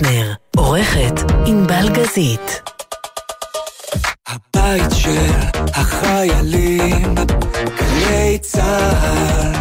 נר, 0.00 0.32
עורכת 0.56 1.20
ענבל 1.46 1.88
גזית. 1.88 2.62
הבית 4.26 4.90
של 4.94 5.30
החיילים, 5.74 7.14
גלי 7.78 8.38
צה"ל. 8.38 9.53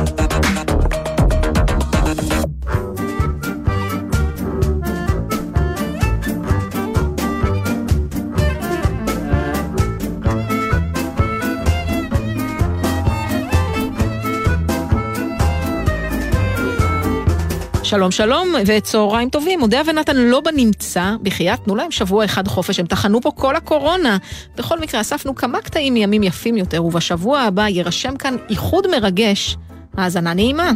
שלום 17.94 18.12
שלום 18.12 18.54
וצהריים 18.66 19.30
טובים, 19.30 19.62
אודיה 19.62 19.82
ונתן 19.86 20.18
לא 20.18 20.42
בנמצא, 20.42 21.16
בחייאת 21.21 21.60
תנו 21.64 21.75
להם 21.75 21.92
שבוע 21.92 22.25
אחד 22.25 22.47
חופש, 22.47 22.79
הם 22.79 22.86
טחנו 22.86 23.21
פה 23.21 23.32
כל 23.32 23.56
הקורונה. 23.56 24.18
בכל 24.57 24.79
מקרה 24.79 25.01
אספנו 25.01 25.36
כמה 25.36 25.61
קטעים 25.61 25.93
מימים 25.93 26.24
יפים 26.24 26.57
יותר, 26.57 26.86
ובשבוע 26.86 27.39
הבא 27.39 27.68
יירשם 27.68 28.15
כאן 28.15 28.36
איחוד 28.50 28.87
מרגש. 28.92 29.57
האזנה 29.98 30.34
נעימה. 30.34 30.71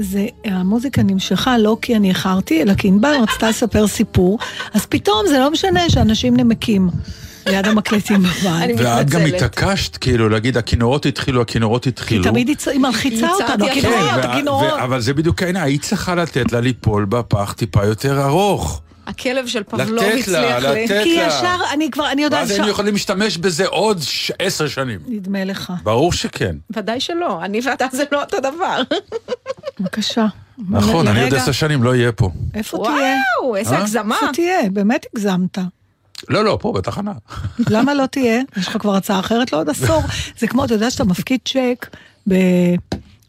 זה, 0.00 0.26
המוזיקה 0.44 1.02
נמשכה 1.02 1.58
לא 1.58 1.76
כי 1.82 1.96
אני 1.96 2.08
איחרתי, 2.08 2.62
אלא 2.62 2.74
כי 2.74 2.88
ענבל 2.88 3.14
רצתה 3.22 3.48
לספר 3.48 3.86
סיפור, 3.86 4.38
אז 4.74 4.86
פתאום 4.86 5.26
זה 5.28 5.38
לא 5.38 5.50
משנה 5.50 5.90
שאנשים 5.90 6.36
נמקים 6.36 6.90
ליד 7.46 7.66
המקלטים 7.66 8.22
בבית. 8.22 8.76
ואת 8.78 9.10
גם. 9.10 9.20
התעקשת, 9.20 9.96
כאילו, 9.96 10.28
להגיד, 10.28 10.56
הכינורות 10.56 11.06
התחילו, 11.06 11.42
הכינורות 11.42 11.86
התחילו. 11.86 12.24
תמיד 12.24 12.48
היא 12.48 12.80
מלחיצה 12.80 13.28
אותנו, 13.30 13.66
הכינורות, 13.66 14.10
כן, 14.10 14.28
הכינורות. 14.28 14.80
אבל 14.84 15.00
זה 15.00 15.14
בדיוק 15.14 15.42
העניין, 15.42 15.64
היית 15.64 15.82
צריכה 15.82 16.14
לתת 16.14 16.52
לה 16.52 16.60
ליפול 16.60 17.04
בפח 17.04 17.52
טיפה 17.52 17.84
יותר 17.84 18.26
ארוך. 18.26 18.82
הכלב 19.10 19.46
של 19.46 19.62
פבלוב 19.62 19.90
לתת 20.04 20.28
לה, 20.28 20.56
הצליח 20.56 20.72
לי. 20.72 20.84
לתת 20.84 21.00
כי 21.04 21.16
לה. 21.16 21.26
ישר, 21.26 21.56
אני 21.74 21.90
כבר, 21.90 22.12
אני 22.12 22.22
יודעת, 22.22 22.40
ואז 22.40 22.50
היינו 22.50 22.68
יכולים 22.68 22.94
להשתמש 22.94 23.36
בזה 23.36 23.66
עוד 23.66 24.02
ש- 24.02 24.32
עשר 24.38 24.68
שנים. 24.68 25.00
נדמה 25.06 25.44
לך. 25.44 25.72
ברור 25.82 26.12
שכן. 26.12 26.56
ודאי 26.70 27.00
שלא, 27.00 27.44
אני 27.44 27.60
ואתה 27.64 27.86
זה 27.92 28.04
לא 28.12 28.22
אותו 28.22 28.36
דבר. 28.40 28.82
בבקשה. 29.80 30.26
נכון, 30.70 31.08
אני 31.08 31.22
עוד 31.22 31.34
עשר 31.34 31.52
שנים 31.52 31.82
לא 31.82 31.90
אהיה 31.90 32.12
פה. 32.12 32.30
איפה 32.54 32.78
תהיה? 32.84 33.16
וואו, 33.42 33.56
איזה 33.56 33.74
אה? 33.74 33.80
הגזמה. 33.80 34.14
איפה 34.14 34.32
תהיה? 34.32 34.70
באמת 34.72 35.06
הגזמת. 35.14 35.58
לא, 36.28 36.44
לא, 36.44 36.58
פה 36.60 36.72
בתחנה. 36.72 37.12
למה 37.70 37.94
לא 37.94 38.06
תהיה? 38.06 38.40
יש 38.56 38.68
לך 38.68 38.76
כבר 38.80 38.94
הצעה 38.96 39.20
אחרת 39.20 39.52
לעוד 39.52 39.70
עשור. 39.70 40.02
זה 40.38 40.46
כמו, 40.46 40.64
אתה 40.64 40.74
יודע 40.74 40.90
שאתה 40.90 41.04
מפקיד 41.04 41.40
צ'ק 41.48 41.86
ב- 42.28 42.74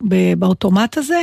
ב- 0.09 0.33
באוטומט 0.37 0.97
הזה? 0.97 1.21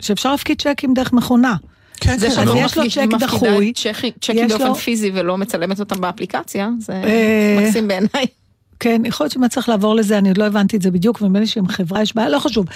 שאפשר 0.00 0.30
להפקיד 0.30 0.60
צ'קים 0.62 0.94
דרך 0.94 1.12
מכונה. 1.12 1.54
כן, 2.00 2.18
זה 2.18 2.28
כן, 2.36 2.46
לא. 2.46 2.54
לא 2.54 2.60
יש 2.60 2.76
לו 2.78 2.90
צ'ק 2.90 3.06
דחוי, 3.20 3.72
צ'קים- 4.20 4.48
באופן 4.48 4.66
לו- 4.66 4.74
פיזי 4.74 5.10
ולא 5.14 5.38
מצלמת 5.38 5.80
אותם 5.80 6.00
באפליקציה, 6.00 6.68
זה 6.80 6.92
אה, 6.92 7.58
מקסים 7.62 7.88
בעיניי. 7.88 8.26
כן, 8.80 9.02
יכול 9.04 9.24
להיות 9.24 9.32
שבאמת 9.32 9.50
צריך 9.50 9.68
לעבור 9.68 9.96
לזה, 9.96 10.18
אני 10.18 10.28
עוד 10.28 10.38
לא 10.38 10.44
הבנתי 10.46 10.76
את 10.76 10.82
זה 10.82 10.90
בדיוק, 10.90 11.22
ונדמה 11.22 11.40
לי 11.40 11.46
שעם 11.46 11.68
חברה 11.68 12.02
יש 12.02 12.14
בעיה, 12.16 12.28
לא 12.28 12.38
חשוב. 12.38 12.66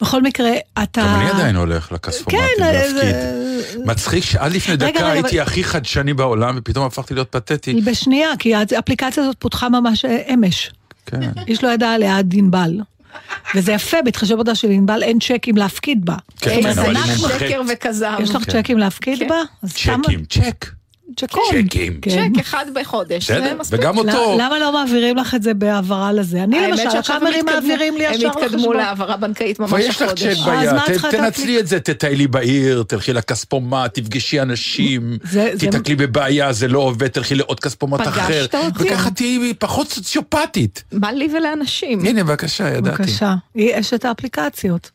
בכל 0.00 0.22
מקרה, 0.22 0.50
אתה... 0.82 1.00
גם 1.00 1.20
אני 1.20 1.30
עדיין 1.30 1.56
הולך 1.56 1.92
לכספומטים 1.92 2.40
כן, 2.58 2.64
להפקיד. 2.64 2.94
זה- 2.96 3.78
מצחיק 3.86 4.24
שעד 4.24 4.52
לפני 4.52 4.74
רגע, 4.74 4.86
דקה 4.88 4.98
רגע, 4.98 5.08
הייתי 5.12 5.40
אבל- 5.40 5.48
הכי 5.48 5.64
חדשני 5.64 6.14
בעולם, 6.14 6.54
ופתאום 6.58 6.86
הפכתי 6.86 7.14
להיות 7.14 7.28
פתטי. 7.32 7.80
בשנייה, 7.80 8.28
כי 8.38 8.54
האפליקציה 8.54 9.22
הזאת 9.22 9.36
פותחה 9.38 9.68
ממש 9.68 10.04
אה, 10.04 10.34
אמש. 10.34 10.70
כן. 11.06 11.20
איש 11.48 11.64
לא 11.64 11.68
ידע 11.68 11.90
עליה 11.90 12.18
עד 12.18 12.34
ענבל. 12.36 12.80
וזה 13.54 13.72
יפה, 13.72 14.02
בהתחשב 14.04 14.34
בעובדה 14.34 14.54
שלענבל 14.54 15.02
אין 15.02 15.18
צ'קים 15.18 15.56
להפקיד 15.56 16.04
בה. 16.04 16.16
כן, 16.40 16.66
אבל 16.66 16.96
אנחנו 16.96 17.28
מומחית. 17.28 17.48
שקר 17.48 17.62
וכזב. 17.72 18.16
יש 18.22 18.30
לך 18.30 18.44
כן. 18.44 18.62
צ'קים 18.62 18.78
להפקיד 18.78 19.18
כן. 19.18 19.28
בה? 19.28 19.68
צ'קים, 19.68 20.24
צ'ק. 20.24 20.66
צ'קון. 21.16 21.42
צ'קים. 21.50 21.98
כן. 22.02 22.10
צ'ק 22.10 22.40
אחד 22.40 22.66
בחודש, 22.74 23.30
בסדר. 23.30 23.56
וגם 23.70 23.98
אותו. 23.98 24.36
למה 24.40 24.58
לא 24.58 24.72
מעבירים 24.72 25.16
לך 25.16 25.34
את 25.34 25.42
זה 25.42 25.54
בהעברה 25.54 26.12
לזה? 26.12 26.42
אני 26.42 26.56
למשל, 26.68 26.88
הקאמרים 26.98 27.44
מעבירים 27.44 27.96
לי 27.96 28.04
ישר 28.04 28.26
הם 28.26 28.30
התקדמו 28.30 28.56
לחשבון. 28.56 28.76
להעברה 28.76 29.16
בנקאית 29.16 29.60
ממש 29.60 29.70
כבר 29.70 29.78
יש 29.78 29.88
לך 29.88 30.02
החודש. 30.02 30.22
צ'ק 30.22 30.44
ביד, 30.44 31.10
תנצלי 31.10 31.60
את 31.60 31.66
זה, 31.66 31.80
תטיילי 31.80 32.26
בעיר, 32.26 32.84
תלכי 32.88 33.12
לכספומט, 33.12 33.94
תפגשי 33.94 34.40
אנשים, 34.40 35.18
תיתקלי 35.58 35.96
בבעיה, 35.96 36.52
זה 36.52 36.68
לא 36.68 36.78
עובד, 36.78 37.08
תלכי 37.08 37.34
לעוד 37.34 37.60
כספומט 37.60 38.00
פגשת 38.00 38.18
אחר, 38.18 38.46
אותי? 38.64 38.84
וככה 38.84 39.10
תהיי 39.10 39.54
פחות 39.58 39.88
סוציופטית. 39.88 40.84
מה 40.92 41.12
לי 41.12 41.28
ולאנשים? 41.36 42.00
הנה, 42.04 42.24
בבקשה, 42.24 42.68
ידעתי. 42.68 43.02
בבקשה, 43.02 43.34
יש 43.54 43.94
את 43.94 44.04
האפליקציות. 44.04 44.90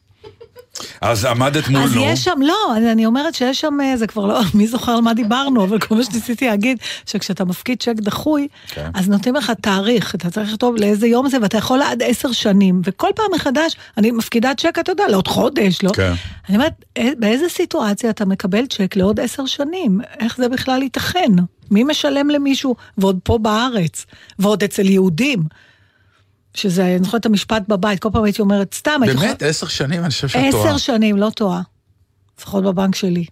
אז 1.01 1.25
עמדת 1.25 1.67
מול 1.67 1.81
אז 1.81 1.95
נו. 1.95 2.01
יש 2.05 2.23
שם, 2.23 2.39
לא, 2.41 2.55
אני- 2.75 2.91
אני 2.91 3.05
אומרת 3.05 3.35
שיש 3.35 3.61
שם, 3.61 3.77
אה, 3.83 3.97
זה 3.97 4.07
כבר 4.07 4.25
לא, 4.25 4.39
מי 4.53 4.67
זוכר 4.67 4.91
על 4.91 5.01
מה 5.01 5.13
דיברנו, 5.13 5.63
אבל 5.63 5.79
כל 5.79 5.95
מה 5.95 6.03
שניסיתי 6.03 6.47
להגיד, 6.47 6.77
שכשאתה 7.05 7.45
מפקיד 7.45 7.79
צ'ק 7.83 7.93
דחוי, 7.95 8.47
כן. 8.67 8.89
אז 8.93 9.09
נותנים 9.09 9.35
לך 9.35 9.51
תאריך, 9.61 10.15
אתה 10.15 10.29
צריך 10.29 10.49
לכתוב 10.49 10.75
לאיזה 10.75 11.07
יום 11.07 11.29
זה, 11.29 11.37
ואתה 11.41 11.57
יכול 11.57 11.81
עד 11.81 12.03
עשר 12.03 12.31
שנים, 12.31 12.81
וכל 12.85 13.09
פעם 13.15 13.25
מחדש, 13.35 13.75
אני 13.97 14.11
מפקידה 14.11 14.51
צ'ק, 14.57 14.77
אתה 14.79 14.91
יודע, 14.91 15.03
לעוד 15.07 15.27
חודש, 15.27 15.83
לא? 15.83 15.89
כן. 15.89 16.13
אני 16.49 16.57
אומרת, 16.57 16.73
"אה, 16.97 17.09
באיזה 17.19 17.49
סיטואציה 17.49 18.09
אתה 18.09 18.25
מקבל 18.25 18.65
צ'ק 18.65 18.95
לעוד 18.95 19.19
עשר 19.19 19.45
שנים? 19.45 19.99
איך 20.19 20.37
זה 20.37 20.49
בכלל 20.49 20.83
ייתכן? 20.83 21.31
מי 21.71 21.83
משלם 21.83 22.29
למישהו, 22.29 22.75
ועוד 22.97 23.19
פה 23.23 23.37
בארץ, 23.37 24.05
ועוד 24.39 24.63
אצל 24.63 24.85
יהודים? 24.89 25.39
שזה, 26.57 26.85
אני 26.85 27.03
זוכרת 27.03 27.21
את 27.21 27.25
המשפט 27.25 27.63
בבית, 27.67 27.99
כל 27.99 28.09
פעם 28.13 28.23
הייתי 28.23 28.41
אומרת, 28.41 28.73
סתם, 28.73 28.99
הייתי 29.03 29.17
באמת, 29.17 29.43
עשר 29.43 29.67
שנים, 29.67 30.01
אני 30.01 30.09
חושב 30.09 30.27
שאת 30.27 30.51
טועה. 30.51 30.65
עשר 30.65 30.77
שנים, 30.77 31.17
לא 31.17 31.29
טועה. 31.35 31.61
לפחות 32.39 32.63
בבנק 32.63 32.95
שלי. 32.95 33.25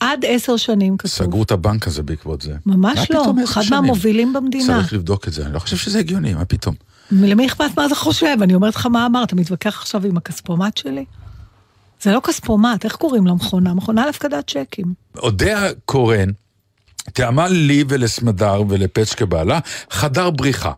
עד 0.00 0.24
עשר 0.28 0.56
שנים 0.56 0.96
כתוב. 0.96 1.10
סגרו 1.10 1.42
את 1.42 1.50
הבנק 1.50 1.86
הזה 1.86 2.02
בעקבות 2.02 2.42
זה. 2.42 2.56
ממש 2.66 3.10
לא, 3.10 3.32
אחד? 3.44 3.62
מהמובילים 3.70 4.32
במדינה. 4.32 4.66
צריך 4.66 4.92
לבדוק 4.92 5.28
את 5.28 5.32
זה, 5.32 5.46
אני 5.46 5.54
לא 5.54 5.58
חושב 5.58 5.76
שזה 5.76 5.98
הגיוני, 5.98 6.34
מה 6.34 6.44
פתאום. 6.44 6.74
למי 7.10 7.46
אכפת 7.46 7.70
מה 7.76 7.86
אתה 7.86 7.94
חושב? 7.94 8.36
אני 8.42 8.54
אומרת 8.54 8.76
לך 8.76 8.86
מה 8.86 9.06
אמרת, 9.06 9.26
אתה 9.26 9.36
מתווכח 9.36 9.78
עכשיו 9.78 10.06
עם 10.06 10.16
הכספומט 10.16 10.76
שלי? 10.76 11.04
זה 12.02 12.12
לא 12.12 12.20
כספומט, 12.24 12.84
איך 12.84 12.96
קוראים 12.96 13.26
למכונה? 13.26 13.74
מכונה 13.74 14.06
להפקדת 14.06 14.50
צ'קים. 14.50 14.94
אודיה 15.16 15.68
קורן 15.84 16.28
תיאמה 17.12 17.48
לי 17.48 17.84
ולסמדר 17.88 18.62
ולפצ'קה 18.68 19.26
בעלה 19.26 19.58
חדר 19.90 20.30
בריחה. 20.30 20.72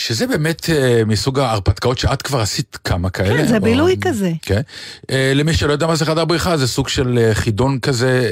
שזה 0.00 0.26
באמת 0.26 0.70
אה, 0.70 1.02
מסוג 1.06 1.38
ההרפתקאות 1.38 1.98
שאת 1.98 2.22
כבר 2.22 2.40
עשית 2.40 2.78
כמה 2.84 3.10
כאלה. 3.10 3.36
כן, 3.36 3.46
זה 3.46 3.56
או- 3.56 3.60
בילוי 3.62 3.96
כזה. 4.00 4.32
כן. 4.42 4.60
אה, 5.10 5.32
למי 5.34 5.54
שלא 5.54 5.72
יודע 5.72 5.86
מה 5.86 5.96
זה 5.96 6.04
חדר 6.06 6.24
בריחה, 6.24 6.56
זה 6.56 6.66
סוג 6.68 6.88
של 6.88 7.18
אה, 7.18 7.34
חידון 7.34 7.78
כזה, 7.78 8.30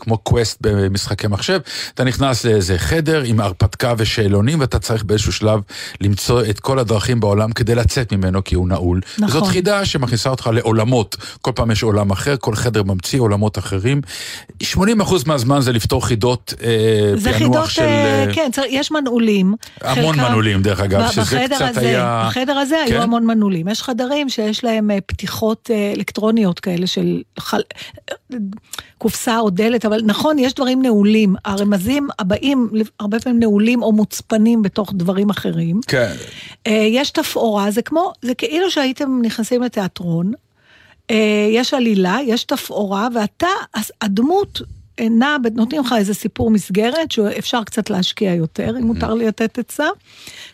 כמו 0.00 0.18
קווסט 0.18 0.58
במשחקי 0.60 1.26
מחשב. 1.26 1.60
אתה 1.94 2.04
נכנס 2.04 2.44
לאיזה 2.44 2.78
חדר 2.78 3.22
עם 3.22 3.40
הרפתקה 3.40 3.94
ושאלונים, 3.98 4.60
ואתה 4.60 4.78
צריך 4.78 5.04
באיזשהו 5.04 5.32
שלב 5.32 5.60
למצוא 6.00 6.42
את 6.50 6.60
כל 6.60 6.78
הדרכים 6.78 7.20
בעולם 7.20 7.52
כדי 7.52 7.74
לצאת 7.74 8.12
ממנו, 8.12 8.44
כי 8.44 8.54
הוא 8.54 8.68
נעול. 8.68 9.00
נכון. 9.18 9.40
זאת 9.40 9.48
חידה 9.50 9.84
שמכניסה 9.84 10.30
אותך 10.30 10.50
לעולמות. 10.52 11.16
כל 11.40 11.52
פעם 11.54 11.70
יש 11.70 11.82
עולם 11.82 12.10
אחר, 12.10 12.34
כל 12.40 12.54
חדר 12.54 12.82
ממציא 12.82 13.20
עולמות 13.20 13.58
אחרים. 13.58 14.00
80% 14.62 14.66
מהזמן 15.26 15.60
זה 15.60 15.72
לפתור 15.72 16.06
חידות 16.06 16.54
זה 17.14 17.32
פענוח 17.32 17.38
חידות, 17.38 17.70
של... 17.70 17.82
כן, 18.32 18.50
יש 18.70 18.90
מנעולים. 18.90 19.54
המון 19.80 20.14
חלקם- 20.16 20.26
מנעולים, 20.28 20.62
דרך 20.62 20.80
אגב, 20.84 21.02
ב- 21.02 21.10
שזה 21.10 21.44
קצת 21.46 21.60
הזה, 21.60 21.80
היה... 21.80 22.24
בחדר 22.28 22.58
הזה 22.58 22.76
כן? 22.86 22.92
היו 22.92 23.02
המון 23.02 23.26
מנעולים. 23.26 23.68
יש 23.68 23.82
חדרים 23.82 24.28
שיש 24.28 24.64
להם 24.64 24.90
אה, 24.90 24.98
פתיחות 25.06 25.70
אה, 25.72 25.92
אלקטרוניות 25.96 26.60
כאלה 26.60 26.86
של 26.86 27.22
חל... 27.38 27.60
קופסה 28.98 29.38
או 29.38 29.50
דלת, 29.50 29.84
אבל 29.84 30.00
נכון, 30.04 30.38
יש 30.38 30.54
דברים 30.54 30.82
נעולים. 30.82 31.34
הרמזים 31.44 32.08
הבאים 32.18 32.70
הרבה 33.00 33.20
פעמים 33.20 33.40
נעולים 33.40 33.82
או 33.82 33.92
מוצפנים 33.92 34.62
בתוך 34.62 34.92
דברים 34.94 35.30
אחרים. 35.30 35.80
כן. 35.86 36.12
אה, 36.66 36.86
יש 36.90 37.10
תפאורה, 37.10 37.70
זה 37.70 37.82
כמו, 37.82 38.12
זה 38.22 38.34
כאילו 38.34 38.70
שהייתם 38.70 39.20
נכנסים 39.22 39.62
לתיאטרון, 39.62 40.32
יש 41.50 41.74
עלילה, 41.74 42.18
יש 42.24 42.44
תפאורה, 42.44 43.08
ואתה, 43.14 43.46
הדמות 44.00 44.62
נע, 45.00 45.36
נותנים 45.54 45.82
לך 45.82 45.94
איזה 45.98 46.14
סיפור 46.14 46.50
מסגרת 46.50 47.10
שאפשר 47.10 47.64
קצת 47.64 47.90
להשקיע 47.90 48.34
יותר, 48.34 48.74
אם 48.80 48.84
מותר 48.86 49.14
לי 49.14 49.26
לתת 49.26 49.58
עצה. 49.58 49.86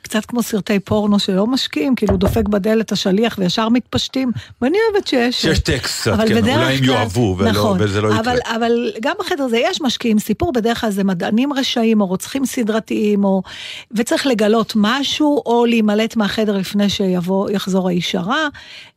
קצת 0.03 0.25
כמו 0.27 0.43
סרטי 0.43 0.81
פורנו 0.81 1.19
שלא 1.19 1.47
משקיעים, 1.47 1.95
כאילו 1.95 2.17
דופק 2.17 2.49
בדלת 2.49 2.93
השליח 2.93 3.37
וישר 3.39 3.69
מתפשטים, 3.69 4.31
ואני 4.63 4.79
אוהבת 4.93 5.07
שיש. 5.07 5.43
שיש 5.43 5.59
טקסט 5.59 6.01
קצת, 6.01 6.13
אבל 6.13 6.29
כן, 6.29 6.37
אולי 6.45 6.77
הם 6.77 6.85
יאהבו 6.85 7.37
ולא- 7.39 7.51
נכון, 7.51 7.79
וזה 7.81 8.01
לא 8.01 8.09
יקרה. 8.09 8.21
אבל, 8.21 8.39
אבל 8.57 8.93
גם 9.01 9.15
בחדר 9.19 9.45
הזה 9.45 9.59
יש 9.59 9.81
משקיעים, 9.83 10.19
סיפור 10.19 10.53
בדרך 10.53 10.81
כלל 10.81 10.91
זה 10.91 11.05
מדענים 11.05 11.53
רשעים 11.53 12.01
או 12.01 12.07
רוצחים 12.07 12.47
סדרתיים, 12.47 13.25
או... 13.25 13.43
וצריך 13.93 14.27
לגלות 14.27 14.73
משהו, 14.77 15.43
או 15.47 15.67
להימלט 15.67 16.17
מהחדר 16.17 16.57
לפני 16.57 16.89
שיבוא, 16.89 17.51
יחזור 17.51 17.89
האיש 17.89 18.15
הרע. 18.15 18.49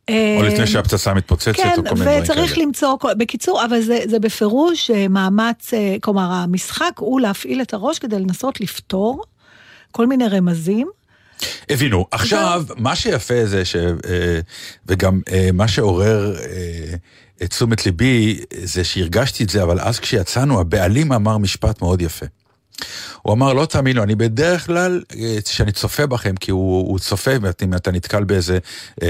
או 0.10 0.44
לפני 0.44 0.68
שהפצצה 0.68 1.14
מתפוצצת, 1.14 1.56
כן, 1.56 1.70
או 1.78 1.84
כל 1.84 1.94
מיני 1.94 1.96
דברים 2.06 2.24
וצריך 2.24 2.54
כאלה. 2.54 2.66
למצוא, 2.66 2.98
כל- 3.00 3.14
בקיצור, 3.18 3.66
אבל 3.66 3.82
זה, 3.82 4.00
זה 4.06 4.20
בפירוש 4.20 4.92
אה, 4.92 5.08
מאמץ, 5.08 5.74
אה, 5.74 5.96
כלומר, 6.02 6.32
המשחק 6.32 6.92
הוא 7.00 7.22
להפעיל 7.22 7.62
את 7.62 7.74
הראש 7.74 8.00
כדי 8.00 8.20
לנסות 8.20 8.62
לפתור 8.62 9.24
כל 9.92 10.08
מיני 10.08 10.28
רמזים. 10.28 10.88
הבינו. 11.70 12.06
עכשיו, 12.12 12.64
מה 12.78 12.96
שיפה 12.96 13.46
זה 13.46 13.66
ש... 13.66 13.76
אה, 13.76 14.40
וגם 14.86 15.22
אה, 15.32 15.50
מה 15.54 15.68
שעורר 15.68 16.36
אה, 16.40 16.94
את 17.44 17.50
תשומת 17.50 17.86
ליבי, 17.86 18.40
זה 18.64 18.84
שהרגשתי 18.84 19.44
את 19.44 19.50
זה, 19.50 19.64
אבל 19.64 19.80
אז 19.80 20.00
כשיצאנו, 20.00 20.60
הבעלים 20.60 21.12
אמר 21.14 21.38
משפט 21.38 21.82
מאוד 21.82 22.02
יפה. 22.02 22.26
הוא 23.22 23.34
אמר, 23.34 23.54
לא 23.54 23.66
תאמינו, 23.66 24.04
אני 24.04 24.16
בדרך 24.16 24.66
כלל, 24.66 25.02
אה, 25.16 25.38
כשאני 25.46 25.72
צופה 25.72 26.06
בכם, 26.06 26.36
כי 26.36 26.52
הוא, 26.52 26.88
הוא 26.88 27.00
צופה, 27.00 27.32
אם 27.64 27.74
אתה 27.74 27.92
נתקל 27.92 28.24
באיזה, 28.24 28.58
אה, 29.04 29.08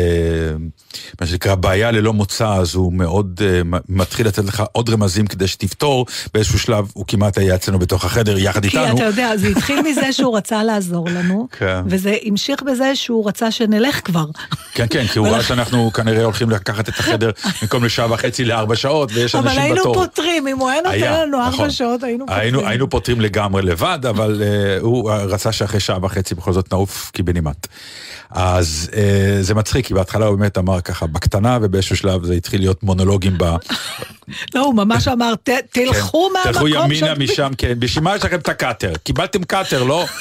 מה 1.22 1.28
שנקרא, 1.28 1.56
בעיה 1.56 1.92
ללא 1.92 2.13
מוצא, 2.13 2.54
אז 2.54 2.75
הוא 2.75 2.94
מאוד 2.94 3.42
אה, 3.46 3.62
מתחיל 3.90 4.28
לתת 4.28 4.46
לך 4.46 4.63
עוד 4.72 4.90
רמזים 4.90 5.28
כדי 5.28 5.48
שתפתור, 5.48 6.06
באיזשהו 6.34 6.60
שלב 6.60 6.92
הוא 6.94 7.06
כמעט 7.08 7.38
היה 7.38 7.56
אצלנו 7.56 7.80
בתוך 7.80 8.06
החדר 8.06 8.38
יחד 8.38 8.66
כי 8.66 8.80
איתנו. 8.80 8.96
אתה 8.96 9.04
יודע, 9.04 9.38
זה 9.38 9.48
התחיל 9.48 9.81
מזה 9.81 10.13
שהוא 10.13 10.38
רצה 10.38 10.63
לעזור 10.63 11.10
לנו, 11.10 11.48
כן. 11.60 11.81
וזה 11.86 12.16
המשיך 12.25 12.63
בזה 12.63 12.96
שהוא 12.96 13.28
רצה 13.28 13.52
שנלך 13.52 14.02
כבר. 14.06 14.25
כן, 14.74 14.86
כן, 14.90 15.08
כי 15.08 15.19
הוא 15.19 15.28
ראה 15.28 15.44
שאנחנו 15.44 15.92
כנראה 15.94 16.24
הולכים 16.24 16.50
לקחת 16.50 16.90
את 16.90 17.00
החדר 17.00 17.31
במקום 17.62 17.84
לשעה 17.84 18.13
וחצי 18.13 18.46
לארבע 18.46 18.75
שעות, 18.75 19.10
ויש 19.13 19.36
אבל 19.36 19.48
אנשים 19.48 19.62
היינו 19.62 19.81
בתור. 19.81 19.94
פותרים, 19.94 20.48
אם 20.48 20.58
הוא 20.58 20.69
היה 20.69 20.81
נותן 20.81 21.22
לנו 21.22 21.38
ארבע 21.38 21.50
נכון. 21.50 21.72
שעות, 21.72 22.04
היינו 22.04 22.25
פותרים. 22.25 22.42
היינו, 22.42 22.68
היינו 22.68 22.90
פותרים 22.90 23.22
לגמרי 23.22 23.62
לבד, 23.62 24.00
אבל 24.06 24.42
uh, 24.42 24.81
הוא 24.81 25.12
רצה 25.12 25.51
שאחרי 25.51 25.80
שעה 25.80 25.98
וחצי 26.01 26.36
בכל 26.36 26.53
זאת 26.53 26.74
נעוף 26.74 27.12
קיבינימט. 27.13 27.68
אז 28.30 28.89
uh, 28.92 28.95
זה 29.42 29.56
מצחיק, 29.56 29.86
כי 29.86 29.94
בהתחלה 29.94 30.25
הוא 30.25 30.38
באמת 30.38 30.57
אמר 30.57 30.81
ככה 30.81 31.07
בקטנה, 31.07 31.57
ובאיזשהו 31.62 31.98
שלב 31.98 32.25
זה 32.25 32.33
התחיל 32.33 32.62
להיות 32.62 32.83
מונולוגים 32.83 33.38
ב... 33.38 33.44
לא, 34.56 34.65
הוא 34.65 34.75
ממש 34.75 35.07
אמר, 35.07 35.33
"ת- 35.44 35.50
תלכו 35.71 36.27
כן, 36.27 36.33
מהמקום 36.33 36.53
תלכו 36.53 36.68
ימינה 36.68 37.15
משם, 37.15 37.51
כן. 37.57 37.80
בשביל 37.80 38.03
מה 38.03 38.15
יש 38.15 38.25
לכם 38.25 38.39
את 38.39 38.50
הקאטר? 38.50 38.94
קיבלתם 39.03 39.44
קאטר, 39.44 39.83
לא? 39.83 40.06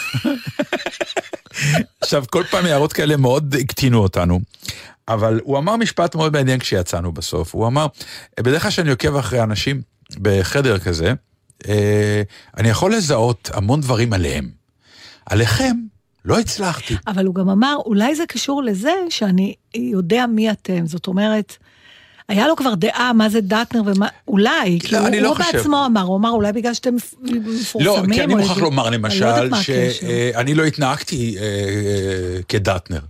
עכשיו, 2.01 2.25
כל 2.31 2.45
פעם 2.51 2.67
הערות 2.67 2.93
כאלה 2.93 3.17
מאוד 3.17 3.55
הקטינו 3.61 3.99
אותנו. 3.99 4.41
אבל 5.09 5.41
הוא 5.45 5.59
אמר 5.59 5.77
משפט 5.77 6.15
מאוד 6.15 6.33
מעניין 6.33 6.59
כשיצאנו 6.59 7.13
בסוף. 7.13 7.55
הוא 7.55 7.67
אמר, 7.67 7.87
בדרך 8.41 8.63
כלל 8.63 8.71
כשאני 8.71 8.91
עוקב 8.91 9.17
אחרי 9.17 9.43
אנשים 9.43 9.83
בחדר 10.23 10.79
כזה, 10.79 11.07
אה, 11.07 11.13
אני 12.57 12.69
יכול 12.69 12.95
לזהות 12.95 13.51
המון 13.55 13.81
דברים 13.81 14.13
עליהם. 14.13 14.49
עליכם, 15.27 15.77
לא 16.25 16.39
הצלחתי. 16.39 16.97
אבל 17.07 17.27
הוא 17.27 17.35
גם 17.35 17.49
אמר, 17.49 17.77
אולי 17.87 18.15
זה 18.15 18.23
קשור 18.29 18.63
לזה 18.63 18.93
שאני 19.11 19.55
יודע 19.75 20.27
מי 20.27 20.51
אתם. 20.51 20.87
זאת 20.87 21.07
אומרת, 21.07 21.57
היה 22.29 22.49
לו 22.49 22.57
כבר 22.57 22.75
דעה 22.75 23.13
מה 23.13 23.29
זה 23.29 23.41
דטנר 23.41 23.83
ומה, 23.87 24.09
אולי, 24.29 24.79
כי 24.83 24.97
הוא, 24.97 25.09
לא 25.21 25.29
הוא 25.29 25.37
חושב. 25.37 25.57
בעצמו 25.57 25.87
אמר, 25.87 26.01
הוא 26.03 26.17
אמר, 26.17 26.31
אולי 26.31 26.53
בגלל 26.53 26.75
שאתם 26.75 26.95
מפ- 26.95 27.15
מפורסמים. 27.23 27.87
לא, 28.11 28.15
כי 28.15 28.25
אני 28.25 28.35
מוכרח 28.35 28.59
לומר 28.59 28.89
אני 28.89 28.97
לא 28.99 29.07
יודעת 29.27 29.43
למשל, 29.43 29.51
מה 29.51 29.57
הקשר. 29.59 29.91
שאני 30.01 30.55
לא 30.55 30.65
התנהגתי 30.65 31.37
אה, 31.39 31.43
אה, 31.43 32.43
כדטנר. 32.49 33.01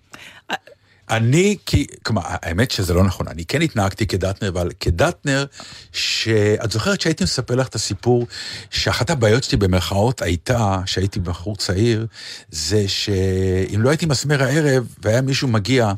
אני, 1.10 1.56
כי, 1.66 1.86
כלומר, 2.02 2.22
האמת 2.24 2.70
שזה 2.70 2.94
לא 2.94 3.04
נכון, 3.04 3.28
אני 3.28 3.44
כן 3.44 3.62
התנהגתי 3.62 4.06
כדטנר, 4.06 4.48
אבל 4.48 4.70
כדטנר, 4.80 5.44
שאת 5.92 6.72
זוכרת 6.72 7.00
שהייתי 7.00 7.24
מספר 7.24 7.54
לך 7.54 7.68
את 7.68 7.74
הסיפור, 7.74 8.26
שאחת 8.70 9.10
הבעיות 9.10 9.44
שלי 9.44 9.58
במרכאות 9.58 10.22
הייתה, 10.22 10.80
שהייתי 10.86 11.20
בחור 11.20 11.56
צעיר, 11.56 12.06
זה 12.50 12.88
שאם 12.88 13.82
לא 13.82 13.88
הייתי 13.88 14.06
מסמר 14.06 14.42
הערב, 14.42 14.84
והיה 15.02 15.20
מישהו 15.20 15.48
מגיע, 15.48 15.92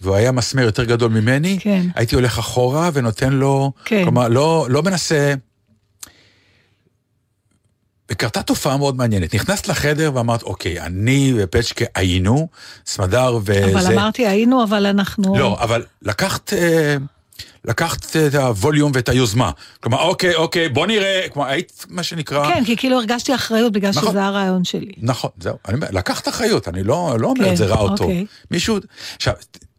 והוא 0.00 0.16
היה 0.16 0.32
מסמר 0.32 0.62
יותר 0.62 0.84
גדול 0.84 1.10
ממני, 1.10 1.58
כן. 1.60 1.86
הייתי 1.94 2.14
הולך 2.14 2.38
אחורה 2.38 2.90
ונותן 2.92 3.32
לו, 3.32 3.72
כן. 3.84 4.02
כלומר, 4.02 4.28
לא, 4.28 4.66
לא 4.70 4.82
מנסה... 4.82 5.34
וקרתה 8.22 8.42
תופעה 8.42 8.76
מאוד 8.76 8.96
מעניינת. 8.96 9.34
נכנסת 9.34 9.68
לחדר 9.68 10.10
ואמרת, 10.14 10.42
אוקיי, 10.42 10.80
אני 10.80 11.34
ופצ'קה 11.36 11.84
היינו, 11.94 12.48
סמדר 12.86 13.38
וזה... 13.44 13.70
אבל 13.72 13.92
אמרתי, 13.92 14.26
היינו, 14.26 14.64
אבל 14.64 14.86
אנחנו... 14.86 15.38
לא, 15.38 15.56
אבל 15.60 15.84
לקחת, 16.02 16.52
אה, 16.52 16.96
לקחת 17.64 18.16
את 18.16 18.34
הווליום 18.34 18.92
ואת 18.94 19.08
היוזמה. 19.08 19.50
כלומר, 19.80 19.98
אוקיי, 20.02 20.34
אוקיי, 20.34 20.68
בוא 20.68 20.86
נראה, 20.86 21.26
כלומר, 21.32 21.48
היית, 21.48 21.86
מה 21.88 22.02
שנקרא... 22.02 22.48
כן, 22.48 22.64
כי 22.64 22.76
כאילו 22.76 22.96
הרגשתי 22.96 23.34
אחריות 23.34 23.72
בגלל 23.72 23.90
נכון. 23.90 24.10
שזה 24.10 24.24
הרעיון 24.24 24.64
שלי. 24.64 24.92
נכון, 24.98 25.30
זהו. 25.40 25.56
אני 25.68 25.74
אומר, 25.74 25.86
לקחת 25.90 26.28
אחריות, 26.28 26.68
אני 26.68 26.82
לא, 26.82 27.16
לא 27.18 27.26
אומר 27.26 27.44
כן, 27.44 27.52
את 27.52 27.56
זה 27.56 27.66
רע 27.66 27.78
או 27.78 27.88
טוב. 27.88 28.00
אוקיי. 28.00 28.26
מישהו... 28.50 28.78
עכשיו, 29.16 29.34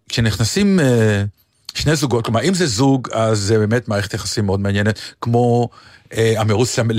כשנכנסים 0.10 0.80
אה, 0.80 1.24
שני 1.75 1.95
זוגות, 1.95 2.25
כלומר, 2.25 2.44
אם 2.44 2.54
זה 2.54 2.68
זוג, 2.68 3.07
אז 3.12 3.40
זה 3.40 3.57
באמת 3.57 3.88
מערכת 3.88 4.13
יחסים 4.13 4.45
מאוד 4.45 4.60
מעניינת, 4.60 5.00
כמו 5.22 5.69
המרוץ 6.38 6.80
למ- 6.80 6.92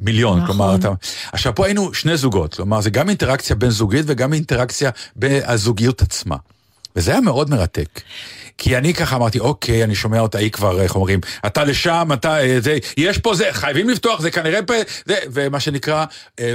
למיליון. 0.00 0.36
נכון. 0.36 0.46
כלומר, 0.46 0.74
אתה... 0.74 0.88
עכשיו, 1.32 1.54
פה 1.54 1.64
היינו 1.66 1.94
שני 1.94 2.16
זוגות, 2.16 2.54
כלומר, 2.54 2.80
זה 2.80 2.90
גם 2.90 3.08
אינטראקציה 3.08 3.56
בין 3.56 3.70
זוגית 3.70 4.04
וגם 4.08 4.32
אינטראקציה 4.32 4.90
בזוגיות 5.16 6.02
עצמה. 6.02 6.36
וזה 6.96 7.10
היה 7.10 7.20
מאוד 7.20 7.50
מרתק. 7.50 8.00
כי 8.58 8.76
אני 8.76 8.94
ככה 8.94 9.16
אמרתי, 9.16 9.38
אוקיי, 9.38 9.84
אני 9.84 9.94
שומע 9.94 10.20
אותה, 10.20 10.38
היא 10.38 10.50
כבר, 10.50 10.80
איך 10.82 10.94
אומרים, 10.94 11.20
אתה 11.46 11.64
לשם, 11.64 12.08
אתה, 12.12 12.40
אה, 12.40 12.60
זה, 12.60 12.78
יש 12.96 13.18
פה 13.18 13.34
זה, 13.34 13.48
חייבים 13.52 13.88
לפתוח, 13.88 14.20
זה 14.20 14.30
כנראה 14.30 14.60
זה, 15.06 15.16
ומה 15.32 15.60
שנקרא, 15.60 16.04
אה, 16.40 16.54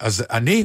אז 0.00 0.24
אני 0.30 0.64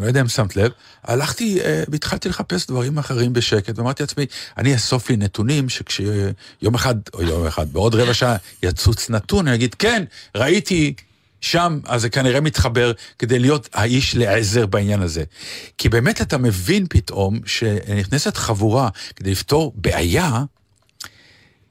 לא 0.00 0.06
יודע 0.06 0.20
אם 0.20 0.28
שמת 0.28 0.56
לב, 0.56 0.70
הלכתי 1.04 1.60
אה, 1.60 1.82
והתחלתי 1.88 2.28
לחפש 2.28 2.66
דברים 2.66 2.98
אחרים 2.98 3.32
בשקט, 3.32 3.78
ואמרתי 3.78 4.02
לעצמי, 4.02 4.26
אני 4.58 4.74
אאסוף 4.74 5.10
לי 5.10 5.16
נתונים 5.16 5.68
שכשיום 5.68 6.74
אחד, 6.74 6.94
או 7.14 7.22
יום 7.22 7.46
אחד, 7.46 7.72
בעוד 7.72 7.94
רבע 7.94 8.14
שעה 8.14 8.36
יצוץ 8.62 9.10
נתון, 9.10 9.48
אני 9.48 9.56
אגיד, 9.56 9.74
כן, 9.74 10.04
ראיתי 10.34 10.94
שם, 11.40 11.80
אז 11.86 12.02
זה 12.02 12.10
כנראה 12.10 12.40
מתחבר 12.40 12.92
כדי 13.18 13.38
להיות 13.38 13.68
האיש 13.74 14.16
לעזר 14.16 14.66
בעניין 14.66 15.02
הזה. 15.02 15.24
כי 15.78 15.88
באמת 15.88 16.20
אתה 16.20 16.38
מבין 16.38 16.86
פתאום 16.90 17.40
שנכנסת 17.46 18.36
חבורה 18.36 18.88
כדי 19.16 19.30
לפתור 19.30 19.72
בעיה, 19.76 20.42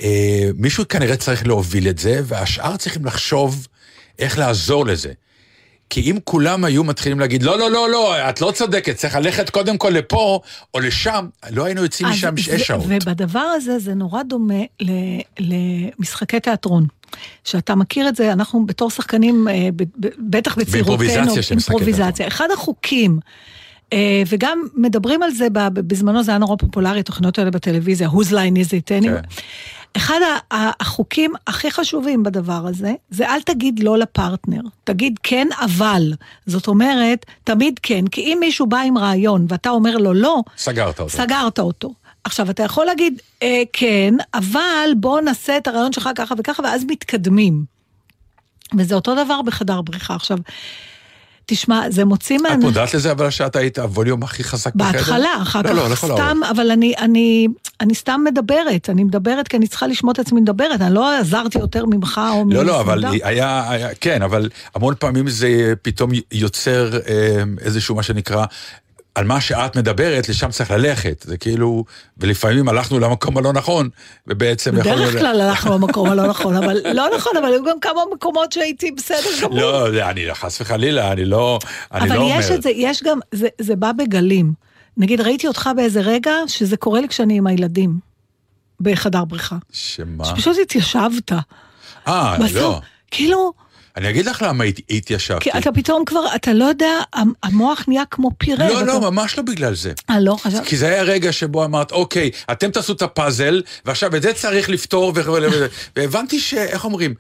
אה, 0.02 0.50
מישהו 0.56 0.88
כנראה 0.88 1.18
צריך 1.18 1.48
להוביל 1.48 1.90
את 1.90 1.98
זה, 1.98 2.22
והשאר 2.25 2.78
צריכים 2.78 3.06
לחשוב 3.06 3.68
איך 4.20 4.38
לעזור 4.38 4.86
לזה. 4.86 5.12
כי 5.89 6.01
אם 6.12 6.18
כולם 6.24 6.63
היו 6.63 6.84
מתחילים 6.84 7.19
להגיד, 7.19 7.44
לא, 7.44 7.60
לא, 7.60 7.72
לא, 7.72 7.89
לא, 7.89 8.30
את 8.30 8.42
לא 8.42 8.51
צודקת, 8.51 8.95
צריך 8.95 9.16
ללכת 9.16 9.50
קודם 9.50 9.78
כל 9.78 9.89
לפה 9.89 10.39
או 10.74 10.80
לשם, 10.80 11.28
לא 11.51 11.66
היינו 11.66 11.84
יוצאים 11.84 12.10
משם 12.10 12.38
שש 12.38 12.62
שעות. 12.62 12.86
ובדבר 12.88 13.39
הזה 13.39 13.80
זה 13.80 13.94
נורא 13.94 14.24
דומה 14.24 14.62
למשחקי 15.39 16.39
תיאטרון. 16.39 16.88
שאתה 17.44 17.75
מכיר 17.75 18.10
את 18.10 18.15
זה, 18.15 18.34
אנחנו 18.34 18.65
בתור 18.65 18.89
שחקנים, 18.89 19.48
אה, 19.48 19.70
בטח 20.17 20.58
בצעירותנו, 20.58 20.98
באימפרוביזציה 20.98 21.44
של 21.44 21.56
משחקי 21.56 21.74
אימפרוביזציה. 21.74 22.27
אחד 22.27 22.48
החוקים, 22.53 23.20
אה, 23.94 24.24
וגם 24.27 24.63
מדברים 24.75 25.24
על 25.24 25.32
זה, 25.32 25.48
בזמנו 25.74 26.24
זה 26.24 26.32
היה 26.32 26.38
נורא 26.38 26.56
פופולרי, 26.56 27.00
התוכניות 27.00 27.39
האלה 27.39 27.51
בטלוויזיה, 27.51 28.08
whose 28.08 28.32
line 28.32 28.58
is 28.58 28.70
it 28.70 29.03
anyway. 29.03 29.22
כן. 29.22 29.22
אחד 29.98 30.20
החוקים 30.51 31.34
הכי 31.48 31.72
חשובים 31.72 32.24
בדבר 32.24 32.67
הזה, 32.67 32.94
זה 33.10 33.27
אל 33.27 33.41
תגיד 33.41 33.79
לא 33.79 33.98
לפרטנר, 33.98 34.62
תגיד 34.84 35.20
כן 35.24 35.48
אבל. 35.62 36.13
זאת 36.46 36.67
אומרת, 36.67 37.25
תמיד 37.44 37.79
כן, 37.84 38.08
כי 38.08 38.22
אם 38.22 38.38
מישהו 38.39 38.67
בא 38.67 38.77
עם 38.77 38.98
רעיון 38.98 39.46
ואתה 39.50 39.70
אומר 39.70 39.98
לו 39.98 40.13
לא, 40.13 40.41
סגרת 40.58 41.00
אותו. 41.00 41.10
סגרת 41.10 41.60
אותו. 41.60 41.94
עכשיו, 42.24 42.50
אתה 42.50 42.63
יכול 42.63 42.86
להגיד, 42.86 43.22
אה, 43.44 43.63
כן, 43.74 44.13
אבל 44.34 44.89
בוא 44.98 45.22
נעשה 45.22 45.58
את 45.58 45.67
הרעיון 45.67 45.94
שלך 45.94 46.10
ככה 46.15 46.36
וככה, 46.38 46.63
ואז 46.63 46.84
מתקדמים. 46.88 47.65
וזה 48.77 48.96
אותו 48.96 49.15
דבר 49.15 49.41
בחדר 49.41 49.82
בריחה. 49.82 50.15
עכשיו, 50.15 50.38
תשמע, 51.50 51.82
זה 51.89 52.06
מוציא 52.06 52.38
את 52.38 52.42
מה... 52.42 52.58
מודעת 52.58 52.94
לזה 52.94 53.12
אבל 53.12 53.30
שאת 53.30 53.56
היית 53.56 53.80
הווליום 53.80 54.24
הכי 54.24 54.44
חזק 54.44 54.75
בחדר? 54.75 54.92
בהתחלה, 54.92 55.30
אחר 55.42 55.62
לא, 55.62 55.72
לא, 55.72 55.82
כך 55.82 55.92
לכל 55.92 56.08
סתם. 56.13 56.38
אבל 56.51 56.72
אני, 56.72 56.94
אני, 56.98 57.48
אני 57.82 57.96
סתם 57.96 58.22
מדברת, 58.25 58.89
אני 58.89 59.04
מדברת 59.04 59.48
כי 59.48 59.58
אני 59.58 59.68
צריכה 59.68 59.88
לשמוע 59.88 60.13
את 60.13 60.20
עצמי 60.20 60.42
מדברת, 60.42 60.82
אני 60.82 60.94
לא 60.94 61.18
עזרתי 61.18 61.60
יותר 61.60 61.86
ממך 61.86 62.22
או 62.34 62.46
לא, 62.50 62.66
לא, 62.66 62.82
אבל 62.82 63.06
היה, 63.24 63.63
כן, 64.01 64.22
אבל 64.22 64.50
המון 64.75 64.94
פעמים 65.00 65.30
זה 65.30 65.74
פתאום 65.82 66.12
יוצר 66.32 67.00
אה, 67.08 67.44
איזשהו 67.62 67.96
מה 67.96 68.04
שנקרא 68.04 68.46
על 69.17 69.25
מה 69.25 69.41
שאת 69.41 69.75
מדברת, 69.75 70.29
לשם 70.29 70.50
צריך 70.50 70.71
ללכת. 70.71 71.25
זה 71.27 71.38
כאילו, 71.38 71.86
ולפעמים 72.17 72.69
הלכנו 72.69 73.00
למקום 73.00 73.38
הלא 73.38 73.53
נכון, 73.53 73.89
ובעצם 74.27 74.77
יכולנו... 74.77 74.97
בדרך 74.97 75.19
כלל 75.19 75.41
הלכנו 75.41 75.74
למקום 75.74 76.09
הלא 76.09 76.27
נכון, 76.27 76.55
אבל 76.55 76.81
לא 76.93 77.09
נכון, 77.15 77.38
אבל 77.38 77.45
היו 77.45 77.63
גם 77.63 77.79
כמה 77.79 78.01
מקומות 78.13 78.51
שהייתי 78.51 78.91
בסדר 78.91 79.29
גמור. 79.41 79.59
לא, 79.59 80.09
אני 80.09 80.33
חס 80.33 80.62
וחלילה, 80.62 81.12
אני 81.12 81.25
לא, 81.25 81.59
אני 81.93 82.09
אבל 82.09 82.15
לא 82.15 82.21
אומר. 82.21 82.39
יש 82.39 82.51
את 82.51 82.62
זה, 82.62 82.69
יש 82.69 83.03
גם, 83.03 83.19
זה, 83.31 83.47
זה 83.62 83.75
בא 83.75 83.91
בגלים. 83.91 84.53
נגיד, 84.97 85.21
ראיתי 85.21 85.47
אותך 85.47 85.69
באיזה 85.75 86.01
רגע 86.01 86.31
שזה 86.47 86.77
קורה 86.77 87.01
לי 87.01 87.07
כשאני 87.07 87.38
עם 87.38 87.47
הילדים, 87.47 88.00
בחדר 88.81 89.25
בריכה. 89.25 89.57
שמה? 89.71 90.25
שפשוט 90.25 90.57
התיישבת. 90.62 91.31
אה, 92.07 92.38
לא. 92.53 92.81
כאילו, 93.12 93.53
אני 93.98 94.10
אגיד 94.10 94.25
לך 94.25 94.42
למה 94.48 94.63
הת- 94.63 94.80
התיישבתי. 94.89 95.51
כי 95.51 95.58
אתה 95.58 95.72
פתאום 95.72 96.06
כבר, 96.06 96.36
אתה 96.36 96.54
לא 96.54 96.66
יודע, 96.66 96.89
המ- 97.13 97.34
המוח 97.44 97.84
נהיה 97.88 98.04
כמו 98.12 98.32
פירה. 98.38 98.70
לא, 98.70 98.74
ואתה- 98.74 98.86
לא, 98.86 99.01
ממש 99.01 99.38
לא 99.38 99.44
בגלל 99.44 99.75
זה. 99.75 99.92
אה, 100.10 100.20
לא, 100.20 100.36
חשבתי. 100.42 100.66
כי 100.70 100.77
זה 100.77 100.88
היה 100.88 101.04
רגע 101.04 101.32
שבו 101.32 101.66
אמרת, 101.66 101.92
אוקיי, 101.92 102.32
אתם 102.51 102.72
תעשו 102.72 102.94
את 102.94 103.01
הפאזל, 103.01 103.62
ועכשיו 103.86 104.16
את 104.16 104.22
זה 104.22 104.34
צריך 104.34 104.70
לפתור, 104.70 105.13
והבנתי 105.96 106.39
ש... 106.39 106.54
איך 106.54 106.86
אומרים? 106.86 107.13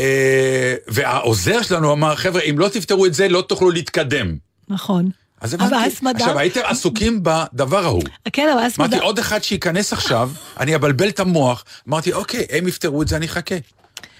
אה, 0.00 0.74
והעוזר 0.88 1.62
שלנו 1.62 1.92
אמר, 1.92 2.16
חבר'ה, 2.16 2.40
אם 2.40 2.58
לא 2.58 2.68
תפתרו 2.68 3.06
את 3.06 3.14
זה, 3.14 3.28
לא 3.28 3.40
תוכלו 3.42 3.70
להתקדם. 3.70 4.36
נכון. 4.68 5.10
אז 5.40 5.54
הבנתי. 5.54 5.74
עכשיו, 6.04 6.38
הייתם 6.38 6.60
עסוקים 6.64 7.20
בדבר 7.22 7.84
ההוא. 7.84 8.02
כן, 8.32 8.48
אבל 8.54 8.60
אז... 8.62 8.72
אמרתי, 8.78 8.96
מד- 8.96 9.02
עוד 9.02 9.18
אחד 9.18 9.42
שייכנס 9.42 9.92
עכשיו, 9.92 10.30
אני 10.60 10.74
אבלבל 10.74 11.08
את 11.08 11.20
המוח. 11.20 11.64
אמרתי, 11.88 12.12
אוקיי, 12.12 12.46
הם 12.50 12.68
יפתרו 12.68 13.02
את 13.02 13.08
זה, 13.08 13.16
אני 13.16 13.26
אחכה. 13.26 13.54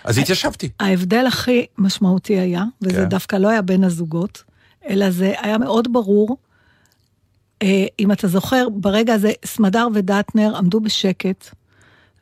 אז 0.06 0.18
התיישבתי. 0.18 0.68
ההבדל 0.80 1.26
הכי 1.26 1.66
משמעותי 1.78 2.38
היה, 2.38 2.64
וזה 2.82 2.96
כן. 2.96 3.08
דווקא 3.08 3.36
לא 3.36 3.48
היה 3.48 3.62
בין 3.62 3.84
הזוגות, 3.84 4.42
אלא 4.88 5.10
זה 5.10 5.34
היה 5.38 5.58
מאוד 5.58 5.92
ברור, 5.92 6.36
אה, 7.62 7.86
אם 8.00 8.12
אתה 8.12 8.28
זוכר, 8.28 8.68
ברגע 8.72 9.14
הזה 9.14 9.32
סמדר 9.44 9.88
ודטנר 9.94 10.56
עמדו 10.56 10.80
בשקט 10.80 11.50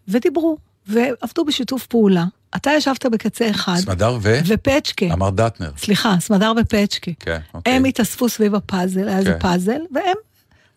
ודיברו, 0.09 0.59
ועבדו 0.87 1.45
בשיתוף 1.45 1.87
פעולה. 1.87 2.25
אתה 2.57 2.71
ישבת 2.71 3.07
בקצה 3.07 3.51
אחד, 3.51 3.77
סמדר 3.77 4.19
ו... 4.23 4.39
ופצ'קה, 4.47 5.07
אמר 5.13 5.31
דטנר. 5.31 5.71
סליחה, 5.77 6.17
סמדר 6.21 6.53
ופצ'קה, 6.61 7.11
כן, 7.21 7.39
אוקיי. 7.55 7.73
הם 7.73 7.85
התאספו 7.85 8.29
סביב 8.29 8.55
הפאזל, 8.55 9.09
היה 9.09 9.19
איזה 9.19 9.33
כן. 9.33 9.39
פאזל, 9.39 9.81
והם 9.95 10.17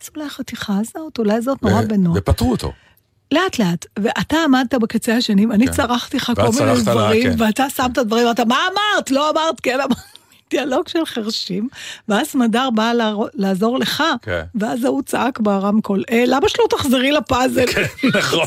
עשו 0.02 0.12
לה 0.16 0.30
חתיכה 0.30 0.78
הזאת, 0.80 1.18
אולי 1.20 1.42
זאת 1.42 1.64
נורא 1.64 1.82
בנוח. 1.82 2.16
ופתרו 2.18 2.52
אותו. 2.52 2.72
לאט 3.32 3.60
לאט, 3.60 3.86
ואתה 4.00 4.38
עמדת 4.44 4.74
בקצה 4.74 5.16
השני, 5.18 5.46
ואני 5.46 5.66
כן. 5.68 5.74
צרחתי 5.74 6.18
לך 6.18 6.32
כל 6.36 6.42
מיני 6.42 6.52
צרחת 6.58 6.88
לה, 6.88 6.94
דברים, 6.94 7.24
כן. 7.38 7.44
ואתה 7.44 7.70
שמת 7.70 7.92
דברים, 7.98 8.28
ואתה, 8.28 8.46
מה 8.46 8.58
אמרת? 8.72 9.12
לא 9.12 9.30
אמרת, 9.30 9.60
כן 9.64 9.80
אמרת. 9.80 9.98
דיאלוג 10.50 10.88
של 10.88 11.06
חרשים, 11.06 11.70
ואז 12.08 12.28
סמדר 12.28 12.70
באה 12.70 12.92
לעזור 13.34 13.80
לך, 13.80 14.04
כן. 14.22 14.42
ואז 14.56 14.84
ההוא 14.84 15.02
צעק 15.06 15.40
ברמקול, 15.40 16.04
אה, 16.12 16.24
למה 16.28 16.50
שלא 16.50 16.64
תחזרי 16.70 17.12
לפאזל? 17.12 17.66
נכון. 18.18 18.46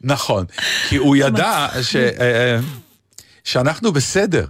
נכון, 0.00 0.44
כי 0.88 0.96
הוא 0.96 1.16
ידע 1.16 1.66
ש- 1.82 1.96
אה, 1.96 2.10
אה, 2.20 2.58
שאנחנו 3.44 3.92
בסדר. 3.92 4.46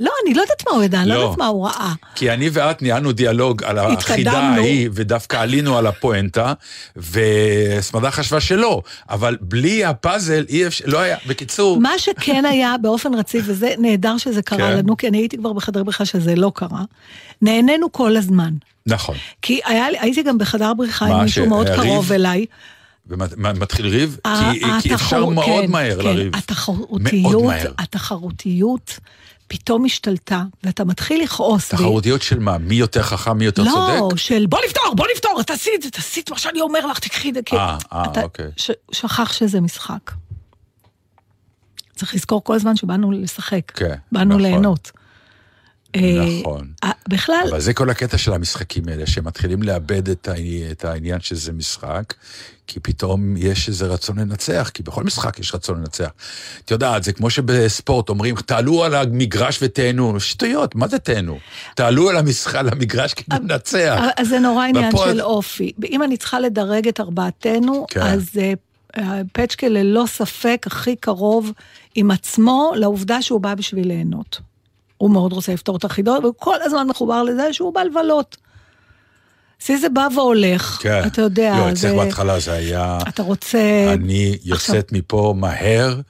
לא, 0.00 0.10
אני 0.26 0.34
לא 0.34 0.40
יודעת 0.42 0.62
מה 0.68 0.74
הוא 0.74 0.82
ידע, 0.84 1.00
אני 1.00 1.08
לא 1.08 1.14
לא. 1.14 1.20
יודעת 1.20 1.38
מה 1.38 1.46
הוא 1.46 1.66
ראה. 1.66 1.92
כי 2.14 2.30
אני 2.30 2.50
ואת 2.52 2.82
ניהלנו 2.82 3.12
דיאלוג 3.12 3.64
על 3.64 3.78
החידה. 3.78 4.32
ההיא, 4.32 4.88
ודווקא 4.92 5.36
עלינו 5.36 5.78
על 5.78 5.86
הפואנטה, 5.86 6.52
וסמדה 6.96 8.10
חשבה 8.10 8.40
שלא, 8.40 8.82
אבל 9.10 9.36
בלי 9.40 9.84
הפאזל 9.84 10.44
אי 10.48 10.66
אפשר, 10.66 10.84
לא 10.88 10.98
היה, 11.00 11.16
בקיצור, 11.26 11.80
מה 11.80 11.92
שכן 11.98 12.44
היה 12.44 12.74
באופן 12.82 13.14
רציף, 13.14 13.44
וזה 13.48 13.74
נהדר 13.78 14.16
שזה 14.16 14.42
קרה 14.42 14.58
כן. 14.58 14.76
לנו, 14.78 14.96
כי 14.96 15.08
אני 15.08 15.18
הייתי 15.18 15.36
כבר 15.36 15.52
בחדר 15.52 15.82
בריחה 15.84 16.04
שזה 16.04 16.34
לא 16.34 16.52
קרה, 16.54 16.82
נהנינו 17.42 17.92
כל 17.92 18.16
הזמן. 18.16 18.52
נכון. 18.86 19.16
כי 19.42 19.60
היה, 19.64 19.86
הייתי 20.00 20.22
גם 20.22 20.38
בחדר 20.38 20.74
בריחה 20.74 21.06
מה, 21.06 21.14
עם 21.16 21.22
מישהו 21.22 21.46
מאוד? 21.48 21.66
קרוב 21.76 22.12
אליי. 22.12 22.46
ומתחיל 23.08 23.86
ריב, 23.86 24.18
כי- 24.52 24.62
כי 24.82 24.94
אפשר 24.94 25.26
מאוד 25.26 25.64
כן, 25.64 25.70
מהר 25.70 26.02
כן, 26.02 26.04
לריב. 26.08 26.36
התחרותיות, 26.36 27.22
מאוד 27.32 27.42
מהר. 27.44 27.72
התחרותיות 27.78 28.98
פתאום 29.48 29.84
השתלטה, 29.84 30.42
ואתה 30.64 30.84
מתחיל 30.84 31.22
לכעוס. 31.22 31.70
בי. 31.70 31.76
תחרותיות 31.76 32.22
של 32.22 32.38
מה? 32.38 32.58
מי 32.58 32.74
יותר 32.74 33.02
חכם, 33.02 33.38
מי 33.38 33.44
יותר 33.44 33.62
לא, 33.62 33.98
צודק? 34.00 34.16
של 34.16 34.46
בוא 34.46 34.58
נפתור, 34.66 34.94
בוא 34.96 35.06
נפתור, 35.14 35.42
תעשי 35.42 35.70
את 35.74 35.82
זה, 35.82 35.90
תעשי 35.90 36.20
את 36.20 36.30
מה 36.30 36.38
שאני 36.38 36.60
אומר 36.60 36.86
לך, 36.86 36.98
תקחי 36.98 37.28
את 37.30 37.34
זה. 37.34 37.40
אה, 37.52 37.78
אה, 37.92 38.22
אוקיי. 38.22 38.50
ש- 38.56 38.70
שכח 38.92 39.32
שזה 39.32 39.60
משחק. 39.60 40.10
צריך 41.96 42.14
לזכור 42.14 42.44
כל 42.44 42.54
הזמן 42.54 42.76
שבאנו 42.76 43.12
לשחק. 43.12 43.70
כן, 43.74 43.94
באנו 44.12 44.28
נכון. 44.28 44.42
ליהנות. 44.42 44.90
אה, 45.96 46.00
נכון. 46.40 46.72
אה, 46.84 46.90
בכלל, 47.08 47.44
אבל 47.50 47.60
זה 47.60 47.74
כל 47.74 47.90
הקטע 47.90 48.18
של 48.18 48.32
המשחקים 48.32 48.88
האלה, 48.88 49.06
שמתחילים 49.06 49.62
לאבד 49.62 50.08
את 50.08 50.84
העניין 50.84 51.20
שזה 51.20 51.52
משחק, 51.52 52.14
כי 52.72 52.80
פתאום 52.80 53.36
יש 53.36 53.68
איזה 53.68 53.86
רצון 53.86 54.18
לנצח, 54.18 54.70
כי 54.74 54.82
בכל 54.82 55.04
משחק 55.04 55.38
יש 55.38 55.54
רצון 55.54 55.78
לנצח. 55.78 56.10
את 56.64 56.70
יודעת, 56.70 57.04
זה 57.04 57.12
כמו 57.12 57.30
שבספורט 57.30 58.08
אומרים, 58.08 58.34
תעלו 58.34 58.84
על 58.84 58.94
המגרש 58.94 59.58
ותהנו. 59.62 60.20
שטויות, 60.20 60.74
מה 60.74 60.88
זה 60.88 60.98
תהנו? 60.98 61.38
תעלו 61.74 62.10
על, 62.10 62.16
המשחק, 62.16 62.54
על 62.54 62.68
המגרש 62.68 63.14
כדי 63.14 63.36
לנצח. 63.36 64.00
אז 64.16 64.28
זה 64.28 64.38
נורא 64.38 64.64
עניין 64.64 64.94
ופה- 64.94 65.04
של 65.04 65.20
אופי. 65.20 65.72
אם 65.90 66.02
אני 66.02 66.16
צריכה 66.16 66.40
לדרג 66.40 66.88
את 66.88 67.00
ארבעתנו, 67.00 67.86
כן. 67.88 68.00
אז 68.00 68.28
אה, 68.38 68.52
אה, 68.98 69.20
פצ'קה 69.32 69.68
ללא 69.68 70.04
ספק 70.06 70.64
הכי 70.66 70.96
קרוב 70.96 71.52
עם 71.94 72.10
עצמו 72.10 72.72
לעובדה 72.76 73.22
שהוא 73.22 73.40
בא 73.40 73.54
בשביל 73.54 73.88
ליהנות. 73.88 74.40
הוא 74.96 75.10
מאוד 75.10 75.32
רוצה 75.32 75.52
לפתור 75.54 75.76
את 75.76 75.84
החידות, 75.84 76.24
והוא 76.24 76.34
כל 76.38 76.62
הזמן 76.62 76.86
מחובר 76.86 77.22
לזה 77.22 77.52
שהוא 77.52 77.74
בא 77.74 77.82
לבלות. 77.82 78.36
אצלי 79.62 79.78
זה 79.78 79.88
בא 79.88 80.08
והולך, 80.14 80.78
כן. 80.82 81.02
אתה 81.06 81.22
יודע. 81.22 81.54
לא, 81.58 81.68
אצלך 81.68 81.76
זה- 81.90 81.96
בהתחלה 81.96 82.40
זה 82.40 82.52
היה, 82.52 82.98
אתה 83.08 83.22
רוצה... 83.22 83.58
אני 83.92 84.36
יוצאת 84.44 84.92
מפה 84.92 85.34
מהר. 85.36 86.00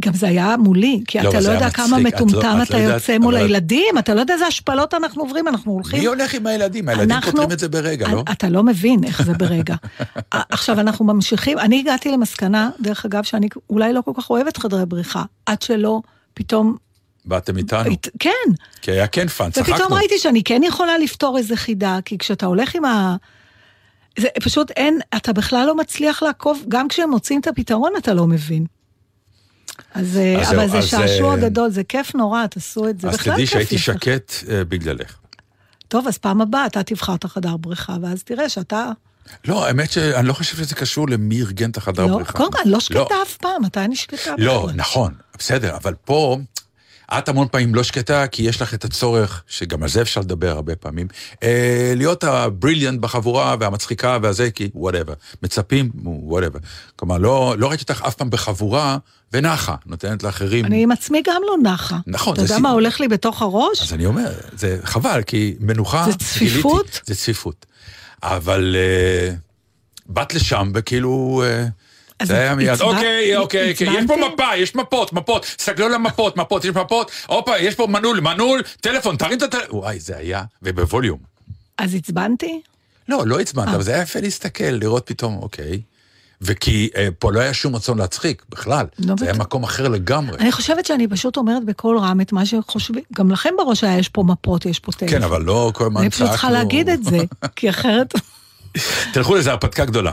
גם 0.00 0.12
זה 0.14 0.28
היה 0.28 0.56
מולי, 0.56 1.00
כי 1.08 1.18
לא, 1.20 1.28
אתה 1.30 1.40
לא 1.40 1.48
יודע 1.48 1.58
היה 1.58 1.70
כמה. 1.70 1.86
את 1.98 2.02
לא- 2.02 2.08
מטומטם 2.08 2.58
את 2.62 2.68
אתה 2.68 2.78
לא 2.78 2.82
יוצא 2.82 3.18
מול 3.18 3.34
אבל- 3.34 3.44
הילדים, 3.44 3.98
אתה 3.98 4.14
לא 4.14 4.20
יודע 4.20 4.34
איזה 4.34 4.46
השפלות 4.46 4.94
אנחנו 4.94 5.22
עוברים, 5.22 5.48
אנחנו 5.48 5.72
הולכים... 5.72 6.00
מי 6.00 6.06
הולך 6.06 6.34
עם 6.34 6.46
הילדים? 6.46 6.88
הילדים 6.88 7.10
אנחנו- 7.16 7.30
פותרים 7.32 7.52
את 7.52 7.58
זה 7.58 7.68
ברגע, 7.68 8.08
לא? 8.08 8.24
אתה 8.32 8.48
לא 8.48 8.62
מבין 8.62 9.04
איך 9.04 9.22
זה 9.22 9.32
ברגע. 9.32 9.74
עכשיו, 10.30 10.80
אנחנו 10.80 11.04
ממשיכים, 11.04 11.58
אני 11.58 11.78
הגעתי 11.80 12.10
למסקנה, 12.12 12.70
דרך 12.80 13.04
אגב, 13.04 13.22
שאני 13.24 13.48
אולי 13.70 13.92
לא 13.92 14.00
כל 14.04 14.12
כך 14.16 14.30
אוהבת 14.30 14.56
חדרי 14.56 14.86
בריחה, 14.86 15.22
עד 15.46 15.62
שלא 15.62 16.00
פתאום... 16.34 16.76
באתם 17.24 17.56
איתנו, 17.56 17.96
כן, 18.18 18.30
כי 18.82 18.90
היה 18.90 19.06
כן 19.06 19.28
fun, 19.28 19.50
צחקנו. 19.50 19.74
ופתאום 19.74 19.92
ראיתי 19.92 20.18
שאני 20.18 20.42
כן 20.42 20.62
יכולה 20.64 20.98
לפתור 20.98 21.38
איזה 21.38 21.56
חידה, 21.56 21.98
כי 22.04 22.18
כשאתה 22.18 22.46
הולך 22.46 22.74
עם 22.74 22.84
ה... 22.84 23.16
זה 24.18 24.28
פשוט 24.42 24.70
אין, 24.70 25.00
אתה 25.16 25.32
בכלל 25.32 25.66
לא 25.66 25.76
מצליח 25.76 26.22
לעקוב, 26.22 26.64
גם 26.68 26.88
כשהם 26.88 27.10
מוצאים 27.10 27.40
את 27.40 27.46
הפתרון 27.46 27.92
אתה 27.98 28.14
לא 28.14 28.26
מבין. 28.26 28.66
אז, 29.94 30.16
אה, 30.16 30.40
אז 30.40 30.52
אבל 30.52 30.68
זה 30.68 30.78
אז, 30.78 30.86
שעשוע 30.86 31.34
אה, 31.34 31.36
גדול, 31.36 31.70
זה 31.70 31.84
כיף 31.84 32.14
נורא, 32.14 32.46
תעשו 32.46 32.88
את 32.88 33.00
זה. 33.00 33.08
אז 33.08 33.16
תדעי 33.16 33.46
שהייתי. 33.46 33.78
שקט 33.78 34.32
אה, 34.48 34.64
בגללך. 34.64 35.16
טוב, 35.88 36.08
אז 36.08 36.18
פעם 36.18 36.40
הבאה 36.40 36.66
אתה 36.66 36.82
תבחר 36.82 37.14
את 37.14 37.24
החדר 37.24 37.56
בריחה, 37.56 37.96
ואז 38.02 38.22
תראה 38.22 38.48
שאתה... 38.48 38.90
לא, 39.44 39.66
האמת 39.66 39.90
שאני 39.90 40.28
לא 40.28 40.32
חושב 40.32 40.56
שזה 40.56 40.74
קשור 40.74 41.08
למי 41.08 41.40
ארגן 41.40 41.70
את 41.70 41.76
החדר 41.76 42.06
לא, 42.06 42.14
בריחה. 42.14 42.32
קודם 42.32 42.52
כל, 42.52 42.58
לא 42.64 42.80
שקטה 42.80 43.14
אף 43.22 43.36
פעם, 43.36 43.62
מתי 43.62 43.80
אני 43.80 43.96
שקטה? 43.96 44.34
לא, 44.38 44.62
בכלל? 44.62 44.76
נכון, 44.76 45.14
בסדר, 45.38 45.76
אבל 45.76 45.94
פה, 45.94 46.38
את 47.18 47.28
המון 47.28 47.48
פעמים 47.50 47.74
לא 47.74 47.82
שקטה, 47.82 48.26
כי 48.26 48.42
יש 48.42 48.62
לך 48.62 48.74
את 48.74 48.84
הצורך, 48.84 49.42
שגם 49.46 49.82
על 49.82 49.88
זה 49.88 50.02
אפשר 50.02 50.20
לדבר 50.20 50.50
הרבה 50.50 50.76
פעמים, 50.76 51.06
אה, 51.42 51.92
להיות 51.96 52.24
ה 52.24 52.32
brilliant 52.32 53.00
בחבורה 53.00 53.56
והמצחיקה 53.60 54.18
והזה, 54.22 54.50
כי 54.50 54.70
whatever. 54.74 55.14
מצפים, 55.42 55.90
whatever. 56.04 56.58
כלומר, 56.96 57.18
לא, 57.18 57.54
לא 57.58 57.68
ראיתי 57.68 57.82
אותך 57.82 58.02
אף 58.06 58.14
פעם 58.14 58.30
בחבורה 58.30 58.98
ונחה, 59.32 59.74
נותנת 59.86 60.22
לאחרים. 60.22 60.64
אני 60.64 60.82
עם 60.82 60.90
עצמי 60.90 61.22
גם 61.26 61.42
לא 61.46 61.70
נחה. 61.72 61.98
נכון, 62.06 62.34
אתה 62.34 62.42
יודע. 62.42 62.58
מה 62.58 62.70
הולך 62.70 63.00
לי 63.00 63.08
בתוך 63.08 63.42
הראש? 63.42 63.82
אז 63.82 63.92
אני 63.92 64.06
אומר, 64.06 64.32
זה 64.56 64.78
חבל, 64.82 65.22
כי 65.22 65.54
מנוחה... 65.60 66.04
זה 66.06 66.18
צפיפות? 66.18 66.86
גיליתי, 66.86 66.98
זה 67.04 67.14
צפיפות. 67.14 67.66
אבל 68.22 68.76
אה, 68.78 69.34
באת 70.06 70.34
לשם 70.34 70.72
וכאילו... 70.74 71.42
אה, 71.46 71.62
אז 71.62 71.68
זה 72.22 72.38
היה 72.38 72.54
מיד, 72.54 72.80
אוקיי, 72.80 73.36
אוקיי, 73.36 73.72
אוקיי, 73.72 73.88
יש 73.98 74.04
פה? 74.06 74.16
מפה, 74.32 74.56
יש 74.56 74.74
מפות, 74.74 75.12
מפות, 75.12 75.42
תסתכלו 75.56 75.86
על 75.86 75.94
המפות, 75.94 76.36
מפות, 76.36 76.64
יש 76.64 76.70
מפות, 76.70 77.10
הופה, 77.26 77.58
יש 77.58 77.74
פה 77.74 77.86
מנעול, 77.86 78.20
מנעול, 78.20 78.62
טלפון, 78.80 79.16
תרים 79.16 79.38
את 79.38 79.42
הטלפון, 79.42 79.78
וואי, 79.78 80.00
זה 80.00 80.16
היה, 80.16 80.42
ובווליום. 80.62 81.18
אז 81.78 81.94
עצבנתי? 81.94 82.60
לא, 83.08 83.22
לא 83.26 83.40
עצבנת, 83.40 83.68
אה. 83.68 83.74
אבל 83.74 83.82
זה 83.82 83.94
היה 83.94 84.02
יפה 84.02 84.20
להסתכל, 84.20 84.64
לראות 84.64 85.02
פתאום, 85.06 85.38
אוקיי. 85.42 85.80
וכי 86.42 86.88
אה, 86.96 87.08
פה 87.18 87.32
לא 87.32 87.40
היה 87.40 87.54
שום 87.54 87.76
רצון 87.76 87.98
להצחיק, 87.98 88.42
בכלל. 88.48 88.86
לא 88.98 89.14
זה 89.18 89.24
היה 89.24 89.34
בטוח. 89.34 89.46
מקום 89.46 89.64
אחר 89.64 89.88
לגמרי. 89.88 90.38
אני 90.38 90.52
חושבת 90.52 90.86
שאני 90.86 91.08
פשוט 91.08 91.36
אומרת 91.36 91.64
בקול 91.64 91.98
רם 91.98 92.20
את 92.20 92.32
מה 92.32 92.46
שחושבים, 92.46 93.02
גם 93.14 93.30
לכם 93.30 93.50
בראש 93.58 93.84
היה, 93.84 93.98
יש 93.98 94.08
פה 94.08 94.22
מפות, 94.22 94.66
יש 94.66 94.78
פה 94.78 94.92
טלפון. 94.92 95.08
כן, 95.08 95.22
אבל 95.22 95.42
לא 95.42 95.72
כל 95.74 95.84
הזמן 95.84 96.00
אני 96.00 96.10
צעקנו. 96.10 96.26
פשוט 96.26 96.30
צריכה 96.30 96.50
להגיד 96.50 96.88
את 96.88 97.04
זה, 97.04 97.18
כי 97.56 97.70
אחרת... 97.70 98.14
תלכו 99.12 99.34
לזה, 99.34 99.50
הרפתקה 99.50 99.84
גדולה. 99.84 100.12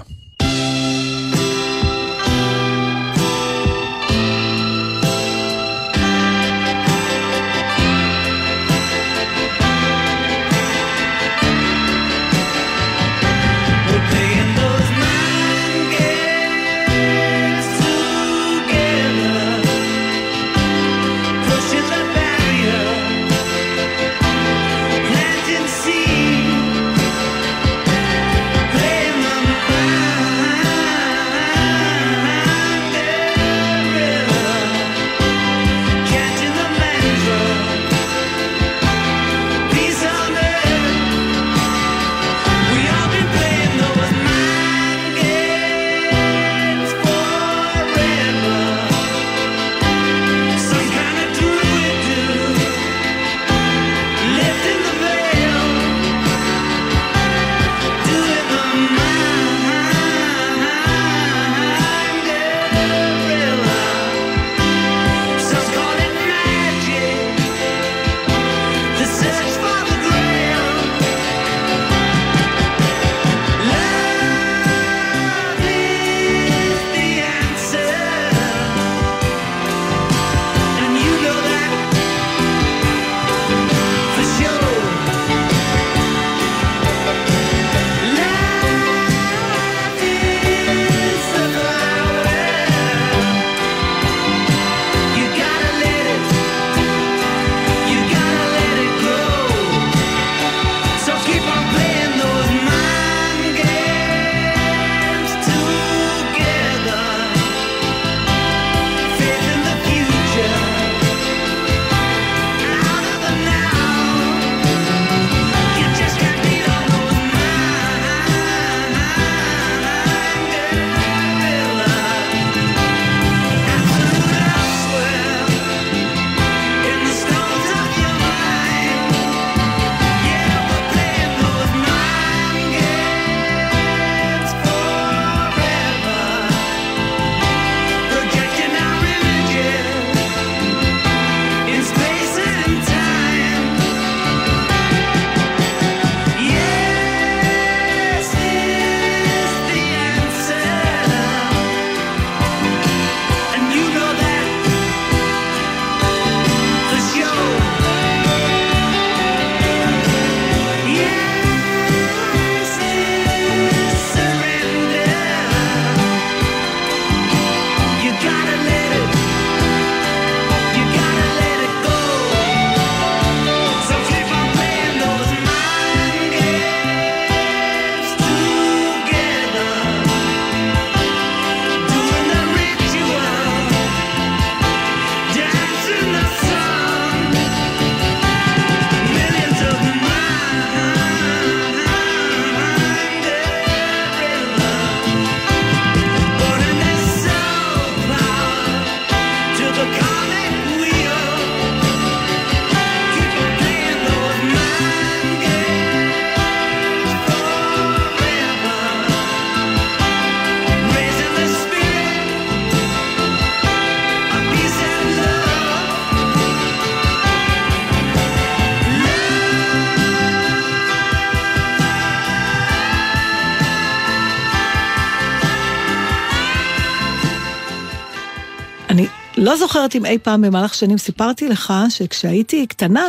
לא 229.48 229.58
זוכרת 229.58 229.96
אם 229.96 230.06
אי 230.06 230.18
פעם 230.20 230.42
במהלך 230.42 230.74
שנים 230.74 230.98
סיפרתי 230.98 231.50
לך 231.50 231.74
שכשהייתי 231.90 232.68
קטנה, 232.68 233.06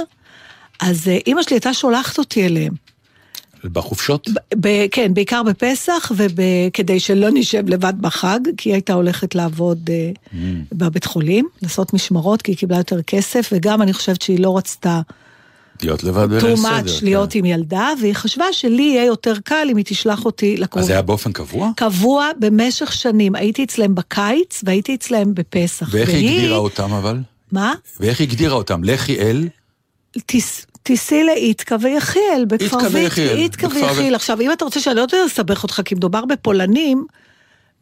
אז 0.80 1.08
אה, 1.08 1.18
אימא 1.26 1.42
שלי 1.42 1.56
הייתה 1.56 1.74
שולחת 1.74 2.18
אותי 2.18 2.46
אליהם. 2.46 2.72
בחופשות? 3.64 4.28
ב- 4.60 4.86
כן, 4.90 5.14
בעיקר 5.14 5.42
בפסח, 5.42 6.12
וכדי 6.16 7.00
שלא 7.00 7.28
נשב 7.32 7.68
לבד 7.68 7.94
בחג, 8.00 8.40
כי 8.56 8.68
היא 8.68 8.74
הייתה 8.74 8.92
הולכת 8.92 9.34
לעבוד 9.34 9.90
אה, 9.90 10.10
Mm. 10.32 10.36
בבית 10.72 11.04
חולים, 11.04 11.48
לעשות 11.62 11.94
משמרות, 11.94 12.42
כי 12.42 12.50
היא 12.52 12.58
קיבלה 12.58 12.76
יותר 12.76 13.02
כסף, 13.02 13.50
וגם 13.52 13.82
אני 13.82 13.92
חושבת 13.92 14.22
שהיא 14.22 14.40
לא 14.40 14.56
רצתה 14.56 15.00
להיות 15.82 16.04
לבד 16.04 16.24
too 16.38 16.42
בליל 16.42 16.54
much 16.54 16.88
סדר. 16.88 16.92
להיות 17.02 17.32
כן. 17.32 17.38
עם 17.38 17.44
ילדה, 17.44 17.88
והיא 18.00 18.14
חשבה 18.14 18.44
שלי 18.52 18.82
יהיה 18.82 19.04
יותר 19.04 19.34
קל 19.44 19.68
אם 19.70 19.76
היא 19.76 19.84
תשלח 19.88 20.24
אותי 20.24 20.54
אז 20.54 20.60
לקרובים. 20.60 20.86
זה 20.86 20.92
היה 20.92 21.02
באופן 21.02 21.32
קבוע? 21.32 21.70
קבוע 21.76 22.28
במשך 22.38 22.92
שנים, 22.92 23.34
הייתי 23.34 23.64
אצלם 23.64 23.94
בקיץ 23.94 24.60
והייתי 24.64 24.94
אצלם 24.94 25.34
בפסח. 25.34 25.88
ואיך 25.90 26.08
היא 26.08 26.16
והיא- 26.16 26.36
הגדירה 26.38 26.56
אותם 26.56 26.92
אבל? 26.92 27.18
מה? 27.52 27.74
ואיך 28.00 28.20
היא 28.20 28.28
הגדירה 28.28 28.54
אותם? 28.54 28.84
לכי 28.84 29.18
אל? 29.18 29.48
תיס- 30.26 30.66
תיסעי 30.82 31.24
לאיתקה 31.24 31.76
ויחיאל, 31.80 32.44
בכפר 32.48 32.76
ויתקה, 32.76 32.88
ויחיאל, 32.98 33.36
איתקה 33.36 33.68
ויחיאל. 33.74 34.14
עכשיו, 34.14 34.40
אם 34.40 34.52
אתה 34.52 34.64
רוצה 34.64 34.80
שאני 34.80 34.96
לא 34.96 35.02
לסבך 35.26 35.62
אותך, 35.62 35.80
כי 35.84 35.94
מדובר 35.94 36.24
בפולנים, 36.24 37.06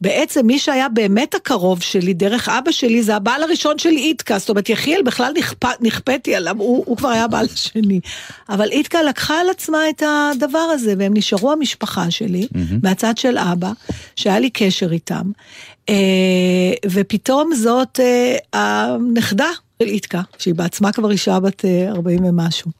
בעצם 0.01 0.47
מי 0.47 0.59
שהיה 0.59 0.89
באמת 0.89 1.35
הקרוב 1.35 1.81
שלי, 1.81 2.13
דרך 2.13 2.49
אבא 2.49 2.71
שלי, 2.71 3.03
זה 3.03 3.15
הבעל 3.15 3.43
הראשון 3.43 3.77
של 3.77 3.89
איתקה. 3.89 4.39
זאת 4.39 4.49
אומרת, 4.49 4.69
יחיאל 4.69 5.01
בכלל 5.01 5.33
נכפ... 5.37 5.63
נכפתי 5.81 6.35
עליו, 6.35 6.55
הוא, 6.57 6.83
הוא 6.87 6.97
כבר 6.97 7.09
היה 7.09 7.23
הבעל 7.23 7.45
השני. 7.53 7.99
אבל 8.49 8.71
איתקה 8.71 9.03
לקחה 9.03 9.41
על 9.41 9.49
עצמה 9.49 9.89
את 9.89 10.03
הדבר 10.05 10.59
הזה, 10.59 10.93
והם 10.97 11.13
נשארו 11.15 11.51
המשפחה 11.51 12.11
שלי, 12.11 12.47
מהצד 12.83 13.17
של 13.17 13.37
אבא, 13.37 13.71
שהיה 14.15 14.39
לי 14.39 14.49
קשר 14.49 14.91
איתם. 14.91 15.31
אה, 15.89 16.73
ופתאום 16.91 17.55
זאת 17.55 17.99
אה, 17.99 18.37
הנכדה 18.53 19.49
של 19.81 19.87
איתקה, 19.87 20.21
שהיא 20.37 20.55
בעצמה 20.55 20.91
כבר 20.91 21.11
אישה 21.11 21.39
בת 21.39 21.65
אה, 21.65 21.89
40 21.89 22.25
ומשהו. 22.25 22.71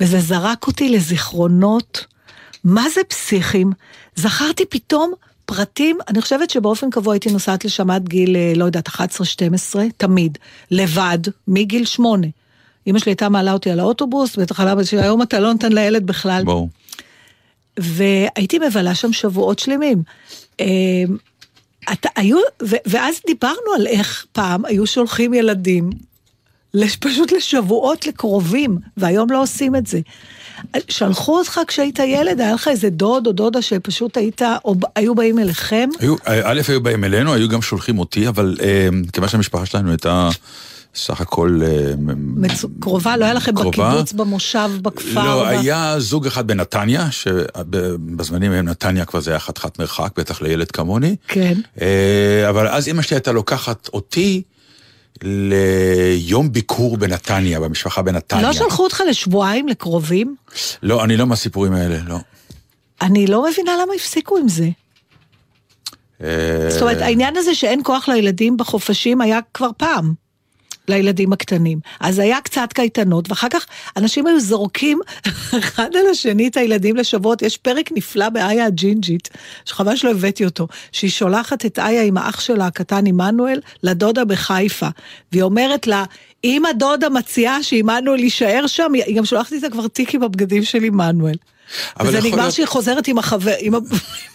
וזה 0.00 0.20
זרק 0.20 0.66
אותי 0.66 0.88
לזיכרונות, 0.88 2.06
מה 2.64 2.84
זה 2.94 3.00
פסיכים? 3.08 3.72
זכרתי 4.16 4.64
פתאום 4.66 5.12
פרטים, 5.56 5.98
אני 6.08 6.20
חושבת 6.20 6.50
שבאופן 6.50 6.90
קבוע 6.90 7.14
הייתי 7.14 7.30
נוסעת 7.30 7.64
לשם 7.64 7.90
עד 7.90 8.08
גיל, 8.08 8.36
אה, 8.36 8.52
לא 8.56 8.64
יודעת, 8.64 8.88
11-12, 8.88 8.98
תמיד, 9.96 10.38
לבד, 10.70 11.18
מגיל 11.48 11.84
8. 11.84 12.26
אמא 12.86 12.98
שלי 12.98 13.10
הייתה 13.10 13.28
מעלה 13.28 13.52
אותי 13.52 13.70
על 13.70 13.80
האוטובוס, 13.80 14.36
בטח 14.36 14.60
על 14.60 14.68
אבא 14.68 14.84
שלי, 14.84 15.02
היום 15.02 15.22
אתה 15.22 15.40
לא 15.40 15.52
נותן 15.52 15.72
לילד 15.72 16.06
בכלל. 16.06 16.44
ברור. 16.44 16.68
והייתי 17.78 18.58
מבלה 18.58 18.94
שם 18.94 19.12
שבועות 19.12 19.58
שלמים. 19.58 20.02
אה, 20.60 20.66
אתה, 21.92 22.08
היו, 22.16 22.38
ו, 22.62 22.76
ואז 22.86 23.14
דיברנו 23.26 23.72
על 23.76 23.86
איך 23.86 24.26
פעם 24.32 24.64
היו 24.64 24.86
שולחים 24.86 25.34
ילדים 25.34 25.90
פשוט 27.00 27.32
לשבועות 27.32 28.06
לקרובים, 28.06 28.78
והיום 28.96 29.30
לא 29.30 29.42
עושים 29.42 29.76
את 29.76 29.86
זה. 29.86 30.00
שלחו 30.88 31.38
אותך 31.38 31.60
כשהיית 31.68 31.98
ילד, 31.98 32.40
היה 32.40 32.54
לך 32.54 32.68
איזה 32.68 32.90
דוד 32.90 33.26
או 33.26 33.32
דודה 33.32 33.62
שפשוט 33.62 34.16
היית, 34.16 34.42
או 34.64 34.74
היו 34.96 35.14
באים 35.14 35.38
אליכם? 35.38 35.88
היו, 36.00 36.14
א', 36.24 36.60
היו 36.68 36.80
באים 36.80 37.04
אלינו, 37.04 37.34
היו 37.34 37.48
גם 37.48 37.62
שולחים 37.62 37.98
אותי, 37.98 38.28
אבל 38.28 38.56
אה, 38.62 38.88
כיוון 39.12 39.28
שהמשפחה 39.28 39.66
שלנו 39.66 39.90
הייתה 39.90 40.28
סך 40.94 41.20
הכל... 41.20 41.60
אה, 41.64 41.92
מצ... 42.16 42.64
קרובה, 42.80 43.16
לא 43.16 43.24
היה 43.24 43.34
לכם 43.34 43.54
קרובה? 43.54 43.90
בקיבוץ, 43.90 44.12
במושב, 44.12 44.70
בכפר? 44.82 45.24
לא, 45.24 45.44
ב- 45.44 45.46
היה 45.46 45.94
זוג 45.98 46.26
אחד 46.26 46.46
בנתניה, 46.46 47.10
שבזמנים 47.10 48.52
ההם 48.52 48.68
נתניה 48.68 49.04
כבר 49.04 49.20
זה 49.20 49.30
היה 49.30 49.40
חתיכת 49.40 49.78
מרחק, 49.78 50.12
בטח 50.16 50.42
לילד 50.42 50.70
כמוני. 50.70 51.16
כן. 51.28 51.54
אה, 51.80 52.48
אבל 52.48 52.68
אז 52.68 52.88
אמא 52.88 53.02
שלי 53.02 53.16
הייתה 53.16 53.32
לוקחת 53.32 53.88
אותי 53.92 54.42
ליום 55.22 56.52
ביקור 56.52 56.96
בנתניה, 56.96 57.60
במשפחה 57.60 58.02
בנתניה. 58.02 58.42
לא 58.42 58.52
שלחו 58.52 58.84
אותך 58.84 59.02
לשבועיים 59.08 59.68
לקרובים? 59.68 60.36
לא, 60.82 61.04
אני 61.04 61.16
לא 61.16 61.26
מהסיפורים 61.26 61.72
האלה, 61.72 61.98
לא. 62.06 62.18
אני 63.02 63.26
לא 63.26 63.46
מבינה 63.50 63.72
למה 63.82 63.92
הפסיקו 63.94 64.36
עם 64.36 64.48
זה. 64.48 64.68
אה, 66.22 66.66
זאת 66.70 66.82
אומרת, 66.82 66.98
העניין 66.98 67.36
הזה 67.36 67.54
שאין 67.54 67.80
כוח 67.84 68.08
לילדים 68.08 68.56
בחופשים 68.56 69.20
היה 69.20 69.40
כבר 69.54 69.70
פעם. 69.76 70.14
לילדים 70.88 71.32
הקטנים. 71.32 71.80
אז 72.00 72.18
היה 72.18 72.40
קצת 72.40 72.68
קייטנות, 72.72 73.30
ואחר 73.30 73.48
כך 73.48 73.66
אנשים 73.96 74.26
היו 74.26 74.40
זורקים 74.40 75.00
אחד 75.58 75.96
על 75.96 76.06
השני 76.10 76.48
את 76.48 76.56
הילדים 76.56 76.96
לשבועות. 76.96 77.42
יש 77.42 77.56
פרק 77.56 77.90
נפלא 77.92 78.28
באיה 78.28 78.66
הג'ינג'ית, 78.66 79.28
שחבל 79.64 79.96
שלא 79.96 80.10
הבאתי 80.10 80.44
אותו, 80.44 80.68
שהיא 80.92 81.10
שולחת 81.10 81.66
את 81.66 81.78
איה 81.78 82.02
עם 82.02 82.16
האח 82.16 82.40
שלה 82.40 82.66
הקטן 82.66 83.06
עמנואל 83.06 83.60
לדודה 83.82 84.24
בחיפה, 84.24 84.88
והיא 85.32 85.42
אומרת 85.42 85.86
לה, 85.86 86.04
אם 86.44 86.66
הדודה 86.66 87.08
מציעה 87.08 87.62
שעמנואל 87.62 88.20
יישאר 88.20 88.66
שם, 88.66 88.92
היא 88.94 89.16
גם 89.16 89.24
שולחת 89.24 89.52
איתה 89.52 89.70
כבר 89.70 89.88
תיק 89.88 90.14
עם 90.14 90.22
הבגדים 90.22 90.62
של 90.62 90.82
עמנואל. 90.82 91.36
וזה 92.02 92.18
יכול 92.18 92.28
נגמר 92.30 92.42
להיות- 92.42 92.54
שהיא 92.54 92.66
חוזרת 92.66 93.08
עם, 93.08 93.18
החבר, 93.18 93.52
עם, 93.58 93.74
ה... 93.74 93.78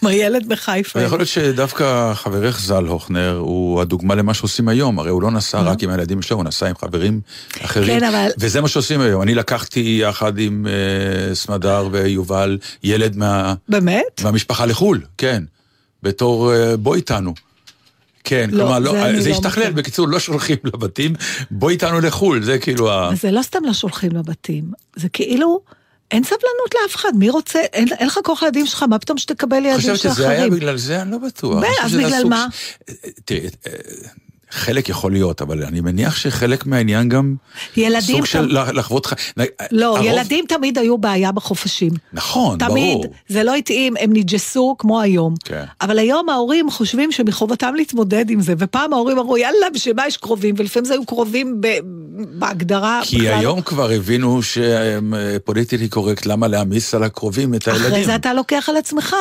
עם 0.02 0.08
הילד 0.08 0.48
בחיפה. 0.48 0.98
ויכול 0.98 1.18
להיות 1.18 1.28
שדווקא 1.28 2.14
חברך 2.14 2.60
ז"ל 2.60 2.84
הוכנר 2.86 3.36
הוא 3.40 3.80
הדוגמה 3.80 4.14
למה 4.14 4.34
שעושים 4.34 4.68
היום, 4.68 4.98
הרי 4.98 5.10
הוא 5.10 5.22
לא 5.22 5.30
נסע 5.30 5.60
רק 5.60 5.82
עם 5.82 5.90
הילדים 5.90 6.22
שלו, 6.22 6.36
הוא 6.36 6.44
נסע 6.44 6.66
עם 6.68 6.74
חברים 6.80 7.20
אחרים. 7.60 8.00
כן, 8.00 8.04
אבל- 8.06 8.30
וזה 8.38 8.60
מה 8.60 8.68
שעושים 8.68 9.00
היום. 9.00 9.22
אני 9.22 9.34
לקחתי 9.34 9.98
יחד 10.02 10.38
עם 10.38 10.66
אה, 10.66 11.34
סמדר 11.34 11.88
ויובל 11.92 12.58
ילד 12.82 13.16
מה, 13.16 13.54
באמת? 13.68 14.20
מהמשפחה 14.24 14.66
לחו"ל, 14.66 15.00
כן. 15.18 15.42
בתור 16.02 16.52
אה, 16.54 16.76
בוא 16.76 16.94
איתנו. 16.94 17.34
כן, 18.24 18.50
לא, 18.52 18.62
כלומר, 18.62 18.78
לא, 18.78 18.92
זה 18.92 19.04
אני 19.04 19.22
זה 19.22 19.28
לא 19.30 19.34
השתכלל, 19.34 19.50
מכירה. 19.62 19.70
בקיצור, 19.70 20.08
לא 20.08 20.18
שולחים 20.18 20.56
לבתים, 20.64 21.14
בוא 21.50 21.70
איתנו 21.70 22.00
לחו"ל, 22.00 22.42
זה 22.42 22.58
כאילו 22.58 22.92
ה... 22.92 23.10
זה 23.20 23.30
לא 23.30 23.42
סתם 23.42 23.58
לא 23.64 23.72
שולחים 23.72 24.10
לבתים, 24.12 24.64
זה 24.96 25.08
כאילו, 25.08 25.60
אין 26.10 26.24
סבלנות 26.24 26.74
לאף 26.82 26.96
אחד, 26.96 27.12
מי 27.14 27.30
רוצה, 27.30 27.58
אין, 27.60 27.88
אין 27.98 28.06
לך 28.06 28.18
כוח 28.24 28.42
לילדים 28.42 28.66
שלך, 28.66 28.82
מה 28.82 28.98
פתאום 28.98 29.18
שתקבל 29.18 29.56
אני 29.56 29.68
ילדים 29.68 29.80
חושב 29.80 29.96
של 29.96 30.08
שזה 30.14 30.28
היה 30.28 30.38
אחרים? 30.38 30.52
בגלל 30.54 30.76
זה, 30.76 31.02
אני 31.02 31.10
לא 31.10 31.18
בטוח. 31.18 31.64
אז 31.82 31.94
בגלל 31.94 32.24
מה? 32.24 32.46
ש- 32.52 32.74
תראי, 33.24 33.40
אה, 33.66 33.72
חלק 34.50 34.88
יכול 34.88 35.12
להיות, 35.12 35.42
אבל 35.42 35.64
אני 35.64 35.80
מניח 35.80 36.16
שחלק 36.16 36.66
מהעניין 36.66 37.08
גם... 37.08 37.34
ילדים 37.76 38.16
סוג 38.16 38.26
של 38.26 38.38
תמ- 38.48 38.52
לח- 38.54 38.68
לחוות... 38.68 39.06
ח- 39.06 39.12
לא, 39.72 39.96
הרוב- 39.96 40.06
ילדים 40.06 40.44
תמיד 40.48 40.78
היו 40.78 40.98
בעיה 40.98 41.32
בחופשים. 41.32 41.90
נכון, 42.12 42.58
תמיד, 42.58 42.92
ברור. 42.98 43.14
זה 43.28 43.42
לא 43.42 43.54
התאים, 43.54 43.94
הם 44.00 44.10
נג'סו 44.12 44.74
כמו 44.78 45.00
היום. 45.00 45.34
כן. 45.44 45.64
אבל 45.80 45.98
היום 45.98 46.28
ההורים 46.28 46.70
חושבים 46.70 47.12
שמחובתם 47.12 47.74
להתמודד 47.74 48.30
עם 48.30 48.40
זה, 48.40 48.54
ופעם 48.58 48.92
ההורים 48.92 49.18
אמרו, 49.18 49.36
יאללה, 49.36 49.66
בשביל 49.74 49.94
מה 49.96 50.06
יש 50.06 50.16
קרובים? 50.16 50.54
ולפעמים 50.58 50.84
זה 50.84 50.92
היו 50.94 51.06
קרובים 51.06 51.60
ב- 51.60 51.78
בהגדרה. 52.38 53.00
כי 53.04 53.16
בכלל 53.18 53.32
היום 53.38 53.60
כבר 53.60 53.90
הבינו 53.90 54.40
שפוליטיקלי 54.42 55.88
קורקט, 55.88 56.26
למה 56.26 56.48
להעמיס 56.48 56.94
על 56.94 57.02
הקרובים 57.02 57.54
את 57.54 57.68
הילדים? 57.68 57.86
אחרי 57.92 58.04
זה 58.04 58.14
אתה 58.14 58.34
לוקח 58.34 58.68
על 58.68 58.76
עצמך. 58.76 59.16